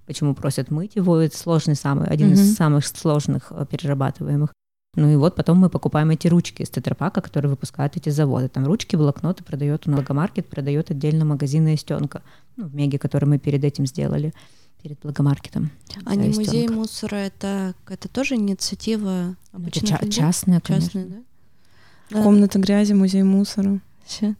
Почему 0.07 0.35
просят 0.35 0.71
мыть 0.71 0.97
его? 0.97 1.19
Это 1.19 1.37
сложный 1.37 1.77
самый, 1.77 2.09
один 2.09 2.31
mm-hmm. 2.31 2.35
из 2.35 2.57
самых 2.57 2.87
сложных 2.87 3.53
э, 3.53 3.67
перерабатываемых. 3.71 4.53
Ну 4.97 5.09
и 5.09 5.17
вот 5.17 5.37
потом 5.37 5.59
мы 5.59 5.71
покупаем 5.71 6.11
эти 6.11 6.27
ручки 6.27 6.63
из 6.63 6.69
тетрапака, 6.71 7.21
которые 7.21 7.51
выпускают 7.51 7.97
эти 7.97 8.09
заводы. 8.09 8.49
Там 8.49 8.67
ручки, 8.67 8.97
блокноты 8.97 9.45
продает 9.45 9.87
у 9.87 9.93
Логомаркет, 9.93 10.49
продает 10.49 10.91
отдельно 10.91 11.25
магазин 11.25 11.73
Истенка, 11.73 12.23
ну, 12.57 12.67
в 12.67 12.75
Меге, 12.75 12.99
который 12.99 13.27
мы 13.27 13.39
перед 13.39 13.63
этим 13.63 13.87
сделали 13.87 14.33
перед 14.83 14.99
Благомаркетом. 15.01 15.71
А 16.07 16.17
не 16.17 16.31
музей 16.31 16.67
мусора 16.69 17.17
это 17.17 17.75
это 17.89 18.09
тоже 18.09 18.35
инициатива 18.37 19.37
обычных 19.53 19.93
это 19.93 20.07
ча- 20.07 20.11
частная, 20.11 20.61
конечно. 20.61 21.03
Частная, 21.03 21.23
да? 22.11 22.23
Комната 22.23 22.59
грязи, 22.59 22.93
музей 22.93 23.23
мусора. 23.23 23.81
Все. 24.05 24.35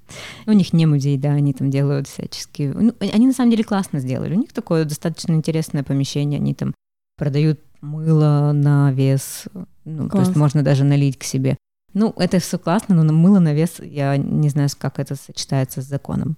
У 0.47 0.53
них 0.53 0.73
не 0.73 0.87
музей, 0.87 1.17
да, 1.17 1.31
они 1.31 1.53
там 1.53 1.71
делают 1.71 2.09
всяческие. 2.09 2.73
Ну, 2.73 2.93
они 2.99 3.27
на 3.29 3.33
самом 3.33 3.53
деле 3.53 3.63
классно 3.63 4.01
сделали. 4.01 4.35
У 4.35 4.39
них 4.39 4.53
такое 4.53 4.85
достаточно 4.85 5.33
интересное 5.35 5.85
помещение. 5.85 6.41
Они 6.41 6.55
там 6.55 6.75
продают 7.17 7.61
мыло 7.81 8.51
на 8.53 8.91
вес. 8.91 9.45
Ну, 9.91 10.09
то 10.09 10.21
есть 10.21 10.37
можно 10.37 10.63
даже 10.63 10.85
налить 10.85 11.19
к 11.19 11.25
себе. 11.25 11.57
Ну, 11.93 12.15
это 12.17 12.39
все 12.39 12.59
классно, 12.59 12.95
но 12.95 13.13
мыло 13.13 13.41
на 13.41 13.53
вес, 13.53 13.81
я 13.81 14.17
не 14.17 14.49
знаю, 14.49 14.69
как 14.79 14.99
это 14.99 15.17
сочетается 15.17 15.83
с 15.83 15.87
законом 15.87 16.37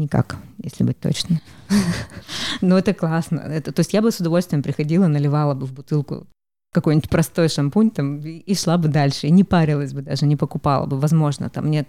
никак, 0.00 0.36
если 0.58 0.82
быть 0.82 0.98
точной. 0.98 1.40
Но 2.60 2.78
это 2.78 2.92
классно. 2.94 3.38
Это, 3.38 3.72
то 3.72 3.80
есть 3.80 3.92
я 3.92 4.02
бы 4.02 4.10
с 4.10 4.18
удовольствием 4.18 4.62
приходила, 4.62 5.06
наливала 5.06 5.54
бы 5.54 5.66
в 5.66 5.72
бутылку 5.72 6.26
какой-нибудь 6.72 7.10
простой 7.10 7.48
шампунь 7.48 7.90
там 7.90 8.18
и 8.18 8.54
шла 8.54 8.78
бы 8.78 8.88
дальше, 8.88 9.26
и 9.26 9.30
не 9.30 9.44
парилась 9.44 9.92
бы 9.92 10.02
даже, 10.02 10.26
не 10.26 10.36
покупала 10.36 10.86
бы, 10.86 10.98
возможно, 10.98 11.50
там 11.50 11.70
нет. 11.70 11.88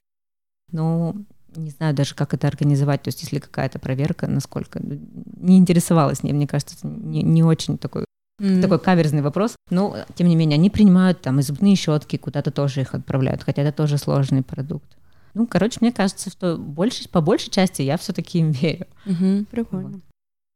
Но 0.72 1.16
не 1.56 1.72
знаю 1.72 1.94
даже, 1.94 2.16
как 2.16 2.34
это 2.34 2.48
организовать, 2.48 3.04
то 3.04 3.10
есть 3.10 3.22
если 3.22 3.40
какая-то 3.40 3.80
проверка, 3.80 4.28
насколько... 4.28 4.80
Не 4.82 5.58
интересовалась 5.58 6.24
ней, 6.24 6.34
мне 6.34 6.48
кажется, 6.48 6.76
не, 6.84 7.24
не 7.24 7.44
очень 7.44 7.78
такой 7.78 8.06
Mm-hmm. 8.42 8.62
Такой 8.62 8.80
каверзный 8.80 9.22
вопрос. 9.22 9.56
Но, 9.70 9.98
тем 10.16 10.28
не 10.28 10.36
менее, 10.36 10.56
они 10.58 10.72
принимают 10.72 11.22
там 11.22 11.40
и 11.40 11.44
зубные 11.44 11.76
щетки, 11.76 12.18
куда-то 12.18 12.50
тоже 12.50 12.82
их 12.82 12.96
отправляют, 12.96 13.44
хотя 13.44 13.62
это 13.62 13.72
тоже 13.72 14.00
сложный 14.00 14.42
продукт. 14.42 14.98
Ну, 15.36 15.46
короче, 15.46 15.78
мне 15.82 15.92
кажется, 15.92 16.32
что 16.32 16.58
больше, 16.58 17.08
по 17.08 17.22
большей 17.22 17.52
части 17.52 17.84
я 17.84 17.98
все-таки 17.98 18.40
им 18.40 18.52
верю. 18.52 18.88
Угу, 19.06 19.46
прикольно. 19.52 19.90
Вот. 19.90 20.02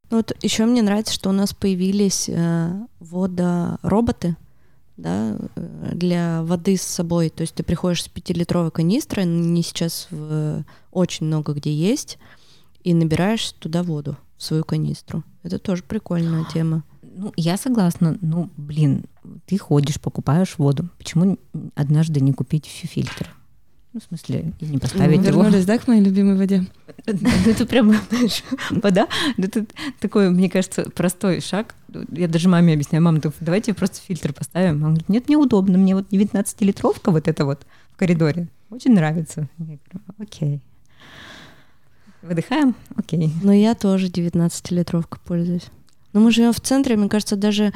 Ну, 0.10 0.18
вот 0.18 0.36
еще 0.44 0.66
мне 0.66 0.82
нравится, 0.82 1.14
что 1.14 1.30
у 1.30 1.34
нас 1.34 1.54
появились 1.54 2.28
э, 2.28 2.72
водороботы, 3.00 4.36
да, 4.98 5.38
э, 5.56 5.92
для 5.94 6.42
воды 6.44 6.78
с 6.78 6.82
собой. 6.82 7.30
То 7.30 7.42
есть 7.42 7.54
ты 7.54 7.62
приходишь 7.62 8.04
с 8.04 8.08
пятилитровой 8.08 8.72
канистрой, 8.72 9.26
не 9.26 9.62
сейчас 9.62 10.08
в, 10.10 10.64
очень 10.92 11.28
много 11.28 11.54
где 11.54 11.72
есть, 11.72 12.18
и 12.84 12.96
набираешь 12.96 13.52
туда 13.54 13.84
воду 13.84 14.18
в 14.38 14.44
свою 14.44 14.64
канистру. 14.64 15.24
Это 15.44 15.60
тоже 15.60 15.84
прикольная 15.84 16.46
тема. 16.54 16.84
Ну, 17.18 17.32
я 17.38 17.56
согласна. 17.56 18.18
Ну, 18.22 18.50
блин, 18.58 19.06
ты 19.46 19.58
ходишь, 19.58 20.02
покупаешь 20.02 20.58
воду. 20.58 20.90
Почему 20.98 21.38
однажды 21.74 22.20
не 22.20 22.34
купить 22.34 22.66
фильтр? 22.66 23.30
Ну, 23.94 24.02
в 24.02 24.04
смысле, 24.04 24.52
и 24.60 24.66
не 24.66 24.78
поставить 24.78 25.22
ну, 25.22 25.28
его. 25.28 25.44
Вернулись, 25.44 25.66
да, 25.66 25.78
к 25.78 25.88
моей 25.88 26.02
любимой 26.02 26.36
воде? 26.36 26.66
Это 27.06 27.66
прям, 27.66 27.94
знаешь, 28.10 28.44
вода. 28.70 29.08
Это 29.38 29.66
такой, 30.02 30.30
мне 30.30 30.50
кажется, 30.50 30.90
простой 30.94 31.40
шаг. 31.40 31.74
Я 32.12 32.28
даже 32.28 32.50
маме 32.50 32.74
объясняю, 32.74 33.02
мама, 33.02 33.22
давайте 33.40 33.74
просто 33.74 34.02
фильтр 34.02 34.34
поставим. 34.34 34.76
Она 34.76 34.88
говорит, 34.88 35.08
нет, 35.08 35.30
неудобно, 35.30 35.78
мне 35.78 35.96
вот 35.96 36.10
19-литровка 36.12 37.12
вот 37.12 37.30
это 37.30 37.46
вот 37.46 37.66
в 37.94 37.96
коридоре. 37.96 38.50
Очень 38.70 38.96
нравится. 38.96 39.48
Я 39.58 39.66
говорю, 39.66 40.06
окей. 40.20 40.62
Выдыхаем? 42.22 42.76
Окей. 42.98 43.32
Но 43.42 43.54
я 43.54 43.76
тоже 43.76 44.08
19-литровка 44.08 45.20
пользуюсь. 45.24 45.70
Но 46.16 46.22
мы 46.22 46.32
живем 46.32 46.54
в 46.54 46.62
центре, 46.62 46.96
мне 46.96 47.10
кажется, 47.10 47.36
даже 47.36 47.74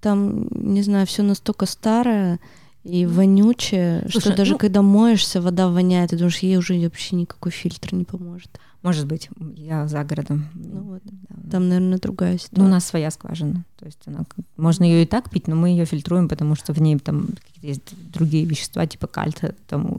там, 0.00 0.48
не 0.50 0.82
знаю, 0.82 1.06
все 1.06 1.22
настолько 1.22 1.66
старое, 1.66 2.40
и 2.82 3.06
вонючее, 3.06 4.00
Слушай, 4.10 4.20
что 4.20 4.36
даже 4.36 4.52
ну, 4.52 4.58
когда 4.58 4.82
моешься, 4.82 5.40
вода 5.40 5.68
воняет, 5.68 6.12
и 6.12 6.16
думаешь, 6.16 6.38
ей 6.40 6.56
уже 6.56 6.76
вообще 6.80 7.14
никакой 7.14 7.52
фильтр 7.52 7.94
не 7.94 8.02
поможет. 8.02 8.50
Может 8.82 9.06
быть, 9.06 9.28
я 9.54 9.86
за 9.86 10.02
городом. 10.02 10.48
Ну 10.54 10.80
вот, 10.80 11.02
да. 11.04 11.50
там, 11.52 11.68
наверное, 11.68 11.98
другая 11.98 12.38
ситуация. 12.38 12.58
Ну, 12.58 12.64
у 12.66 12.68
нас 12.68 12.84
своя 12.84 13.08
скважина, 13.12 13.64
то 13.78 13.86
есть 13.86 14.00
она, 14.06 14.24
можно 14.56 14.82
ее 14.82 15.04
и 15.04 15.06
так 15.06 15.30
пить, 15.30 15.46
но 15.46 15.54
мы 15.54 15.68
ее 15.68 15.84
фильтруем, 15.84 16.28
потому 16.28 16.56
что 16.56 16.72
в 16.72 16.80
ней 16.82 16.98
там 16.98 17.28
какие-то 17.28 17.66
есть 17.68 18.12
другие 18.12 18.46
вещества, 18.46 18.84
типа 18.86 19.06
кальта, 19.06 19.54
там 19.68 19.96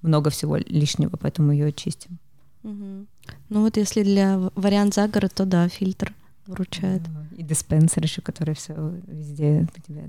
много 0.00 0.30
всего 0.30 0.56
лишнего, 0.56 1.18
поэтому 1.20 1.52
ее 1.52 1.70
чистим. 1.70 2.18
Угу. 2.62 3.06
Ну 3.50 3.60
вот 3.60 3.76
если 3.76 4.02
для 4.02 4.50
вариант 4.54 4.94
за 4.94 5.06
город, 5.06 5.32
то 5.34 5.44
да, 5.44 5.68
фильтр 5.68 6.14
вручает. 6.46 7.02
И 7.36 7.42
диспенсер 7.42 8.02
еще, 8.02 8.22
который 8.22 8.54
все 8.54 8.74
везде 9.06 9.66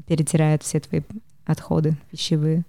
перетирает 0.08 0.64
все 0.64 0.80
твои 0.80 1.02
отходы 1.46 1.98
пищевые. 2.12 2.66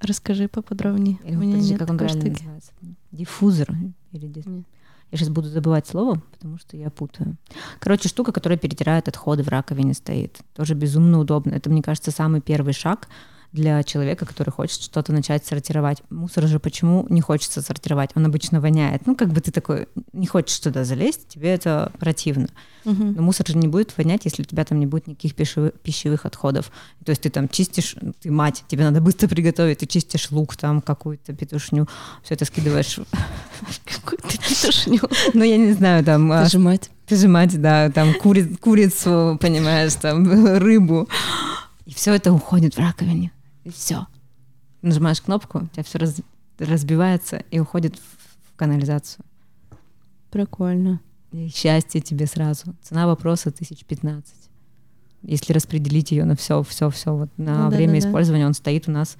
Расскажи 0.00 0.48
поподробнее. 0.48 1.18
Или, 1.24 1.36
У 1.36 1.38
меня 1.38 1.52
подожди, 1.52 1.70
нет 1.70 1.78
как 1.78 1.90
он 1.90 1.98
правильно 1.98 2.20
штуки. 2.20 2.38
называется? 2.40 2.72
Диффузор. 3.12 3.68
Или 4.12 4.26
диф... 4.26 4.46
Я 4.46 5.18
сейчас 5.18 5.28
буду 5.28 5.48
забывать 5.48 5.86
слово, 5.86 6.20
потому 6.32 6.58
что 6.58 6.76
я 6.76 6.90
путаю. 6.90 7.36
Короче, 7.78 8.08
штука, 8.08 8.32
которая 8.32 8.58
перетирает 8.58 9.08
отходы 9.08 9.42
в 9.42 9.48
раковине 9.48 9.94
стоит. 9.94 10.40
Тоже 10.54 10.74
безумно 10.74 11.18
удобно. 11.18 11.54
Это, 11.54 11.68
мне 11.70 11.82
кажется, 11.82 12.10
самый 12.10 12.40
первый 12.40 12.72
шаг 12.72 13.08
для 13.52 13.82
человека, 13.82 14.24
который 14.24 14.50
хочет 14.50 14.80
что-то 14.80 15.12
начать 15.12 15.44
сортировать. 15.44 16.02
Мусор 16.08 16.46
же 16.46 16.58
почему 16.58 17.06
не 17.10 17.20
хочется 17.20 17.60
сортировать? 17.60 18.10
Он 18.14 18.24
обычно 18.24 18.60
воняет. 18.60 19.06
Ну, 19.06 19.14
как 19.14 19.28
бы 19.28 19.40
ты 19.40 19.50
такой, 19.50 19.88
не 20.12 20.26
хочешь 20.26 20.58
туда 20.58 20.84
залезть, 20.84 21.28
тебе 21.28 21.50
это 21.50 21.92
противно. 21.98 22.48
Угу. 22.86 23.04
Но 23.04 23.22
мусор 23.22 23.46
же 23.46 23.58
не 23.58 23.68
будет 23.68 23.96
вонять, 23.96 24.24
если 24.24 24.42
у 24.42 24.44
тебя 24.44 24.64
там 24.64 24.80
не 24.80 24.86
будет 24.86 25.06
никаких 25.06 25.34
пищевых, 25.34 25.74
пищевых 25.82 26.24
отходов. 26.24 26.72
То 27.04 27.10
есть 27.10 27.22
ты 27.22 27.30
там 27.30 27.48
чистишь, 27.48 27.94
ты 28.20 28.30
мать, 28.30 28.64
тебе 28.68 28.84
надо 28.84 29.02
быстро 29.02 29.28
приготовить, 29.28 29.78
ты 29.78 29.86
чистишь 29.86 30.30
лук, 30.30 30.56
там 30.56 30.80
какую-то 30.80 31.34
петушню, 31.34 31.88
все 32.22 32.34
это 32.34 32.46
скидываешь. 32.46 33.00
Какую-то 33.84 34.38
петушню? 34.38 35.00
Ну, 35.34 35.44
я 35.44 35.58
не 35.58 35.72
знаю, 35.74 36.02
там... 36.04 36.32
Ты 36.44 36.50
же 36.50 36.58
мать. 36.58 36.90
Ты 37.06 37.16
же 37.16 37.28
мать, 37.28 37.60
да, 37.60 37.90
там 37.90 38.14
курицу, 38.14 39.36
понимаешь, 39.40 39.94
там 39.94 40.56
рыбу. 40.58 41.06
И 41.84 41.92
все 41.92 42.14
это 42.14 42.32
уходит 42.32 42.76
в 42.76 42.78
раковине 42.78 43.30
и 43.64 43.70
все. 43.70 44.06
Нажимаешь 44.82 45.20
кнопку, 45.20 45.58
у 45.58 45.66
тебя 45.68 45.82
все 45.82 45.98
раз, 45.98 46.16
разбивается 46.58 47.42
и 47.50 47.60
уходит 47.60 47.96
в, 47.96 48.52
в 48.52 48.56
канализацию. 48.56 49.24
Прикольно. 50.30 51.00
И 51.30 51.48
счастье 51.48 52.00
тебе 52.00 52.26
сразу. 52.26 52.74
Цена 52.82 53.06
вопроса 53.06 53.50
тысяч 53.50 53.84
пятнадцать. 53.84 54.50
Если 55.22 55.52
распределить 55.52 56.10
ее 56.10 56.24
на 56.24 56.34
все, 56.34 56.62
все, 56.62 56.90
все, 56.90 57.14
вот 57.14 57.28
на 57.36 57.64
ну, 57.64 57.76
время 57.76 57.94
да, 57.94 58.00
да, 58.00 58.08
использования, 58.08 58.42
да. 58.42 58.48
он 58.48 58.54
стоит 58.54 58.88
у 58.88 58.90
нас, 58.90 59.16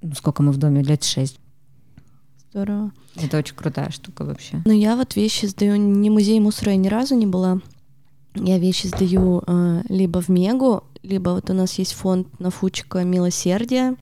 ну, 0.00 0.14
сколько 0.14 0.42
мы 0.42 0.52
в 0.52 0.58
доме, 0.58 0.82
лет 0.82 1.02
шесть. 1.02 1.40
Здорово. 2.50 2.92
Это 3.16 3.38
очень 3.38 3.56
крутая 3.56 3.90
штука 3.90 4.24
вообще. 4.24 4.62
Но 4.64 4.72
я 4.72 4.96
вот 4.96 5.16
вещи 5.16 5.46
сдаю, 5.46 5.76
не 5.76 6.08
музей 6.08 6.38
мусора 6.38 6.70
я 6.70 6.78
ни 6.78 6.88
разу 6.88 7.16
не 7.16 7.26
была. 7.26 7.60
Я 8.34 8.58
вещи 8.58 8.86
сдаю 8.86 9.42
э, 9.46 9.82
либо 9.88 10.20
в 10.22 10.28
Мегу, 10.28 10.84
либо 11.06 11.30
вот 11.30 11.50
у 11.50 11.54
нас 11.54 11.78
есть 11.78 11.92
фонд 11.92 12.40
на 12.40 12.50
Фучика 12.50 13.02
«Милосердие», 13.04 13.96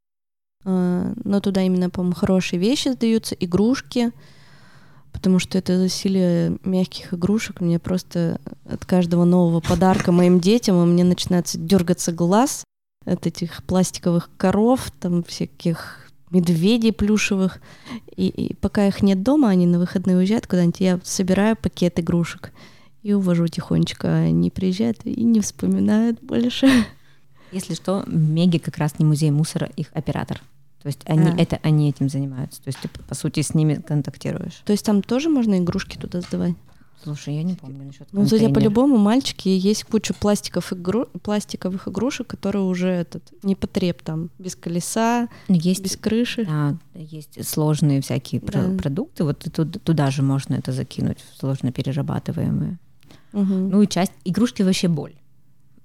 э, 0.64 1.14
но 1.24 1.40
туда 1.40 1.62
именно, 1.62 1.90
по-моему, 1.90 2.14
хорошие 2.14 2.58
вещи 2.58 2.88
сдаются, 2.88 3.34
игрушки, 3.34 4.12
потому 5.12 5.38
что 5.38 5.58
это 5.58 5.78
засилие 5.78 6.58
мягких 6.64 7.14
игрушек. 7.14 7.60
Мне 7.60 7.78
просто 7.78 8.40
от 8.66 8.84
каждого 8.84 9.24
нового 9.24 9.60
подарка 9.60 10.12
моим 10.12 10.40
детям 10.40 10.76
у 10.76 10.84
меня 10.84 11.04
начинается 11.04 11.58
дергаться 11.58 12.12
глаз 12.12 12.64
от 13.04 13.26
этих 13.26 13.62
пластиковых 13.64 14.30
коров, 14.36 14.90
там 15.00 15.22
всяких 15.22 16.10
медведей 16.30 16.92
плюшевых. 16.92 17.60
И, 18.16 18.28
и 18.28 18.54
пока 18.54 18.86
их 18.86 19.02
нет 19.02 19.22
дома, 19.22 19.48
они 19.48 19.66
на 19.66 19.78
выходные 19.78 20.16
уезжают 20.16 20.46
куда-нибудь, 20.46 20.80
я 20.80 21.00
собираю 21.04 21.56
пакет 21.56 22.00
игрушек 22.00 22.52
и 23.04 23.12
увожу 23.12 23.46
тихонечко. 23.46 24.12
Они 24.12 24.50
приезжают 24.50 25.04
и 25.04 25.22
не 25.22 25.40
вспоминают 25.40 26.20
больше. 26.20 26.68
Если 27.52 27.74
что, 27.74 28.02
Меги 28.08 28.58
как 28.58 28.78
раз 28.78 28.98
не 28.98 29.04
музей 29.04 29.30
мусора, 29.30 29.70
их 29.76 29.90
оператор. 29.92 30.40
То 30.82 30.88
есть 30.88 31.00
они, 31.04 31.30
а. 31.30 31.36
это 31.36 31.60
они 31.62 31.88
этим 31.88 32.08
занимаются. 32.08 32.60
То 32.62 32.68
есть 32.68 32.78
ты, 32.80 32.88
по 32.88 33.14
сути, 33.14 33.40
с 33.40 33.54
ними 33.54 33.74
контактируешь. 33.74 34.60
То 34.64 34.72
есть 34.72 34.84
там 34.84 35.02
тоже 35.02 35.28
можно 35.28 35.58
игрушки 35.58 35.96
туда 35.96 36.20
сдавать? 36.20 36.54
Слушай, 37.02 37.36
я 37.36 37.42
не 37.42 37.54
помню 37.54 37.84
насчет 37.84 38.08
Ну, 38.12 38.26
судя 38.26 38.48
по-любому, 38.48 38.96
мальчики, 38.96 39.48
есть 39.48 39.84
куча 39.84 40.14
пластиков 40.14 40.72
игру... 40.72 41.04
пластиковых 41.22 41.86
игрушек, 41.86 42.26
которые 42.26 42.64
уже 42.64 42.88
этот 42.88 43.22
непотреб 43.42 44.02
там, 44.02 44.30
без 44.38 44.56
колеса, 44.56 45.28
есть, 45.48 45.82
без 45.82 45.98
крыши. 45.98 46.46
Да, 46.46 46.76
есть 46.94 47.46
сложные 47.46 48.00
всякие 48.00 48.40
да. 48.40 48.46
про- 48.46 48.78
продукты, 48.78 49.24
вот 49.24 49.40
туда, 49.40 49.78
туда 49.78 50.10
же 50.10 50.22
можно 50.22 50.54
это 50.54 50.72
закинуть, 50.72 51.18
сложно 51.38 51.72
перерабатываемые. 51.72 52.78
Угу. 53.34 53.54
Ну 53.54 53.82
и 53.82 53.86
часть 53.86 54.12
игрушки 54.24 54.62
вообще 54.62 54.88
боль. 54.88 55.14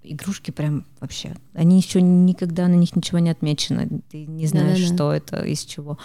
Игрушки 0.04 0.52
прям 0.52 0.86
вообще. 1.02 1.36
Они 1.54 1.78
еще 1.78 2.02
никогда 2.02 2.68
на 2.68 2.76
них 2.76 2.96
ничего 2.96 3.20
не 3.20 3.30
отмечено. 3.30 3.88
Ты 4.10 4.26
не 4.26 4.46
знаешь, 4.48 4.80
Да-да-да. 4.80 4.96
что 4.96 5.14
это, 5.14 5.42
из 5.42 5.66
чего. 5.66 5.98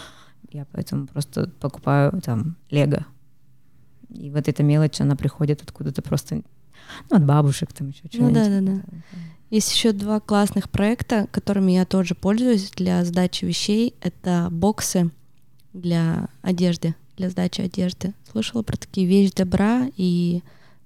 Я 0.51 0.65
поэтому 0.71 1.07
просто 1.07 1.49
покупаю 1.59 2.21
там 2.21 2.57
Лего. 2.69 3.05
И 4.09 4.29
вот 4.29 4.47
эта 4.47 4.63
мелочь, 4.63 4.99
она 5.01 5.15
приходит 5.15 5.61
откуда-то 5.61 6.01
просто 6.01 6.41
ну, 7.09 7.17
от 7.17 7.25
бабушек 7.25 7.73
там 7.73 7.89
еще 7.89 8.03
что-нибудь. 8.09 8.33
Ну 8.33 8.33
да, 8.33 8.49
да, 8.49 8.61
да. 8.61 8.81
Есть 9.49 9.73
еще 9.73 9.91
два 9.91 10.19
классных 10.19 10.69
проекта, 10.69 11.27
которыми 11.31 11.71
я 11.73 11.85
тоже 11.85 12.15
пользуюсь 12.15 12.71
для 12.71 13.05
сдачи 13.05 13.45
вещей. 13.45 13.93
Это 14.01 14.49
боксы 14.51 15.11
для 15.73 16.29
одежды, 16.41 16.95
для 17.15 17.29
сдачи 17.29 17.61
одежды. 17.61 18.13
Слышала 18.31 18.63
про 18.63 18.75
такие 18.75 19.07
вещи 19.07 19.33
добра 19.35 19.87
и 19.95 20.41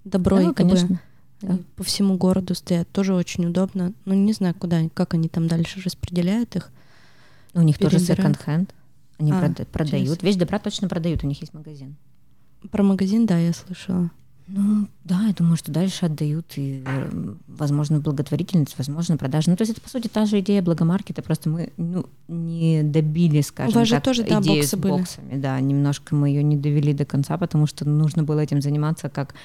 добро 0.09 0.37
да, 0.37 0.49
и 0.49 0.53
конечно. 0.53 1.01
Да. 1.41 1.57
По 1.75 1.83
всему 1.83 2.17
городу 2.17 2.53
стоят. 2.53 2.89
Тоже 2.89 3.13
очень 3.13 3.45
удобно. 3.45 3.93
Ну, 4.05 4.13
не 4.13 4.33
знаю, 4.33 4.53
куда, 4.55 4.81
как 4.93 5.13
они 5.13 5.29
там 5.29 5.47
дальше 5.47 5.81
распределяют 5.83 6.55
их. 6.55 6.69
У 7.53 7.61
них 7.61 7.77
тоже 7.77 7.99
секонд-хенд. 7.99 8.73
Они 9.19 9.31
а, 9.31 9.53
продают. 9.71 10.19
Через... 10.19 10.23
Вещь 10.23 10.35
добра 10.35 10.59
точно 10.59 10.87
продают, 10.87 11.23
у 11.23 11.27
них 11.27 11.41
есть 11.41 11.53
магазин. 11.53 11.95
Про 12.71 12.83
магазин, 12.83 13.25
да, 13.25 13.37
я 13.37 13.53
слышала. 13.53 14.11
Ну, 14.51 14.87
да, 15.03 15.25
я 15.27 15.33
думаю, 15.33 15.57
что 15.57 15.71
дальше 15.71 16.07
отдают 16.07 16.53
и, 16.55 16.83
возможно, 17.47 17.99
благотворительность, 17.99 18.75
возможно, 18.79 19.15
продажи. 19.15 19.51
Ну, 19.51 19.55
то 19.55 19.61
есть 19.61 19.73
это, 19.73 19.81
по 19.81 19.89
сути, 19.89 20.07
та 20.07 20.25
же 20.25 20.39
идея 20.39 20.63
благомаркета, 20.63 21.21
просто 21.21 21.49
мы 21.49 21.71
ну, 21.77 22.05
не 22.27 22.81
добили, 22.81 23.41
скажем 23.41 23.75
У 23.75 23.79
вас 23.79 23.89
так, 23.89 23.99
же 23.99 24.03
тоже, 24.03 24.23
да, 24.23 24.41
боксы 24.41 24.67
с 24.67 24.75
были. 24.75 24.91
боксами. 24.91 25.39
Да, 25.39 25.59
немножко 25.59 26.15
мы 26.15 26.29
ее 26.29 26.41
не 26.41 26.57
довели 26.57 26.93
до 26.93 27.05
конца, 27.05 27.37
потому 27.37 27.67
что 27.67 27.87
нужно 27.87 28.23
было 28.23 28.39
этим 28.39 28.59
заниматься 28.59 29.09
как 29.09 29.35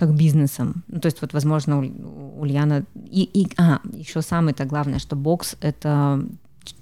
как 0.00 0.14
бизнесом. 0.14 0.82
Ну, 0.88 0.98
то 0.98 1.06
есть 1.06 1.20
вот, 1.20 1.34
возможно, 1.34 1.78
у 1.78 2.40
Ульяна... 2.40 2.84
И, 3.10 3.22
и, 3.22 3.52
а, 3.58 3.80
еще 3.92 4.22
самое-то 4.22 4.64
главное, 4.64 4.98
что 4.98 5.14
бокс— 5.14 5.56
это 5.60 6.24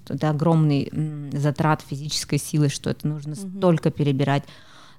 это 0.09 0.31
огромный 0.31 0.91
затрат 1.33 1.83
физической 1.83 2.39
силы, 2.39 2.69
что 2.69 2.91
это 2.91 3.07
нужно 3.07 3.33
угу. 3.33 3.59
столько 3.59 3.91
перебирать 3.91 4.45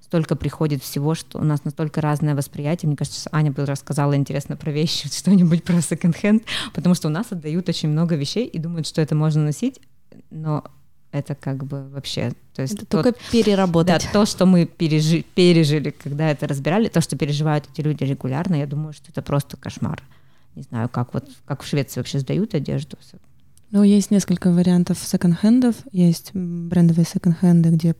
столько 0.01 0.35
приходит 0.35 0.81
всего, 0.81 1.13
что 1.13 1.37
у 1.37 1.43
нас 1.43 1.63
настолько 1.65 2.01
разное 2.01 2.33
восприятие. 2.33 2.87
Мне 2.87 2.97
кажется, 2.97 3.29
Аня 3.31 3.51
бы 3.51 3.63
рассказала 3.65 4.15
интересно 4.15 4.57
про 4.57 4.71
вещи, 4.71 5.07
что-нибудь 5.15 5.63
про 5.63 5.81
секонд-хенд, 5.81 6.43
потому 6.73 6.95
что 6.95 7.09
у 7.09 7.11
нас 7.11 7.27
отдают 7.31 7.69
очень 7.69 7.89
много 7.89 8.15
вещей 8.15 8.47
и 8.47 8.57
думают, 8.57 8.87
что 8.87 9.01
это 9.01 9.13
можно 9.13 9.43
носить, 9.43 9.79
но 10.31 10.63
это 11.11 11.35
как 11.35 11.63
бы 11.63 11.87
вообще... 11.89 12.33
То 12.53 12.61
есть 12.61 12.75
это 12.75 12.85
тот, 12.85 13.03
только 13.03 13.19
переработать. 13.31 14.03
Да, 14.03 14.11
то, 14.11 14.25
что 14.25 14.45
мы 14.45 14.65
пережи, 14.65 15.23
пережили, 15.33 15.89
когда 15.91 16.29
это 16.29 16.47
разбирали, 16.47 16.87
то, 16.87 17.01
что 17.01 17.17
переживают 17.17 17.65
эти 17.71 17.81
люди 17.81 18.03
регулярно, 18.03 18.55
я 18.55 18.67
думаю, 18.67 18.93
что 18.93 19.05
это 19.09 19.21
просто 19.21 19.57
кошмар. 19.57 20.01
Не 20.55 20.63
знаю, 20.63 20.89
как 20.89 21.13
вот 21.13 21.25
как 21.45 21.63
в 21.63 21.67
Швеции 21.67 21.99
вообще 21.99 22.19
сдают 22.19 22.53
одежду. 22.53 22.97
Ну, 23.71 23.83
есть 23.83 24.11
несколько 24.11 24.51
вариантов 24.51 24.97
секонд-хендов. 24.99 25.75
Есть 25.91 26.31
брендовые 26.33 27.05
секонд-хенды, 27.05 27.69
где 27.69 27.95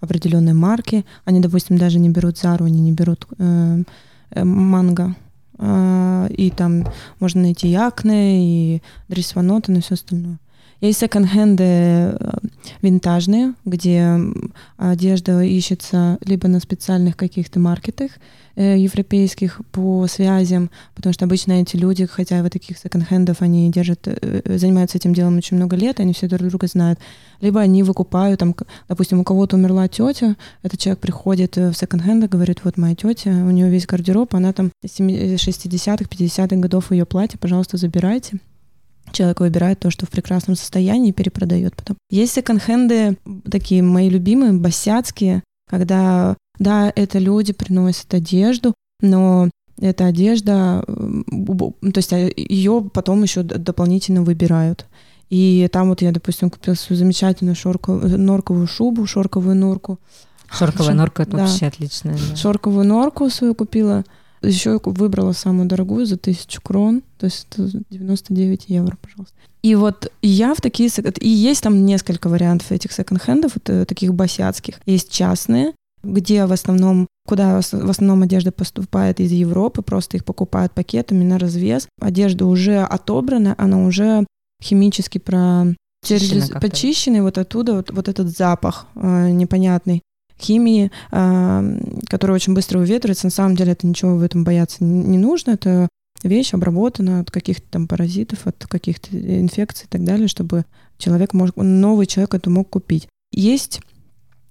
определенные 0.00 0.54
марки. 0.54 1.04
Они, 1.24 1.40
допустим, 1.40 1.78
даже 1.78 1.98
не 1.98 2.10
берут 2.10 2.38
Зару, 2.38 2.66
они 2.66 2.80
не 2.80 2.92
берут 2.92 3.26
э, 3.38 3.82
э, 4.30 4.44
манго. 4.44 5.16
Э, 5.58 6.28
и 6.30 6.50
там 6.50 6.86
можно 7.18 7.42
найти 7.42 7.68
Якне, 7.68 8.76
и 8.76 8.82
Дрисванотен, 9.08 9.76
и 9.76 9.80
все 9.80 9.94
остальное. 9.94 10.38
Есть 10.82 10.98
секонд-хенды 10.98 11.64
э, 11.64 12.38
винтажные, 12.82 13.54
где 13.64 14.18
одежда 14.76 15.40
ищется 15.40 16.18
либо 16.20 16.48
на 16.48 16.60
специальных 16.60 17.16
каких-то 17.16 17.58
маркетах 17.58 18.10
э, 18.56 18.76
европейских 18.76 19.62
по 19.72 20.06
связям, 20.06 20.70
потому 20.94 21.14
что 21.14 21.24
обычно 21.24 21.52
эти 21.52 21.76
люди, 21.76 22.04
хотя 22.04 22.42
в 22.42 22.50
таких 22.50 22.76
секонд-хендов 22.76 23.40
они 23.40 23.70
держат, 23.70 24.06
э, 24.06 24.58
занимаются 24.58 24.98
этим 24.98 25.14
делом 25.14 25.38
очень 25.38 25.56
много 25.56 25.76
лет, 25.76 25.98
они 25.98 26.12
все 26.12 26.28
друг 26.28 26.46
друга 26.46 26.66
знают. 26.66 26.98
Либо 27.40 27.60
они 27.60 27.82
выкупают, 27.82 28.40
там, 28.40 28.54
допустим, 28.86 29.20
у 29.20 29.24
кого-то 29.24 29.56
умерла 29.56 29.88
тетя, 29.88 30.36
этот 30.62 30.78
человек 30.78 31.00
приходит 31.00 31.56
в 31.56 31.72
секонд-хенд 31.72 32.24
и 32.24 32.28
говорит, 32.28 32.60
вот 32.64 32.76
моя 32.76 32.94
тетя, 32.94 33.30
у 33.30 33.50
нее 33.50 33.70
весь 33.70 33.86
гардероб, 33.86 34.34
она 34.34 34.52
там 34.52 34.70
60-х, 34.84 36.04
50-х 36.04 36.56
годов 36.56 36.92
ее 36.92 37.06
платье, 37.06 37.38
пожалуйста, 37.38 37.78
забирайте 37.78 38.40
человек 39.12 39.40
выбирает 39.40 39.80
то, 39.80 39.90
что 39.90 40.06
в 40.06 40.10
прекрасном 40.10 40.56
состоянии, 40.56 41.10
и 41.10 41.12
перепродает 41.12 41.74
потом. 41.74 41.96
Есть 42.10 42.34
секонд-хенды, 42.34 43.18
такие 43.50 43.82
мои 43.82 44.08
любимые, 44.08 44.52
босяцкие, 44.52 45.42
когда, 45.68 46.36
да, 46.58 46.92
это 46.94 47.18
люди 47.18 47.52
приносят 47.52 48.12
одежду, 48.14 48.74
но 49.00 49.50
эта 49.80 50.06
одежда, 50.06 50.82
то 50.86 51.96
есть 51.96 52.12
а, 52.12 52.30
ее 52.34 52.88
потом 52.92 53.22
еще 53.22 53.42
дополнительно 53.42 54.22
выбирают. 54.22 54.86
И 55.28 55.68
там 55.72 55.88
вот 55.88 56.02
я, 56.02 56.12
допустим, 56.12 56.50
купила 56.50 56.74
свою 56.74 56.98
замечательную 56.98 57.56
шорковую, 57.56 58.18
норковую 58.18 58.66
шубу, 58.66 59.06
шорковую 59.06 59.56
норку. 59.56 59.98
Шорковая 60.50 60.94
норка— 60.94 61.22
это 61.24 61.32
да. 61.32 61.38
вообще 61.38 61.66
отличная. 61.66 62.16
Да. 62.16 62.36
Шорковую 62.36 62.86
норку 62.86 63.28
свою 63.28 63.54
купила. 63.54 64.04
Еще 64.42 64.80
выбрала 64.84 65.32
самую 65.32 65.66
дорогую 65.66 66.06
за 66.06 66.16
тысячу 66.16 66.60
крон, 66.62 67.02
то 67.18 67.26
есть 67.26 67.46
это 67.50 67.70
99 67.90 68.64
евро, 68.68 68.96
пожалуйста. 69.00 69.34
И 69.62 69.74
вот 69.74 70.12
я 70.22 70.54
в 70.54 70.60
такие... 70.60 70.88
И 71.20 71.28
есть 71.28 71.62
там 71.62 71.84
несколько 71.86 72.28
вариантов 72.28 72.70
этих 72.70 72.92
секонд-хендов, 72.92 73.54
таких 73.64 74.14
басиатских. 74.14 74.80
Есть 74.86 75.10
частные, 75.10 75.74
где 76.04 76.46
в 76.46 76.52
основном, 76.52 77.08
куда 77.26 77.60
в 77.60 77.90
основном 77.90 78.22
одежда 78.22 78.52
поступает 78.52 79.18
из 79.18 79.32
Европы, 79.32 79.82
просто 79.82 80.18
их 80.18 80.24
покупают 80.24 80.72
пакетами 80.72 81.24
на 81.24 81.38
развес. 81.38 81.88
Одежда 82.00 82.46
уже 82.46 82.78
отобрана, 82.78 83.54
она 83.58 83.84
уже 83.84 84.24
химически 84.62 85.18
про 85.18 85.66
почищенный, 86.60 87.20
вот 87.20 87.36
оттуда 87.38 87.74
вот, 87.74 87.90
вот 87.90 88.08
этот 88.08 88.28
запах 88.28 88.86
э, 88.94 89.30
непонятный 89.30 90.02
химии, 90.40 90.90
э, 91.12 91.80
которая 92.08 92.34
очень 92.34 92.54
быстро 92.54 92.78
выветривается. 92.78 93.26
На 93.26 93.30
самом 93.30 93.56
деле 93.56 93.72
это 93.72 93.86
ничего 93.86 94.16
в 94.16 94.22
этом 94.22 94.44
бояться 94.44 94.84
не 94.84 95.18
нужно. 95.18 95.52
Это 95.52 95.88
вещь 96.22 96.54
обработана 96.54 97.20
от 97.20 97.30
каких-то 97.30 97.66
там 97.70 97.88
паразитов, 97.88 98.46
от 98.46 98.66
каких-то 98.66 99.16
инфекций 99.16 99.86
и 99.86 99.88
так 99.88 100.04
далее, 100.04 100.28
чтобы 100.28 100.64
человек 100.98 101.32
мог, 101.34 101.54
новый 101.56 102.06
человек 102.06 102.34
это 102.34 102.50
мог 102.50 102.70
купить. 102.70 103.08
Есть 103.32 103.80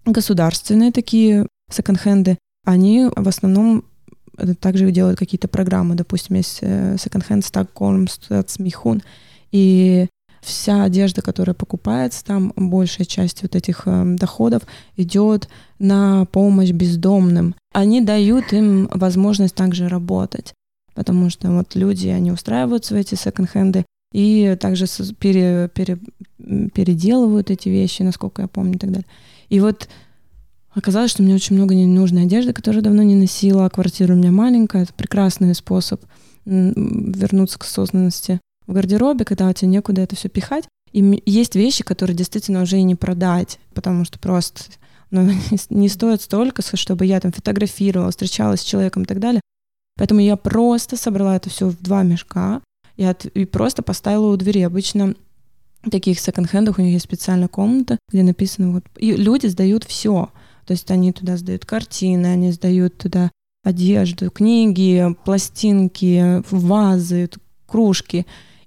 государственные 0.06 0.92
такие 0.92 1.48
секонд-хенды, 1.72 2.38
они 2.66 3.08
в 3.16 3.28
основном 3.28 3.86
также 4.60 4.92
делают 4.92 5.18
какие-то 5.18 5.48
программы. 5.48 5.96
Допустим, 5.96 6.36
есть 6.36 6.60
э, 6.62 6.98
секонд-хенд 7.00 7.44
Stockholm 7.44 8.08
Stadsmihun, 8.08 9.02
и 9.52 10.08
вся 10.46 10.84
одежда, 10.84 11.22
которая 11.22 11.54
покупается, 11.54 12.24
там 12.24 12.54
большая 12.56 13.06
часть 13.06 13.42
вот 13.42 13.56
этих 13.56 13.84
э, 13.86 14.16
доходов 14.16 14.64
идет 14.96 15.50
на 15.80 16.26
помощь 16.26 16.72
бездомным. 16.72 17.56
Они 17.74 18.02
дают 18.02 18.54
им 18.54 18.88
возможность 18.94 19.56
также 19.56 19.88
работать, 19.88 20.54
потому 20.94 21.30
что 21.30 21.52
вот 21.52 21.76
люди, 21.76 22.08
они 22.08 22.32
устраиваются 22.32 22.94
в 22.94 22.98
эти 22.98 23.16
секонд-хенды 23.16 23.86
и 24.14 24.56
также 24.60 24.86
пере, 25.20 25.70
пере, 25.74 25.98
переделывают 26.74 27.52
эти 27.52 27.70
вещи, 27.70 28.04
насколько 28.04 28.44
я 28.44 28.48
помню 28.48 28.76
и 28.76 28.78
так 28.78 28.92
далее. 28.92 29.08
И 29.50 29.60
вот 29.60 29.90
оказалось, 30.74 31.12
что 31.12 31.24
мне 31.24 31.36
очень 31.36 31.56
много 31.56 31.76
ненужной 31.76 32.24
одежды, 32.24 32.54
которую 32.54 32.84
давно 32.84 33.04
не 33.04 33.16
носила, 33.16 33.68
квартира 33.70 34.14
у 34.14 34.18
меня 34.18 34.32
маленькая, 34.32 34.84
это 34.84 34.94
прекрасный 34.94 35.54
способ 35.56 36.02
вернуться 36.46 37.58
к 37.58 37.64
осознанности 37.64 38.40
в 38.68 38.74
гардеробе, 38.74 39.26
когда 39.26 39.48
у 39.48 39.54
тебя 39.54 39.70
некуда 39.70 40.02
это 40.02 40.16
все 40.16 40.30
пихать. 40.30 40.66
И 40.92 41.22
есть 41.26 41.56
вещи, 41.56 41.84
которые 41.84 42.16
действительно 42.16 42.62
уже 42.62 42.78
и 42.78 42.84
не 42.84 42.96
продать, 42.96 43.60
потому 43.74 44.06
что 44.06 44.18
просто 44.20 44.64
ну, 45.12 45.30
не 45.70 45.90
стоит 45.90 46.22
столько, 46.22 46.62
чтобы 46.62 47.06
я 47.06 47.20
там 47.20 47.32
фотографировала, 47.32 48.12
встречалась 48.12 48.62
с 48.62 48.66
человеком 48.66 49.04
и 49.04 49.06
так 49.06 49.20
далее. 49.20 49.42
Поэтому 49.98 50.20
я 50.20 50.36
просто 50.36 50.98
собрала 50.98 51.36
это 51.36 51.50
все 51.50 51.68
в 51.68 51.82
два 51.82 52.04
мешка 52.04 52.62
и, 52.98 53.04
от, 53.04 53.26
и 53.26 53.46
просто 53.46 53.82
поставила 53.82 54.34
у 54.34 54.38
двери. 54.38 54.62
Обычно 54.62 55.16
таких 55.90 56.20
секонд-хендах 56.20 56.80
у 56.80 56.82
них 56.82 56.94
есть 56.94 57.06
специальная 57.06 57.48
комната, 57.48 57.98
где 58.10 58.24
написано 58.24 58.72
вот... 58.72 58.84
И 58.98 59.14
люди 59.14 59.48
сдают 59.48 59.84
все. 59.84 60.30
То 60.66 60.72
есть 60.72 60.90
они 60.92 61.12
туда 61.12 61.38
сдают 61.38 61.66
картины, 61.66 62.28
они 62.28 62.52
сдают 62.52 62.98
туда 62.98 63.32
одежду, 63.64 64.30
книги, 64.32 65.16
пластинки, 65.24 66.44
вазы, 66.52 67.30
кружки. 67.68 68.26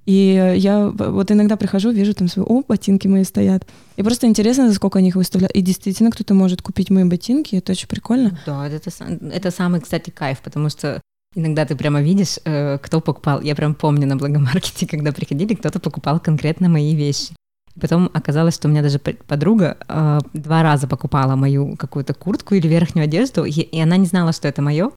И 0.09 0.54
я 0.56 0.88
вот 0.88 1.30
иногда 1.30 1.59
прихожу, 1.59 1.90
вижу 1.90 2.14
там 2.14 2.28
свои, 2.28 2.42
о, 2.48 2.62
ботинки 2.66 3.06
мои 3.06 3.24
стоят. 3.24 3.68
И 3.96 4.02
просто 4.02 4.26
интересно, 4.26 4.66
за 4.66 4.74
сколько 4.74 5.00
они 5.00 5.09
их 5.09 5.16
выставляют. 5.16 5.54
И 5.54 5.61
действительно, 5.61 6.11
кто-то 6.11 6.32
может 6.32 6.62
купить 6.62 6.88
мои 6.88 7.04
ботинки, 7.04 7.56
это 7.56 7.72
очень 7.72 7.88
прикольно. 7.88 8.40
Да, 8.46 8.66
это, 8.66 8.90
это 9.30 9.50
самый, 9.50 9.82
кстати, 9.82 10.09
кайф, 10.09 10.40
потому 10.40 10.70
что 10.70 11.02
Иногда 11.34 11.66
ты 11.66 11.76
прямо 11.76 12.00
видишь, 12.00 12.38
э, 12.46 12.78
кто 12.78 13.02
покупал. 13.02 13.42
Я 13.42 13.54
прям 13.54 13.74
помню 13.74 14.06
на 14.06 14.16
благомаркете, 14.16 14.86
когда 14.90 15.12
приходили, 15.12 15.54
кто-то 15.54 15.78
покупал 15.78 16.20
конкретно 16.20 16.70
мои 16.70 16.94
вещи. 16.96 17.34
Потом 17.78 18.11
оказалось, 18.14 18.54
что 18.54 18.66
у 18.66 18.70
меня 18.70 18.80
даже 18.80 18.98
подруга 18.98 19.76
э, 19.88 20.20
два 20.32 20.62
раза 20.62 20.88
покупала 20.88 21.36
мою 21.36 21.76
какую-то 21.76 22.14
куртку 22.14 22.54
или 22.54 22.66
верхнюю 22.66 23.04
одежду, 23.04 23.44
и, 23.44 23.52
и 23.52 23.78
она 23.78 23.98
не 23.98 24.06
знала, 24.06 24.32
что 24.32 24.48
это 24.48 24.62
мое. 24.62 24.90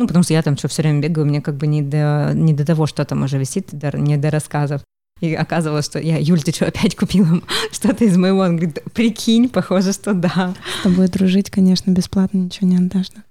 Ну, 0.00 0.06
потому 0.06 0.22
что 0.22 0.32
я 0.32 0.40
там 0.40 0.56
что 0.56 0.66
все 0.68 0.80
время 0.80 1.00
бегаю, 1.00 1.26
мне 1.26 1.42
как 1.42 1.56
бы 1.56 1.66
не 1.66 1.82
до, 1.82 2.30
не 2.32 2.54
до 2.54 2.64
того, 2.64 2.86
что 2.86 3.04
там 3.04 3.22
уже 3.22 3.36
висит, 3.36 3.70
не 3.92 4.16
до 4.16 4.30
рассказов. 4.30 4.80
И 5.20 5.34
оказывалось, 5.34 5.84
что 5.84 5.98
я, 5.98 6.16
Юль, 6.16 6.42
ты 6.42 6.52
что, 6.52 6.68
опять 6.68 6.96
купила 6.96 7.42
что-то 7.70 8.06
из 8.06 8.16
моего? 8.16 8.38
Он 8.38 8.56
говорит, 8.56 8.82
прикинь, 8.94 9.50
похоже, 9.50 9.92
что 9.92 10.14
да. 10.14 10.54
С 10.80 10.84
тобой 10.84 11.08
дружить, 11.08 11.50
конечно, 11.50 11.90
бесплатно 11.90 12.38
ничего 12.38 12.66
не 12.66 12.78
отдашь. 12.78 13.10
Да? 13.10 13.22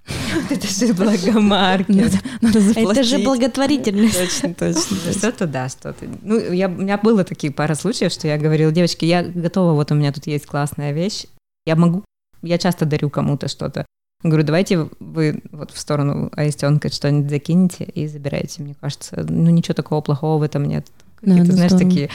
Это 0.52 0.68
же 0.68 0.94
благомаркет. 0.94 2.22
Надо. 2.42 2.60
Это 2.60 3.04
же 3.04 3.18
благотворительность. 3.18 4.20
Точно, 4.20 4.54
точно. 4.54 4.98
Что-то 5.12 5.48
да, 5.48 5.70
что-то. 5.70 6.06
Ну, 6.22 6.40
я, 6.54 6.68
у 6.68 6.74
меня 6.74 7.00
было 7.00 7.24
такие 7.24 7.52
пара 7.52 7.74
случаев, 7.74 8.12
что 8.12 8.28
я 8.28 8.38
говорила, 8.38 8.72
девочки, 8.72 9.06
я 9.06 9.24
готова, 9.24 9.74
вот 9.74 9.92
у 9.92 9.96
меня 9.96 10.12
тут 10.14 10.28
есть 10.28 10.46
классная 10.46 10.92
вещь, 10.92 11.26
я 11.66 11.76
могу, 11.76 12.04
я 12.44 12.60
часто 12.60 12.86
дарю 12.86 13.10
кому-то 13.10 13.48
что-то. 13.48 13.88
Говорю, 14.22 14.44
давайте 14.44 14.90
вы 15.00 15.42
вот 15.52 15.72
в 15.72 15.80
сторону 15.80 16.30
Аистенка 16.36 16.92
что-нибудь 16.92 17.30
закинете 17.30 17.86
и 17.86 18.06
забирайте. 18.06 18.62
Мне 18.62 18.76
кажется, 18.80 19.26
ну 19.30 19.50
ничего 19.50 19.74
такого 19.74 20.02
плохого 20.02 20.40
в 20.40 20.44
этом 20.44 20.66
нет. 20.66 20.86
Какие-то, 21.16 21.48
да, 21.48 21.54
знаешь, 21.54 21.72
здорово. 21.72 21.90
такие 21.90 22.10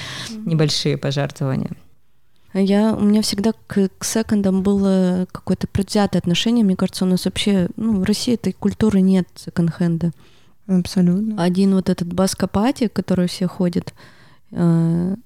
небольшие 0.44 0.98
пожертвования. 0.98 1.70
Я, 2.52 2.94
у 2.94 3.00
меня 3.00 3.22
всегда 3.22 3.52
к, 3.66 3.88
к 3.98 4.04
секондам 4.04 4.62
было 4.62 5.26
какое-то 5.32 5.66
предвзятое 5.66 6.20
отношение. 6.20 6.62
Мне 6.62 6.76
кажется, 6.76 7.06
у 7.06 7.08
нас 7.08 7.24
вообще, 7.24 7.68
ну, 7.76 7.98
в 7.98 8.04
России 8.04 8.34
этой 8.34 8.52
культуры 8.52 9.00
нет 9.00 9.26
секонд-хенда. 9.34 10.12
Абсолютно. 10.66 11.42
Один 11.42 11.74
вот 11.74 11.88
этот 11.88 12.12
баскопати, 12.12 12.88
который 12.88 13.28
все 13.28 13.48
ходят, 13.48 13.94
э, 14.52 15.16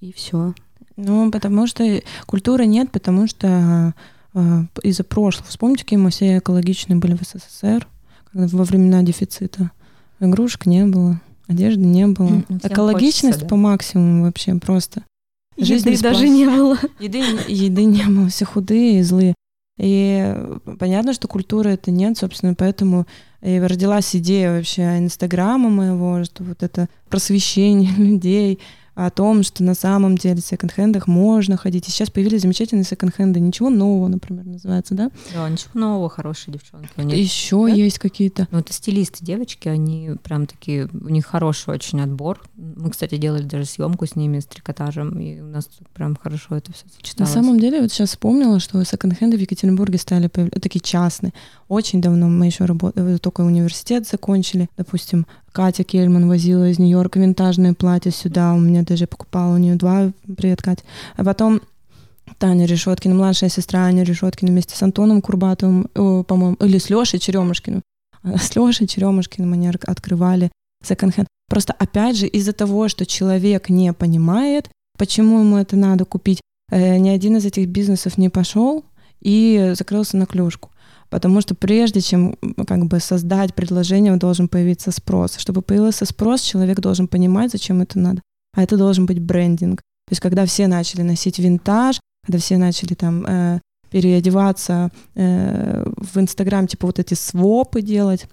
и 0.00 0.12
все. 0.12 0.54
Ну, 0.96 1.30
потому 1.30 1.66
что 1.66 2.02
культуры 2.26 2.66
нет, 2.66 2.92
потому 2.92 3.26
что 3.26 3.94
из-за 4.82 5.04
прошлого. 5.04 5.48
Вспомните, 5.48 5.84
какие 5.84 5.98
мы 5.98 6.10
все 6.10 6.38
экологичные 6.38 6.96
были 6.96 7.16
в 7.16 7.22
СССР, 7.22 7.86
во 8.32 8.64
времена 8.64 9.02
дефицита. 9.02 9.70
Игрушек 10.20 10.66
не 10.66 10.84
было. 10.84 11.20
Одежды 11.48 11.80
не 11.80 12.06
было. 12.06 12.28
Mm, 12.28 12.68
Экологичность 12.68 13.22
хочется, 13.22 13.40
да? 13.40 13.48
по 13.48 13.56
максимуму 13.56 14.24
вообще 14.24 14.54
просто. 14.54 15.02
Жизни 15.58 15.90
еды 15.90 16.02
даже 16.02 16.28
не 16.28 16.46
было. 16.46 16.78
Еды, 17.00 17.18
еды 17.48 17.84
не 17.84 18.04
было, 18.04 18.28
все 18.28 18.44
худые 18.44 19.00
и 19.00 19.02
злые. 19.02 19.34
И 19.78 20.36
понятно, 20.78 21.12
что 21.12 21.26
культуры 21.26 21.70
это 21.70 21.90
нет, 21.90 22.18
собственно, 22.18 22.54
поэтому 22.54 23.06
и 23.42 23.58
родилась 23.58 24.14
идея 24.14 24.52
вообще 24.52 24.98
Инстаграма 24.98 25.70
моего, 25.70 26.22
что 26.24 26.44
вот 26.44 26.62
это 26.62 26.88
просвещение 27.08 27.90
людей, 27.96 28.58
о 28.94 29.10
том, 29.10 29.42
что 29.42 29.62
на 29.62 29.74
самом 29.74 30.16
деле 30.18 30.40
в 30.40 30.44
секонд-хендах 30.44 31.06
можно 31.06 31.56
ходить. 31.56 31.88
И 31.88 31.90
сейчас 31.90 32.10
появились 32.10 32.42
замечательные 32.42 32.84
секонд-хенды. 32.84 33.40
Ничего 33.40 33.70
нового, 33.70 34.08
например, 34.08 34.44
называется, 34.44 34.94
да? 34.94 35.10
Да, 35.34 35.48
ничего 35.48 35.70
нового, 35.74 36.10
хорошие 36.10 36.52
девчонки. 36.52 36.90
Еще 36.98 37.66
да? 37.66 37.72
есть 37.72 37.98
какие-то. 37.98 38.48
Ну, 38.50 38.58
это 38.58 38.72
стилисты 38.72 39.24
девочки, 39.24 39.68
они 39.68 40.12
прям 40.22 40.46
такие, 40.46 40.88
у 40.92 41.08
них 41.08 41.26
хороший 41.26 41.74
очень 41.74 42.00
отбор. 42.00 42.40
Мы, 42.56 42.90
кстати, 42.90 43.16
делали 43.16 43.42
даже 43.42 43.64
съемку 43.64 44.06
с 44.06 44.16
ними, 44.16 44.40
с 44.40 44.46
трикотажем, 44.46 45.18
и 45.18 45.40
у 45.40 45.46
нас 45.46 45.68
прям 45.94 46.16
хорошо 46.16 46.56
это 46.56 46.72
все 46.72 46.84
сочеталось. 46.94 47.34
На 47.34 47.42
самом 47.42 47.60
деле, 47.60 47.80
вот 47.80 47.92
сейчас 47.92 48.10
вспомнила, 48.10 48.60
что 48.60 48.82
секонд-хенды 48.84 49.36
в 49.36 49.40
Екатеринбурге 49.40 49.98
стали 49.98 50.26
появляться, 50.26 50.60
такие 50.60 50.80
частные. 50.80 51.32
Очень 51.68 52.00
давно 52.00 52.28
мы 52.28 52.46
еще 52.46 52.64
работали, 52.64 53.16
только 53.18 53.42
университет 53.42 54.06
закончили. 54.06 54.68
Допустим, 54.76 55.26
Катя 55.52 55.82
Кельман 55.84 56.28
возила 56.28 56.68
из 56.68 56.78
Нью-Йорка 56.78 57.18
винтажные 57.18 57.74
платья 57.74 58.10
сюда. 58.10 58.54
У 58.54 58.58
меня 58.60 58.82
даже 58.82 59.06
покупала 59.06 59.54
у 59.54 59.58
нее 59.58 59.74
два. 59.74 60.12
Привет, 60.36 60.62
Катя. 60.62 60.82
А 61.16 61.24
потом 61.24 61.60
Таня 62.38 62.66
Решеткина, 62.66 63.14
младшая 63.14 63.50
сестра 63.50 63.80
Аня 63.80 64.04
Решеткина 64.04 64.52
вместе 64.52 64.76
с 64.76 64.82
Антоном 64.82 65.20
Курбатовым, 65.20 65.88
по-моему, 66.24 66.54
или 66.60 66.78
с 66.78 66.88
Лешей 66.88 67.18
Черемушкиным. 67.18 67.82
А 68.22 68.38
с 68.38 68.54
Лешей 68.54 68.86
Черемушкиным 68.86 69.52
они 69.52 69.68
открывали 69.68 70.50
секонд-хенд. 70.86 71.26
Просто 71.48 71.72
опять 71.72 72.16
же 72.16 72.26
из-за 72.28 72.52
того, 72.52 72.88
что 72.88 73.04
человек 73.04 73.68
не 73.68 73.92
понимает, 73.92 74.70
почему 74.96 75.40
ему 75.40 75.56
это 75.56 75.74
надо 75.74 76.04
купить, 76.04 76.40
э, 76.70 76.96
ни 76.98 77.08
один 77.08 77.36
из 77.38 77.44
этих 77.44 77.68
бизнесов 77.68 78.18
не 78.18 78.28
пошел 78.28 78.84
и 79.20 79.72
закрылся 79.74 80.16
на 80.16 80.26
клюшку. 80.26 80.70
Потому 81.10 81.40
что 81.40 81.54
прежде 81.54 82.00
чем 82.00 82.36
как 82.66 82.86
бы 82.86 83.00
создать 83.00 83.54
предложение, 83.54 84.16
должен 84.16 84.48
появиться 84.48 84.92
спрос. 84.92 85.36
Чтобы 85.36 85.60
появился 85.60 86.04
спрос, 86.04 86.42
человек 86.42 86.80
должен 86.80 87.08
понимать, 87.08 87.50
зачем 87.50 87.82
это 87.82 87.98
надо. 87.98 88.22
А 88.56 88.62
это 88.62 88.76
должен 88.76 89.06
быть 89.06 89.20
брендинг. 89.20 89.80
То 89.80 90.12
есть 90.12 90.20
когда 90.20 90.46
все 90.46 90.68
начали 90.68 91.02
носить 91.02 91.38
винтаж, 91.38 92.00
когда 92.24 92.38
все 92.38 92.58
начали 92.58 92.94
там 92.94 93.24
э, 93.26 93.60
переодеваться 93.90 94.90
э, 95.14 95.84
в 95.96 96.18
Инстаграм, 96.18 96.66
типа 96.66 96.86
вот 96.86 96.98
эти 96.98 97.14
свопы 97.14 97.82
делать, 97.82 98.26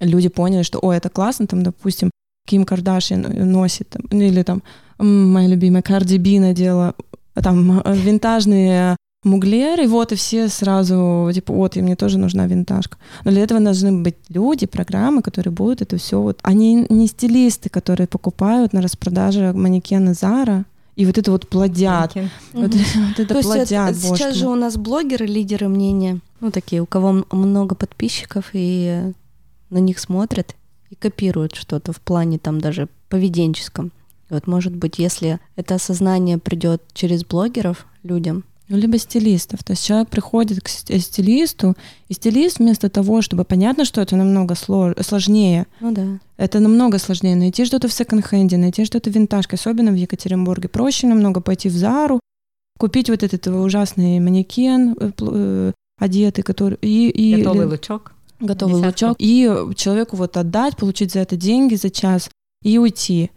люди 0.00 0.28
поняли, 0.28 0.62
что, 0.62 0.78
о, 0.80 0.92
это 0.92 1.08
классно, 1.08 1.46
там, 1.46 1.62
допустим, 1.62 2.10
Ким 2.46 2.64
Кардашьян 2.64 3.22
носит, 3.50 3.90
там, 3.90 4.02
или 4.06 4.42
там 4.42 4.62
моя 4.98 5.48
любимая 5.48 5.82
Карди 5.82 6.16
Би 6.16 6.38
надела 6.38 6.94
там 7.34 7.80
э, 7.80 7.94
винтажные 7.96 8.96
муглер, 9.24 9.80
и 9.80 9.86
вот 9.86 10.12
и 10.12 10.16
все 10.16 10.48
сразу, 10.48 11.30
типа, 11.32 11.52
вот, 11.52 11.76
и 11.76 11.82
мне 11.82 11.96
тоже 11.96 12.18
нужна 12.18 12.46
винтажка. 12.46 12.98
Но 13.24 13.30
для 13.30 13.42
этого 13.42 13.60
должны 13.60 13.92
быть 13.92 14.16
люди, 14.28 14.66
программы, 14.66 15.22
которые 15.22 15.52
будут 15.52 15.82
это 15.82 15.98
все 15.98 16.20
вот... 16.20 16.38
Они 16.42 16.86
не 16.88 17.06
стилисты, 17.06 17.68
которые 17.68 18.06
покупают 18.06 18.72
на 18.72 18.80
распродаже 18.80 19.52
манекены 19.52 20.14
Зара, 20.14 20.64
и 20.94 21.06
вот 21.06 21.16
это 21.16 21.30
вот 21.30 21.48
плодят. 21.48 22.14
Вот, 22.52 22.74
угу. 22.74 22.80
вот 22.94 23.20
это 23.20 23.34
То 23.34 23.40
плодят. 23.42 23.70
Есть, 23.70 24.02
сейчас 24.02 24.34
же 24.34 24.48
у 24.48 24.56
нас 24.56 24.76
блогеры, 24.76 25.26
лидеры 25.26 25.68
мнения, 25.68 26.18
ну, 26.40 26.50
такие, 26.50 26.82
у 26.82 26.86
кого 26.86 27.24
много 27.30 27.74
подписчиков, 27.76 28.50
и 28.52 29.12
на 29.70 29.78
них 29.78 29.98
смотрят 30.00 30.56
и 30.90 30.94
копируют 30.94 31.54
что-то 31.54 31.92
в 31.92 32.00
плане 32.00 32.38
там 32.38 32.60
даже 32.60 32.88
поведенческом. 33.08 33.92
вот, 34.28 34.46
может 34.46 34.74
быть, 34.74 34.98
если 34.98 35.38
это 35.56 35.76
осознание 35.76 36.38
придет 36.38 36.82
через 36.94 37.24
блогеров 37.24 37.86
людям, 38.02 38.44
ну, 38.68 38.76
либо 38.76 38.98
стилистов. 38.98 39.64
То 39.64 39.72
есть 39.72 39.84
человек 39.84 40.08
приходит 40.08 40.60
к 40.60 40.68
э, 40.88 40.98
стилисту, 40.98 41.74
и 42.08 42.14
стилист 42.14 42.58
вместо 42.58 42.90
того, 42.90 43.22
чтобы 43.22 43.44
понятно, 43.44 43.84
что 43.84 44.00
это 44.00 44.14
намного 44.16 44.54
слож... 44.54 44.94
сложнее. 45.00 45.66
Ну 45.80 45.92
да. 45.92 46.18
Это 46.36 46.60
намного 46.60 46.98
сложнее 46.98 47.34
найти 47.34 47.64
что-то 47.64 47.88
в 47.88 47.92
секонд-хенде, 47.92 48.58
найти 48.58 48.84
что-то 48.84 49.10
в 49.10 49.14
винтажке, 49.14 49.56
особенно 49.56 49.90
в 49.90 49.94
Екатеринбурге. 49.94 50.68
Проще 50.68 51.06
намного 51.06 51.40
пойти 51.40 51.68
в 51.68 51.76
Зару, 51.76 52.20
купить 52.78 53.08
вот 53.08 53.22
этот 53.22 53.46
ужасный 53.46 54.20
манекен 54.20 54.94
э, 55.00 55.12
э, 55.18 55.72
одетый, 55.98 56.44
который... 56.44 56.78
И, 56.82 57.08
и, 57.08 57.36
Готовый 57.36 57.66
лучок. 57.66 58.12
Готовый 58.40 58.82
Десятку. 58.82 59.06
лучок. 59.06 59.16
И 59.18 59.50
человеку 59.76 60.16
вот 60.16 60.36
отдать, 60.36 60.76
получить 60.76 61.12
за 61.12 61.20
это 61.20 61.36
деньги 61.36 61.74
за 61.74 61.90
час 61.90 62.30
и 62.62 62.78
уйти. 62.78 63.30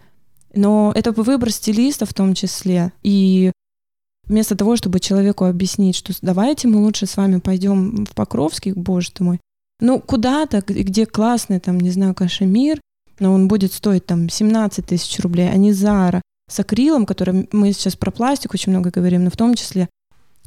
Но 0.53 0.91
это 0.93 1.11
выбор 1.13 1.51
стилиста 1.51 2.05
в 2.05 2.13
том 2.13 2.34
числе. 2.34 2.91
И 3.01 3.51
Вместо 4.32 4.55
того, 4.55 4.77
чтобы 4.77 5.01
человеку 5.01 5.43
объяснить, 5.43 5.93
что 5.93 6.13
давайте 6.21 6.69
мы 6.69 6.77
лучше 6.77 7.05
с 7.05 7.17
вами 7.17 7.41
пойдем 7.41 8.05
в 8.05 8.15
Покровский, 8.15 8.71
боже 8.71 9.11
ты 9.11 9.25
мой, 9.25 9.41
ну 9.82 9.99
куда-то, 9.99 10.63
где 10.65 11.05
классный, 11.05 11.59
там, 11.59 11.77
не 11.77 11.89
знаю, 11.89 12.15
кашемир, 12.15 12.79
но 13.19 13.34
он 13.34 13.49
будет 13.49 13.73
стоить 13.73 14.05
там 14.05 14.29
17 14.29 14.86
тысяч 14.86 15.19
рублей, 15.19 15.49
а 15.51 15.57
не 15.57 15.73
Зара 15.73 16.21
с 16.49 16.57
акрилом, 16.61 17.05
который 17.05 17.49
мы 17.51 17.73
сейчас 17.73 17.97
про 17.97 18.09
пластик 18.09 18.53
очень 18.53 18.71
много 18.71 18.89
говорим, 18.89 19.25
но 19.25 19.32
в 19.32 19.36
том 19.36 19.53
числе 19.53 19.89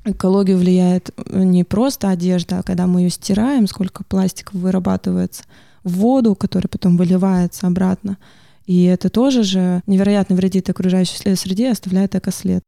экологию 0.07 0.57
влияет 0.57 1.11
не 1.29 1.63
просто 1.63 2.09
одежда, 2.09 2.61
а 2.61 2.63
когда 2.63 2.87
мы 2.87 3.03
ее 3.03 3.11
стираем, 3.11 3.67
сколько 3.67 4.03
пластика 4.03 4.53
вырабатывается 4.57 5.43
в 5.83 5.93
воду, 5.99 6.35
которая 6.35 6.69
потом 6.69 6.97
выливается 6.97 7.67
обратно. 7.67 8.17
И 8.65 8.85
это 8.85 9.11
тоже 9.11 9.43
же 9.43 9.83
невероятно 9.87 10.37
вредит 10.37 10.71
окружающей 10.71 11.37
среде 11.37 11.65
и 11.65 11.73
оставляет 11.73 12.15
экослед. 12.15 12.63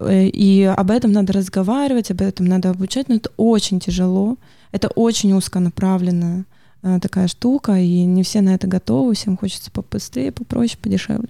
Э, 0.00 0.26
и 0.26 0.62
об 0.64 0.90
этом 0.90 1.12
надо 1.12 1.32
разговаривать, 1.32 2.10
об 2.10 2.20
этом 2.20 2.46
надо 2.46 2.70
обучать, 2.70 3.08
но 3.08 3.16
это 3.16 3.30
очень 3.36 3.80
тяжело, 3.80 4.36
это 4.70 4.88
очень 4.88 5.32
узконаправленная 5.32 6.44
э, 6.82 6.98
такая 7.00 7.28
штука, 7.28 7.78
и 7.78 8.04
не 8.04 8.22
все 8.22 8.40
на 8.40 8.54
это 8.54 8.66
готовы, 8.66 9.14
всем 9.14 9.36
хочется 9.36 9.70
побыстрее, 9.70 10.32
попроще, 10.32 10.78
подешевле. 10.80 11.28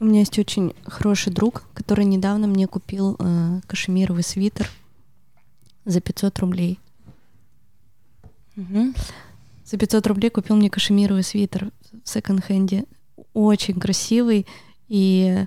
У 0.00 0.06
меня 0.06 0.20
есть 0.20 0.38
очень 0.38 0.74
хороший 0.84 1.32
друг, 1.32 1.64
который 1.72 2.04
недавно 2.04 2.46
мне 2.46 2.66
купил 2.66 3.16
э, 3.18 3.60
кашемировый 3.66 4.24
свитер 4.24 4.68
за 5.84 6.00
500 6.00 6.38
рублей. 6.40 6.80
Мгм. 8.56 8.94
За 9.64 9.76
500 9.76 10.06
рублей 10.06 10.30
купил 10.30 10.56
мне 10.56 10.68
кашемировый 10.68 11.22
свитер 11.22 11.70
в 12.04 12.08
секонд-хенде. 12.08 12.84
Очень 13.32 13.78
красивый, 13.80 14.46
и 14.88 15.46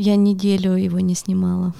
я 0.00 0.16
неделю 0.16 0.72
его 0.76 1.00
не 1.00 1.14
снимала. 1.14 1.72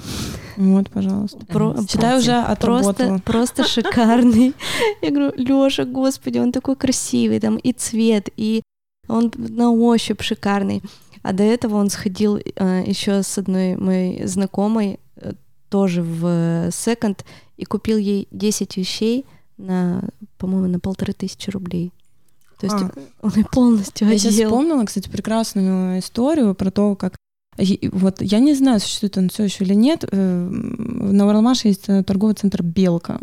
Вот, 0.56 0.90
пожалуйста. 0.90 1.38
Про- 1.46 1.76
Считай, 1.88 2.18
уже 2.18 2.32
Просто, 2.32 2.52
отработала. 2.52 3.18
просто 3.24 3.64
шикарный. 3.64 4.52
Я 5.02 5.10
говорю, 5.10 5.32
Лёша, 5.36 5.84
господи, 5.84 6.38
он 6.38 6.52
такой 6.52 6.76
красивый, 6.76 7.40
там 7.40 7.56
и 7.56 7.72
цвет, 7.72 8.28
и 8.36 8.62
он 9.08 9.32
на 9.36 9.70
ощупь 9.72 10.22
шикарный. 10.22 10.82
А 11.22 11.32
до 11.32 11.42
этого 11.42 11.76
он 11.76 11.90
сходил 11.90 12.36
еще 12.36 13.22
с 13.22 13.38
одной 13.38 13.76
моей 13.76 14.26
знакомой 14.26 14.98
э, 15.16 15.32
тоже 15.68 16.02
в 16.02 16.26
э, 16.26 16.70
секонд 16.72 17.24
и 17.56 17.64
купил 17.64 17.98
ей 17.98 18.26
10 18.30 18.76
вещей 18.76 19.24
на, 19.58 20.02
по-моему, 20.38 20.66
на 20.68 20.80
полторы 20.80 21.12
тысячи 21.12 21.50
рублей. 21.50 21.92
То 22.58 22.66
есть 22.66 22.76
А, 22.78 22.90
он 23.22 23.32
и 23.36 23.42
полностью 23.44 24.08
Я 24.08 24.18
сейчас 24.18 24.34
одел. 24.34 24.48
вспомнила, 24.50 24.84
кстати, 24.84 25.08
прекрасную 25.08 25.98
историю 26.00 26.54
про 26.54 26.70
то, 26.70 26.94
как 26.96 27.16
и- 27.60 27.88
вот 27.88 28.22
я 28.22 28.38
не 28.40 28.54
знаю, 28.54 28.80
существует 28.80 29.16
он 29.18 29.28
все 29.28 29.44
еще 29.44 29.64
или 29.64 29.74
нет. 29.74 30.04
э, 30.10 30.48
На 30.50 31.26
Уралмаше 31.26 31.68
есть 31.68 31.88
э, 31.88 32.02
торговый 32.02 32.34
центр 32.34 32.62
Белка. 32.62 33.20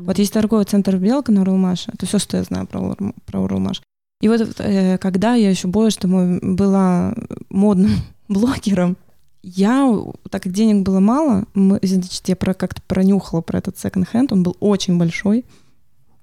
Вот 0.00 0.18
есть 0.18 0.32
торговый 0.32 0.64
центр 0.64 0.96
Белка 0.96 1.32
на 1.32 1.40
Уралмаше. 1.42 1.90
Это 1.92 2.06
все, 2.06 2.18
что 2.18 2.36
я 2.36 2.44
знаю 2.44 2.66
про, 2.66 2.96
про 3.26 3.40
Уралмаш. 3.40 3.82
И 4.20 4.28
вот 4.28 4.40
э, 4.58 4.98
когда 4.98 5.34
я 5.34 5.50
еще 5.50 5.66
больше 5.68 5.98
тому 5.98 6.38
была 6.56 7.14
модным 7.50 7.90
блогером, 8.28 8.96
я, 9.42 9.92
так 10.30 10.44
как 10.44 10.52
денег 10.52 10.84
было 10.86 11.00
мало, 11.00 11.44
мы, 11.54 11.78
значит, 11.82 12.26
я 12.28 12.36
про, 12.36 12.54
как-то 12.54 12.80
пронюхала 12.86 13.42
про 13.42 13.58
этот 13.58 13.76
секонд-хенд, 13.78 14.32
он 14.32 14.42
был 14.42 14.56
очень 14.60 14.96
большой, 14.96 15.44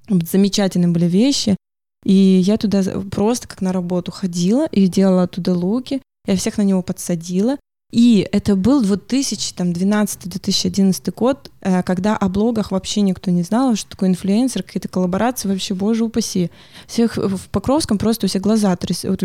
замечательные 0.10 0.88
были 0.90 1.06
вещи, 1.06 1.56
и 2.04 2.14
я 2.14 2.58
туда 2.58 2.82
просто 3.12 3.48
как 3.48 3.62
на 3.62 3.72
работу 3.74 4.12
ходила 4.12 4.66
и 4.66 4.88
делала 4.88 5.24
оттуда 5.24 5.54
луки, 5.54 6.02
я 6.28 6.36
всех 6.36 6.58
на 6.58 6.64
него 6.64 6.82
подсадила, 6.82 7.58
и 7.92 8.28
это 8.32 8.56
был 8.56 8.82
2012-2011 8.84 11.14
год, 11.14 11.52
э, 11.62 11.84
когда 11.84 12.16
о 12.16 12.30
блогах 12.30 12.72
вообще 12.72 13.02
никто 13.02 13.32
не 13.32 13.44
знал, 13.44 13.76
что 13.76 13.90
такое 13.90 14.08
инфлюенсер, 14.10 14.64
какие-то 14.64 14.88
коллаборации, 14.88 15.50
вообще, 15.50 15.74
боже 15.74 16.06
упаси. 16.06 16.52
Всех 16.88 17.18
в 17.18 17.50
Покровском 17.50 17.98
просто 17.98 18.26
у 18.26 18.30
всех 18.30 18.42
глаза 18.42 18.74
тряс- 18.76 19.04
э, 19.04 19.18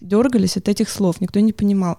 дергались 0.00 0.56
от 0.56 0.68
этих 0.68 0.88
слов, 0.88 1.20
никто 1.20 1.40
не 1.40 1.52
понимал. 1.52 1.98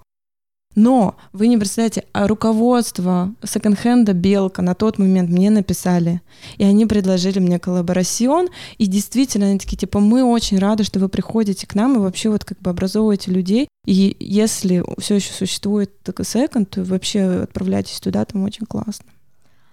Но 0.75 1.15
вы 1.33 1.47
не 1.47 1.57
представляете, 1.57 2.05
а 2.13 2.27
руководство 2.27 3.33
секонд-хенда 3.43 4.13
«Белка» 4.13 4.61
на 4.61 4.73
тот 4.73 4.97
момент 4.97 5.29
мне 5.29 5.49
написали, 5.49 6.21
и 6.57 6.63
они 6.63 6.85
предложили 6.85 7.39
мне 7.39 7.59
коллаборацион, 7.59 8.49
и 8.77 8.87
действительно, 8.87 9.47
они 9.47 9.59
такие, 9.59 9.77
типа, 9.77 9.99
мы 9.99 10.23
очень 10.23 10.57
рады, 10.57 10.83
что 10.83 10.99
вы 10.99 11.09
приходите 11.09 11.67
к 11.67 11.75
нам 11.75 11.95
и 11.95 11.99
вообще 11.99 12.29
вот 12.29 12.43
как 12.43 12.59
бы 12.59 12.71
образовываете 12.71 13.31
людей, 13.31 13.67
и 13.85 14.15
если 14.19 14.83
все 14.97 15.15
еще 15.15 15.31
существует 15.31 16.01
такой 16.01 16.25
секонд, 16.25 16.71
то 16.71 16.83
вообще 16.83 17.43
отправляйтесь 17.43 17.99
туда, 17.99 18.25
там 18.25 18.43
очень 18.43 18.65
классно. 18.65 19.05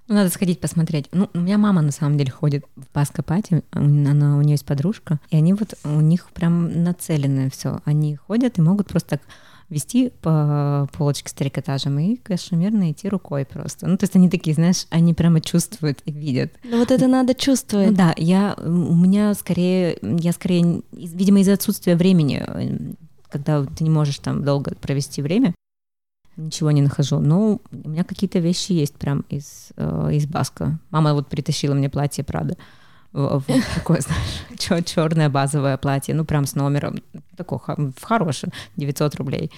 Ну, 0.09 0.17
надо 0.17 0.31
сходить 0.31 0.59
посмотреть. 0.59 1.07
Ну, 1.13 1.31
у 1.33 1.39
меня 1.39 1.57
мама 1.57 1.83
на 1.83 1.93
самом 1.93 2.19
деле 2.19 2.33
ходит 2.33 2.65
в 2.75 2.87
Паско-пати, 2.89 3.63
она, 3.71 4.37
у 4.37 4.43
нее 4.43 4.55
есть 4.55 4.67
подружка, 4.67 5.21
и 5.31 5.37
они 5.37 5.55
вот, 5.55 5.75
у 5.85 6.01
них 6.01 6.31
прям 6.35 6.83
нацеленное 6.83 7.49
все. 7.49 7.81
Они 7.85 8.17
ходят 8.17 8.59
и 8.59 8.61
могут 8.61 8.89
просто 8.89 9.11
так 9.11 9.21
вести 9.71 10.11
по 10.21 10.89
полочке 10.93 11.31
с 11.31 11.33
трикотажем 11.33 11.99
и 11.99 12.17
кашемирно 12.17 12.91
идти 12.91 13.09
рукой 13.09 13.45
просто. 13.45 13.87
Ну, 13.87 13.97
то 13.97 14.05
есть 14.05 14.17
они 14.17 14.29
такие, 14.29 14.55
знаешь, 14.55 14.87
они 14.91 15.15
прямо 15.15 15.41
чувствуют 15.41 16.01
и 16.05 16.13
видят. 16.13 16.53
Ну 16.65 16.79
вот 16.79 16.91
это 16.91 17.07
надо 17.07 17.33
Ну 17.33 17.39
чувствовать. 17.39 17.95
да, 17.95 18.13
я, 18.17 18.55
у 18.59 18.95
меня 18.95 19.33
скорее, 19.35 19.97
я 20.03 20.33
скорее, 20.33 20.83
видимо, 20.93 21.41
из-за 21.41 21.53
отсутствия 21.55 21.97
времени, 21.97 22.45
когда 23.31 23.65
ты 23.65 23.85
не 23.85 23.91
можешь 23.91 24.19
там 24.19 24.45
долго 24.45 24.75
провести 24.75 25.23
время, 25.23 25.55
ничего 26.37 26.71
не 26.71 26.83
нахожу. 26.83 27.21
Но 27.21 27.61
у 27.85 27.89
меня 27.89 28.03
какие-то 28.05 28.39
вещи 28.41 28.73
есть 28.73 28.95
прям 28.95 29.25
из, 29.29 29.69
э, 29.77 30.11
из 30.15 30.27
Баска. 30.27 30.79
Мама 30.91 31.15
вот 31.15 31.29
притащила 31.29 31.75
мне 31.75 31.89
платье 31.89 32.25
Прада. 32.25 32.57
В- 33.13 33.41
в 33.41 33.75
Такое, 33.75 34.01
знаешь, 34.01 34.85
черное 34.87 35.29
базовое 35.29 35.77
платье, 35.77 36.15
ну 36.15 36.25
прям 36.25 36.47
с 36.47 36.55
номером, 36.55 37.03
такое 37.37 37.61
хорошее, 38.01 38.53
900 38.77 39.17
рублей. 39.17 39.51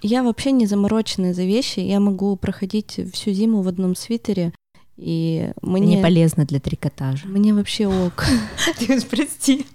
Я 0.00 0.22
вообще 0.22 0.52
не 0.52 0.66
замороченная 0.66 1.34
за 1.34 1.42
вещи. 1.42 1.80
Я 1.80 1.98
могу 2.00 2.36
проходить 2.36 3.00
всю 3.12 3.32
зиму 3.32 3.62
в 3.62 3.68
одном 3.68 3.96
свитере, 3.96 4.52
и 4.96 5.50
Это 5.56 5.66
мне, 5.66 5.96
не 5.96 6.02
полезно 6.02 6.44
для 6.44 6.60
трикотажа. 6.60 7.26
мне 7.26 7.52
вообще 7.52 7.86
ок. 7.88 8.24
Прости. 9.10 9.66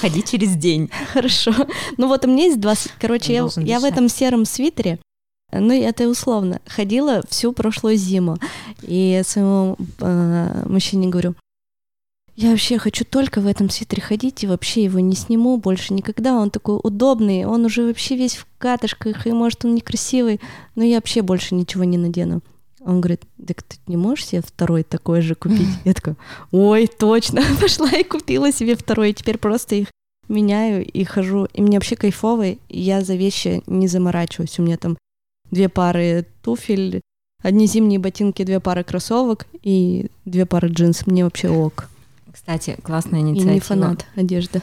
Ходи 0.00 0.22
через 0.22 0.54
день. 0.56 0.90
Хорошо. 1.12 1.52
Ну 1.96 2.08
вот 2.08 2.24
у 2.24 2.28
меня 2.28 2.44
есть 2.44 2.60
два... 2.60 2.74
Короче, 3.00 3.32
я, 3.32 3.48
я 3.56 3.80
в 3.80 3.84
этом 3.84 4.08
сером 4.08 4.44
свитере, 4.44 4.98
ну 5.52 5.72
это 5.72 6.08
условно, 6.08 6.60
ходила 6.66 7.22
всю 7.28 7.52
прошлую 7.52 7.96
зиму. 7.96 8.38
И 8.82 9.20
своему 9.24 9.76
э, 10.00 10.62
мужчине 10.66 11.08
говорю, 11.08 11.34
я 12.36 12.50
вообще 12.50 12.78
хочу 12.78 13.04
только 13.04 13.40
в 13.40 13.46
этом 13.46 13.68
свитере 13.68 14.02
ходить 14.02 14.42
и 14.42 14.46
вообще 14.46 14.84
его 14.84 14.98
не 14.98 15.14
сниму 15.14 15.58
больше 15.58 15.92
никогда. 15.92 16.38
Он 16.38 16.50
такой 16.50 16.78
удобный, 16.82 17.44
он 17.44 17.66
уже 17.66 17.84
вообще 17.84 18.16
весь 18.16 18.36
в 18.36 18.46
катышках, 18.56 19.26
и 19.26 19.32
может 19.32 19.64
он 19.64 19.74
некрасивый, 19.74 20.40
но 20.74 20.82
я 20.82 20.96
вообще 20.96 21.22
больше 21.22 21.54
ничего 21.54 21.84
не 21.84 21.98
надену. 21.98 22.40
Он 22.80 23.02
говорит, 23.02 23.24
так 23.46 23.62
ты 23.62 23.76
не 23.86 23.98
можешь 23.98 24.26
себе 24.26 24.40
второй 24.40 24.84
такой 24.84 25.20
же 25.20 25.34
купить? 25.34 25.68
Я 25.84 25.92
такая, 25.92 26.16
ой, 26.50 26.86
точно, 26.86 27.42
пошла 27.60 27.90
и 27.90 28.04
купила 28.04 28.52
себе 28.52 28.74
второй, 28.74 29.10
и 29.10 29.14
теперь 29.14 29.36
просто 29.36 29.74
их 29.74 29.88
меняю 30.28 30.82
и 30.82 31.04
хожу. 31.04 31.46
И 31.52 31.60
мне 31.60 31.76
вообще 31.76 31.94
кайфово, 31.94 32.52
и 32.52 32.58
я 32.70 33.02
за 33.02 33.16
вещи 33.16 33.62
не 33.66 33.86
заморачиваюсь. 33.86 34.58
У 34.58 34.62
меня 34.62 34.78
там 34.78 34.96
две 35.50 35.68
пары 35.68 36.26
туфель, 36.42 37.00
одни 37.42 37.66
зимние 37.66 37.98
ботинки, 37.98 38.44
две 38.44 38.60
пары 38.60 38.84
кроссовок 38.84 39.46
и 39.62 40.10
две 40.24 40.46
пары 40.46 40.68
джинсов. 40.68 41.06
Мне 41.06 41.24
вообще 41.24 41.48
ок. 41.48 41.88
Кстати, 42.32 42.76
классная 42.82 43.20
И 43.20 43.22
инициатива. 43.22 43.52
не 43.54 43.60
фанат 43.60 44.06
одежды. 44.16 44.62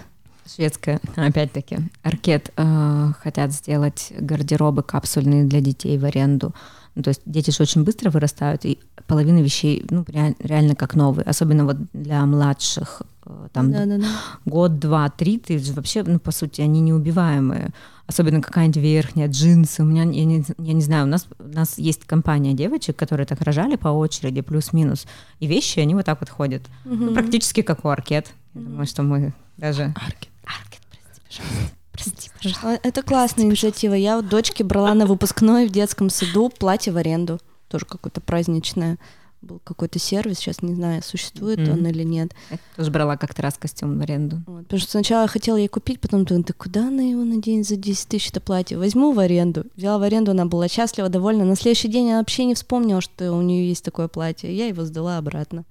Шведская, 0.55 1.01
опять-таки. 1.17 1.79
Аркет 2.03 2.53
э, 2.55 3.11
хотят 3.21 3.51
сделать 3.51 4.13
гардеробы 4.17 4.81
капсульные 4.81 5.43
для 5.43 5.59
детей 5.59 5.97
в 5.97 6.05
аренду. 6.05 6.53
Ну, 6.95 7.03
то 7.03 7.09
есть 7.09 7.21
дети 7.25 7.51
же 7.51 7.61
очень 7.63 7.83
быстро 7.83 8.09
вырастают, 8.09 8.63
и 8.65 8.79
половина 9.07 9.39
вещей 9.39 9.85
ну, 9.89 10.05
ре- 10.07 10.35
реально 10.39 10.73
как 10.75 10.95
новые. 10.95 11.25
Особенно 11.25 11.65
вот 11.65 11.75
для 11.91 12.25
младших. 12.25 13.01
э, 13.25 13.47
Там 13.51 13.73
Да-да-да. 13.73 14.05
год, 14.45 14.79
два, 14.79 15.09
три, 15.09 15.37
ты 15.37 15.59
вообще, 15.75 16.03
ну, 16.03 16.17
по 16.17 16.31
сути, 16.31 16.61
они 16.61 16.79
неубиваемые. 16.79 17.71
Особенно 18.07 18.41
какая-нибудь 18.41 18.77
верхняя, 18.81 19.27
джинсы. 19.27 19.83
У 19.83 19.85
меня, 19.85 20.03
я 20.03 20.23
не, 20.25 20.43
я 20.57 20.73
не 20.73 20.81
знаю, 20.81 21.03
у 21.03 21.09
нас, 21.09 21.27
у 21.39 21.43
нас 21.43 21.77
есть 21.77 22.05
компания 22.05 22.53
девочек, 22.53 22.95
которые 22.95 23.25
так 23.27 23.41
рожали 23.41 23.75
по 23.75 23.89
очереди, 23.89 24.39
плюс-минус. 24.41 25.05
И 25.41 25.47
вещи, 25.47 25.79
они 25.79 25.93
вот 25.93 26.05
так 26.05 26.21
вот 26.21 26.29
ходят. 26.29 26.63
Ну, 26.85 26.95
Мгм. 26.95 27.13
практически 27.13 27.61
как 27.61 27.83
у 27.83 27.89
Аркет. 27.89 28.27
Я 28.53 28.61
думаю, 28.61 28.85
что 28.87 29.03
мы 29.03 29.33
даже... 29.57 29.93
Аркет. 29.95 30.29
Аркет, 30.45 30.81
прости, 30.89 31.21
пожалуйста. 31.27 31.71
Прости, 31.91 32.29
пожалуйста. 32.41 32.87
Это 32.87 33.01
классная 33.03 33.43
инициатива. 33.45 33.93
Я 33.93 34.15
вот 34.17 34.29
дочке 34.29 34.63
брала 34.63 34.93
на 34.93 35.05
выпускной 35.05 35.67
в 35.67 35.71
детском 35.71 36.09
саду 36.09 36.49
платье 36.49 36.93
в 36.93 36.97
аренду. 36.97 37.39
Тоже 37.67 37.85
какое-то 37.85 38.21
праздничное. 38.21 38.97
Был 39.41 39.61
какой-то 39.63 39.99
сервис, 39.99 40.39
сейчас 40.39 40.61
не 40.63 40.73
знаю, 40.73 41.03
существует 41.03 41.59
Мгм. 41.59 41.71
он 41.73 41.87
или 41.87 42.03
нет. 42.03 42.33
Я 42.49 42.57
тоже 42.75 42.89
брала 42.91 43.17
как-то 43.17 43.43
раз 43.43 43.55
костюм 43.59 43.97
в 43.97 44.01
аренду. 44.01 44.41
Вот, 44.47 44.63
потому 44.63 44.79
что 44.79 44.89
сначала 44.91 45.21
я 45.21 45.27
хотела 45.27 45.57
ей 45.57 45.67
купить, 45.67 45.99
потом 45.99 46.25
думаю, 46.25 46.43
да 46.45 46.53
куда 46.57 46.87
она 46.87 47.03
его 47.03 47.23
наденет 47.23 47.67
за 47.67 47.75
10 47.75 48.07
тысяч 48.09 48.29
это 48.31 48.41
платье? 48.41 48.77
Возьму 48.79 49.11
в 49.13 49.19
аренду. 49.19 49.65
Взяла 49.75 49.99
в 49.99 50.01
аренду, 50.03 50.31
она 50.31 50.45
была 50.47 50.67
счастлива, 50.67 51.07
довольна. 51.09 51.45
На 51.45 51.55
следующий 51.55 51.87
день 51.87 52.09
она 52.09 52.17
вообще 52.19 52.45
не 52.45 52.55
вспомнила, 52.55 52.99
что 52.99 53.31
у 53.31 53.41
нее 53.43 53.69
есть 53.69 53.83
такое 53.85 54.07
платье. 54.07 54.53
Я 54.55 54.67
его 54.67 54.83
сдала 54.85 55.17
обратно. 55.19 55.65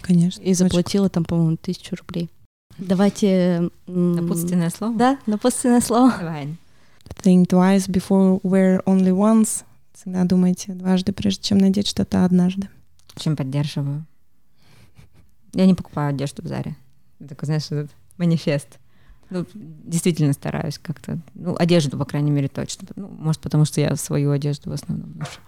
Конечно. 0.00 0.40
И 0.42 0.54
заплатила 0.54 1.08
там, 1.08 1.24
по-моему, 1.24 1.56
тысячу 1.56 1.96
рублей. 1.96 2.30
Давайте... 2.78 3.70
м, 3.88 4.12
Напутственное 4.12 4.70
слово? 4.70 4.94
Да, 4.96 5.18
напутственное 5.26 5.80
слово. 5.80 6.14
Давай. 6.20 6.56
Think 7.24 7.46
twice 7.48 7.88
before 7.88 8.40
wear 8.42 8.80
only 8.84 9.10
once. 9.10 9.64
Всегда 9.92 10.22
думайте 10.24 10.72
дважды, 10.72 11.12
прежде 11.12 11.42
чем 11.42 11.58
надеть 11.58 11.88
что-то 11.88 12.24
однажды. 12.24 12.68
Очень 13.18 13.34
поддерживаю. 13.34 14.06
Я 15.52 15.66
не 15.66 15.74
покупаю 15.74 16.10
одежду 16.10 16.42
в 16.42 16.46
Заре. 16.46 16.76
Такой, 17.18 17.46
знаешь, 17.46 17.66
этот 17.66 17.90
манифест. 18.16 18.78
Ну, 19.30 19.44
действительно 19.54 20.32
стараюсь 20.32 20.78
как-то. 20.78 21.18
Ну, 21.34 21.56
одежду, 21.58 21.98
по 21.98 22.04
крайней 22.04 22.30
мере, 22.30 22.46
точно. 22.46 22.86
Ну, 22.94 23.08
может, 23.08 23.40
потому 23.40 23.64
что 23.64 23.80
я 23.80 23.96
свою 23.96 24.30
одежду 24.30 24.70
в 24.70 24.72
основном 24.72 25.18
ношу. 25.18 25.40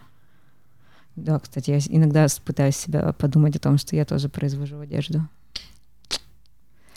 Да, 1.15 1.39
кстати, 1.39 1.71
я 1.71 1.79
иногда 1.79 2.27
пытаюсь 2.45 2.77
себя 2.77 3.13
подумать 3.13 3.55
о 3.55 3.61
том, 3.61 3.79
что 3.79 3.95
я 3.95 4.05
тоже 4.05 4.29
произвожу 4.29 4.81
одежду. 4.81 5.29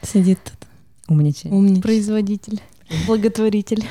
Сидит 0.02 0.40
тут 0.44 0.68
Умничай. 1.08 1.52
умничает. 1.52 1.84
Производитель, 1.84 2.62
благотворитель. 3.06 3.86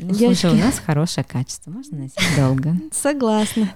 Ну, 0.00 0.14
слушай, 0.14 0.52
у 0.52 0.54
нас 0.54 0.78
хорошее 0.78 1.26
качество, 1.28 1.70
можно 1.72 1.98
носить 1.98 2.36
долго. 2.36 2.76
Согласна. 2.92 3.74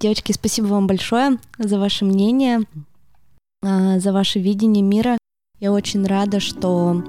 Девочки, 0.00 0.30
спасибо 0.30 0.66
вам 0.66 0.86
большое 0.86 1.38
за 1.58 1.76
ваше 1.76 2.04
мнение, 2.04 2.60
а, 3.64 3.98
за 3.98 4.12
ваше 4.12 4.38
видение 4.38 4.82
мира. 4.82 5.18
Я 5.58 5.72
очень 5.72 6.06
рада, 6.06 6.38
что 6.38 7.02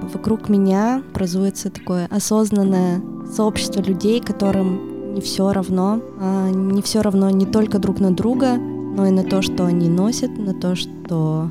вокруг 0.00 0.48
меня 0.48 1.02
образуется 1.10 1.70
такое 1.70 2.06
осознанное 2.06 3.02
сообщество 3.34 3.80
людей, 3.80 4.20
которым 4.20 5.14
не 5.14 5.20
все 5.22 5.52
равно, 5.52 6.00
а, 6.20 6.50
не 6.50 6.82
все 6.82 7.02
равно 7.02 7.30
не 7.30 7.46
только 7.46 7.80
друг 7.80 7.98
на 7.98 8.14
друга, 8.14 8.58
но 8.58 9.06
и 9.06 9.10
на 9.10 9.24
то, 9.24 9.42
что 9.42 9.66
они 9.66 9.88
носят, 9.88 10.38
на 10.38 10.54
то, 10.54 10.76
что 10.76 11.50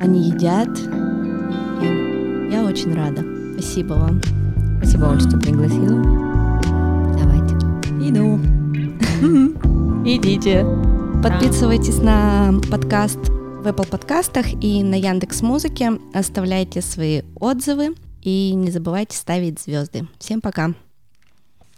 они 0.00 0.22
едят. 0.22 0.70
И 1.82 2.50
я 2.50 2.64
очень 2.64 2.94
рада. 2.94 3.22
Спасибо 3.52 3.92
вам. 3.92 4.22
Спасибо, 4.78 5.04
Оль, 5.04 5.20
что 5.20 5.38
пригласила. 5.38 6.02
Давайте. 7.18 7.56
Иду. 8.08 8.40
Идите. 10.04 10.66
Подписывайтесь 11.22 11.98
на 11.98 12.52
подкаст 12.68 13.18
в 13.18 13.66
Apple 13.68 13.88
подкастах 13.88 14.46
и 14.60 14.82
на 14.82 14.96
Яндекс 14.96 15.42
Музыке. 15.42 15.92
Оставляйте 16.12 16.82
свои 16.82 17.22
отзывы 17.36 17.94
и 18.20 18.52
не 18.52 18.72
забывайте 18.72 19.16
ставить 19.16 19.60
звезды. 19.60 20.08
Всем 20.18 20.40
пока. 20.40 20.74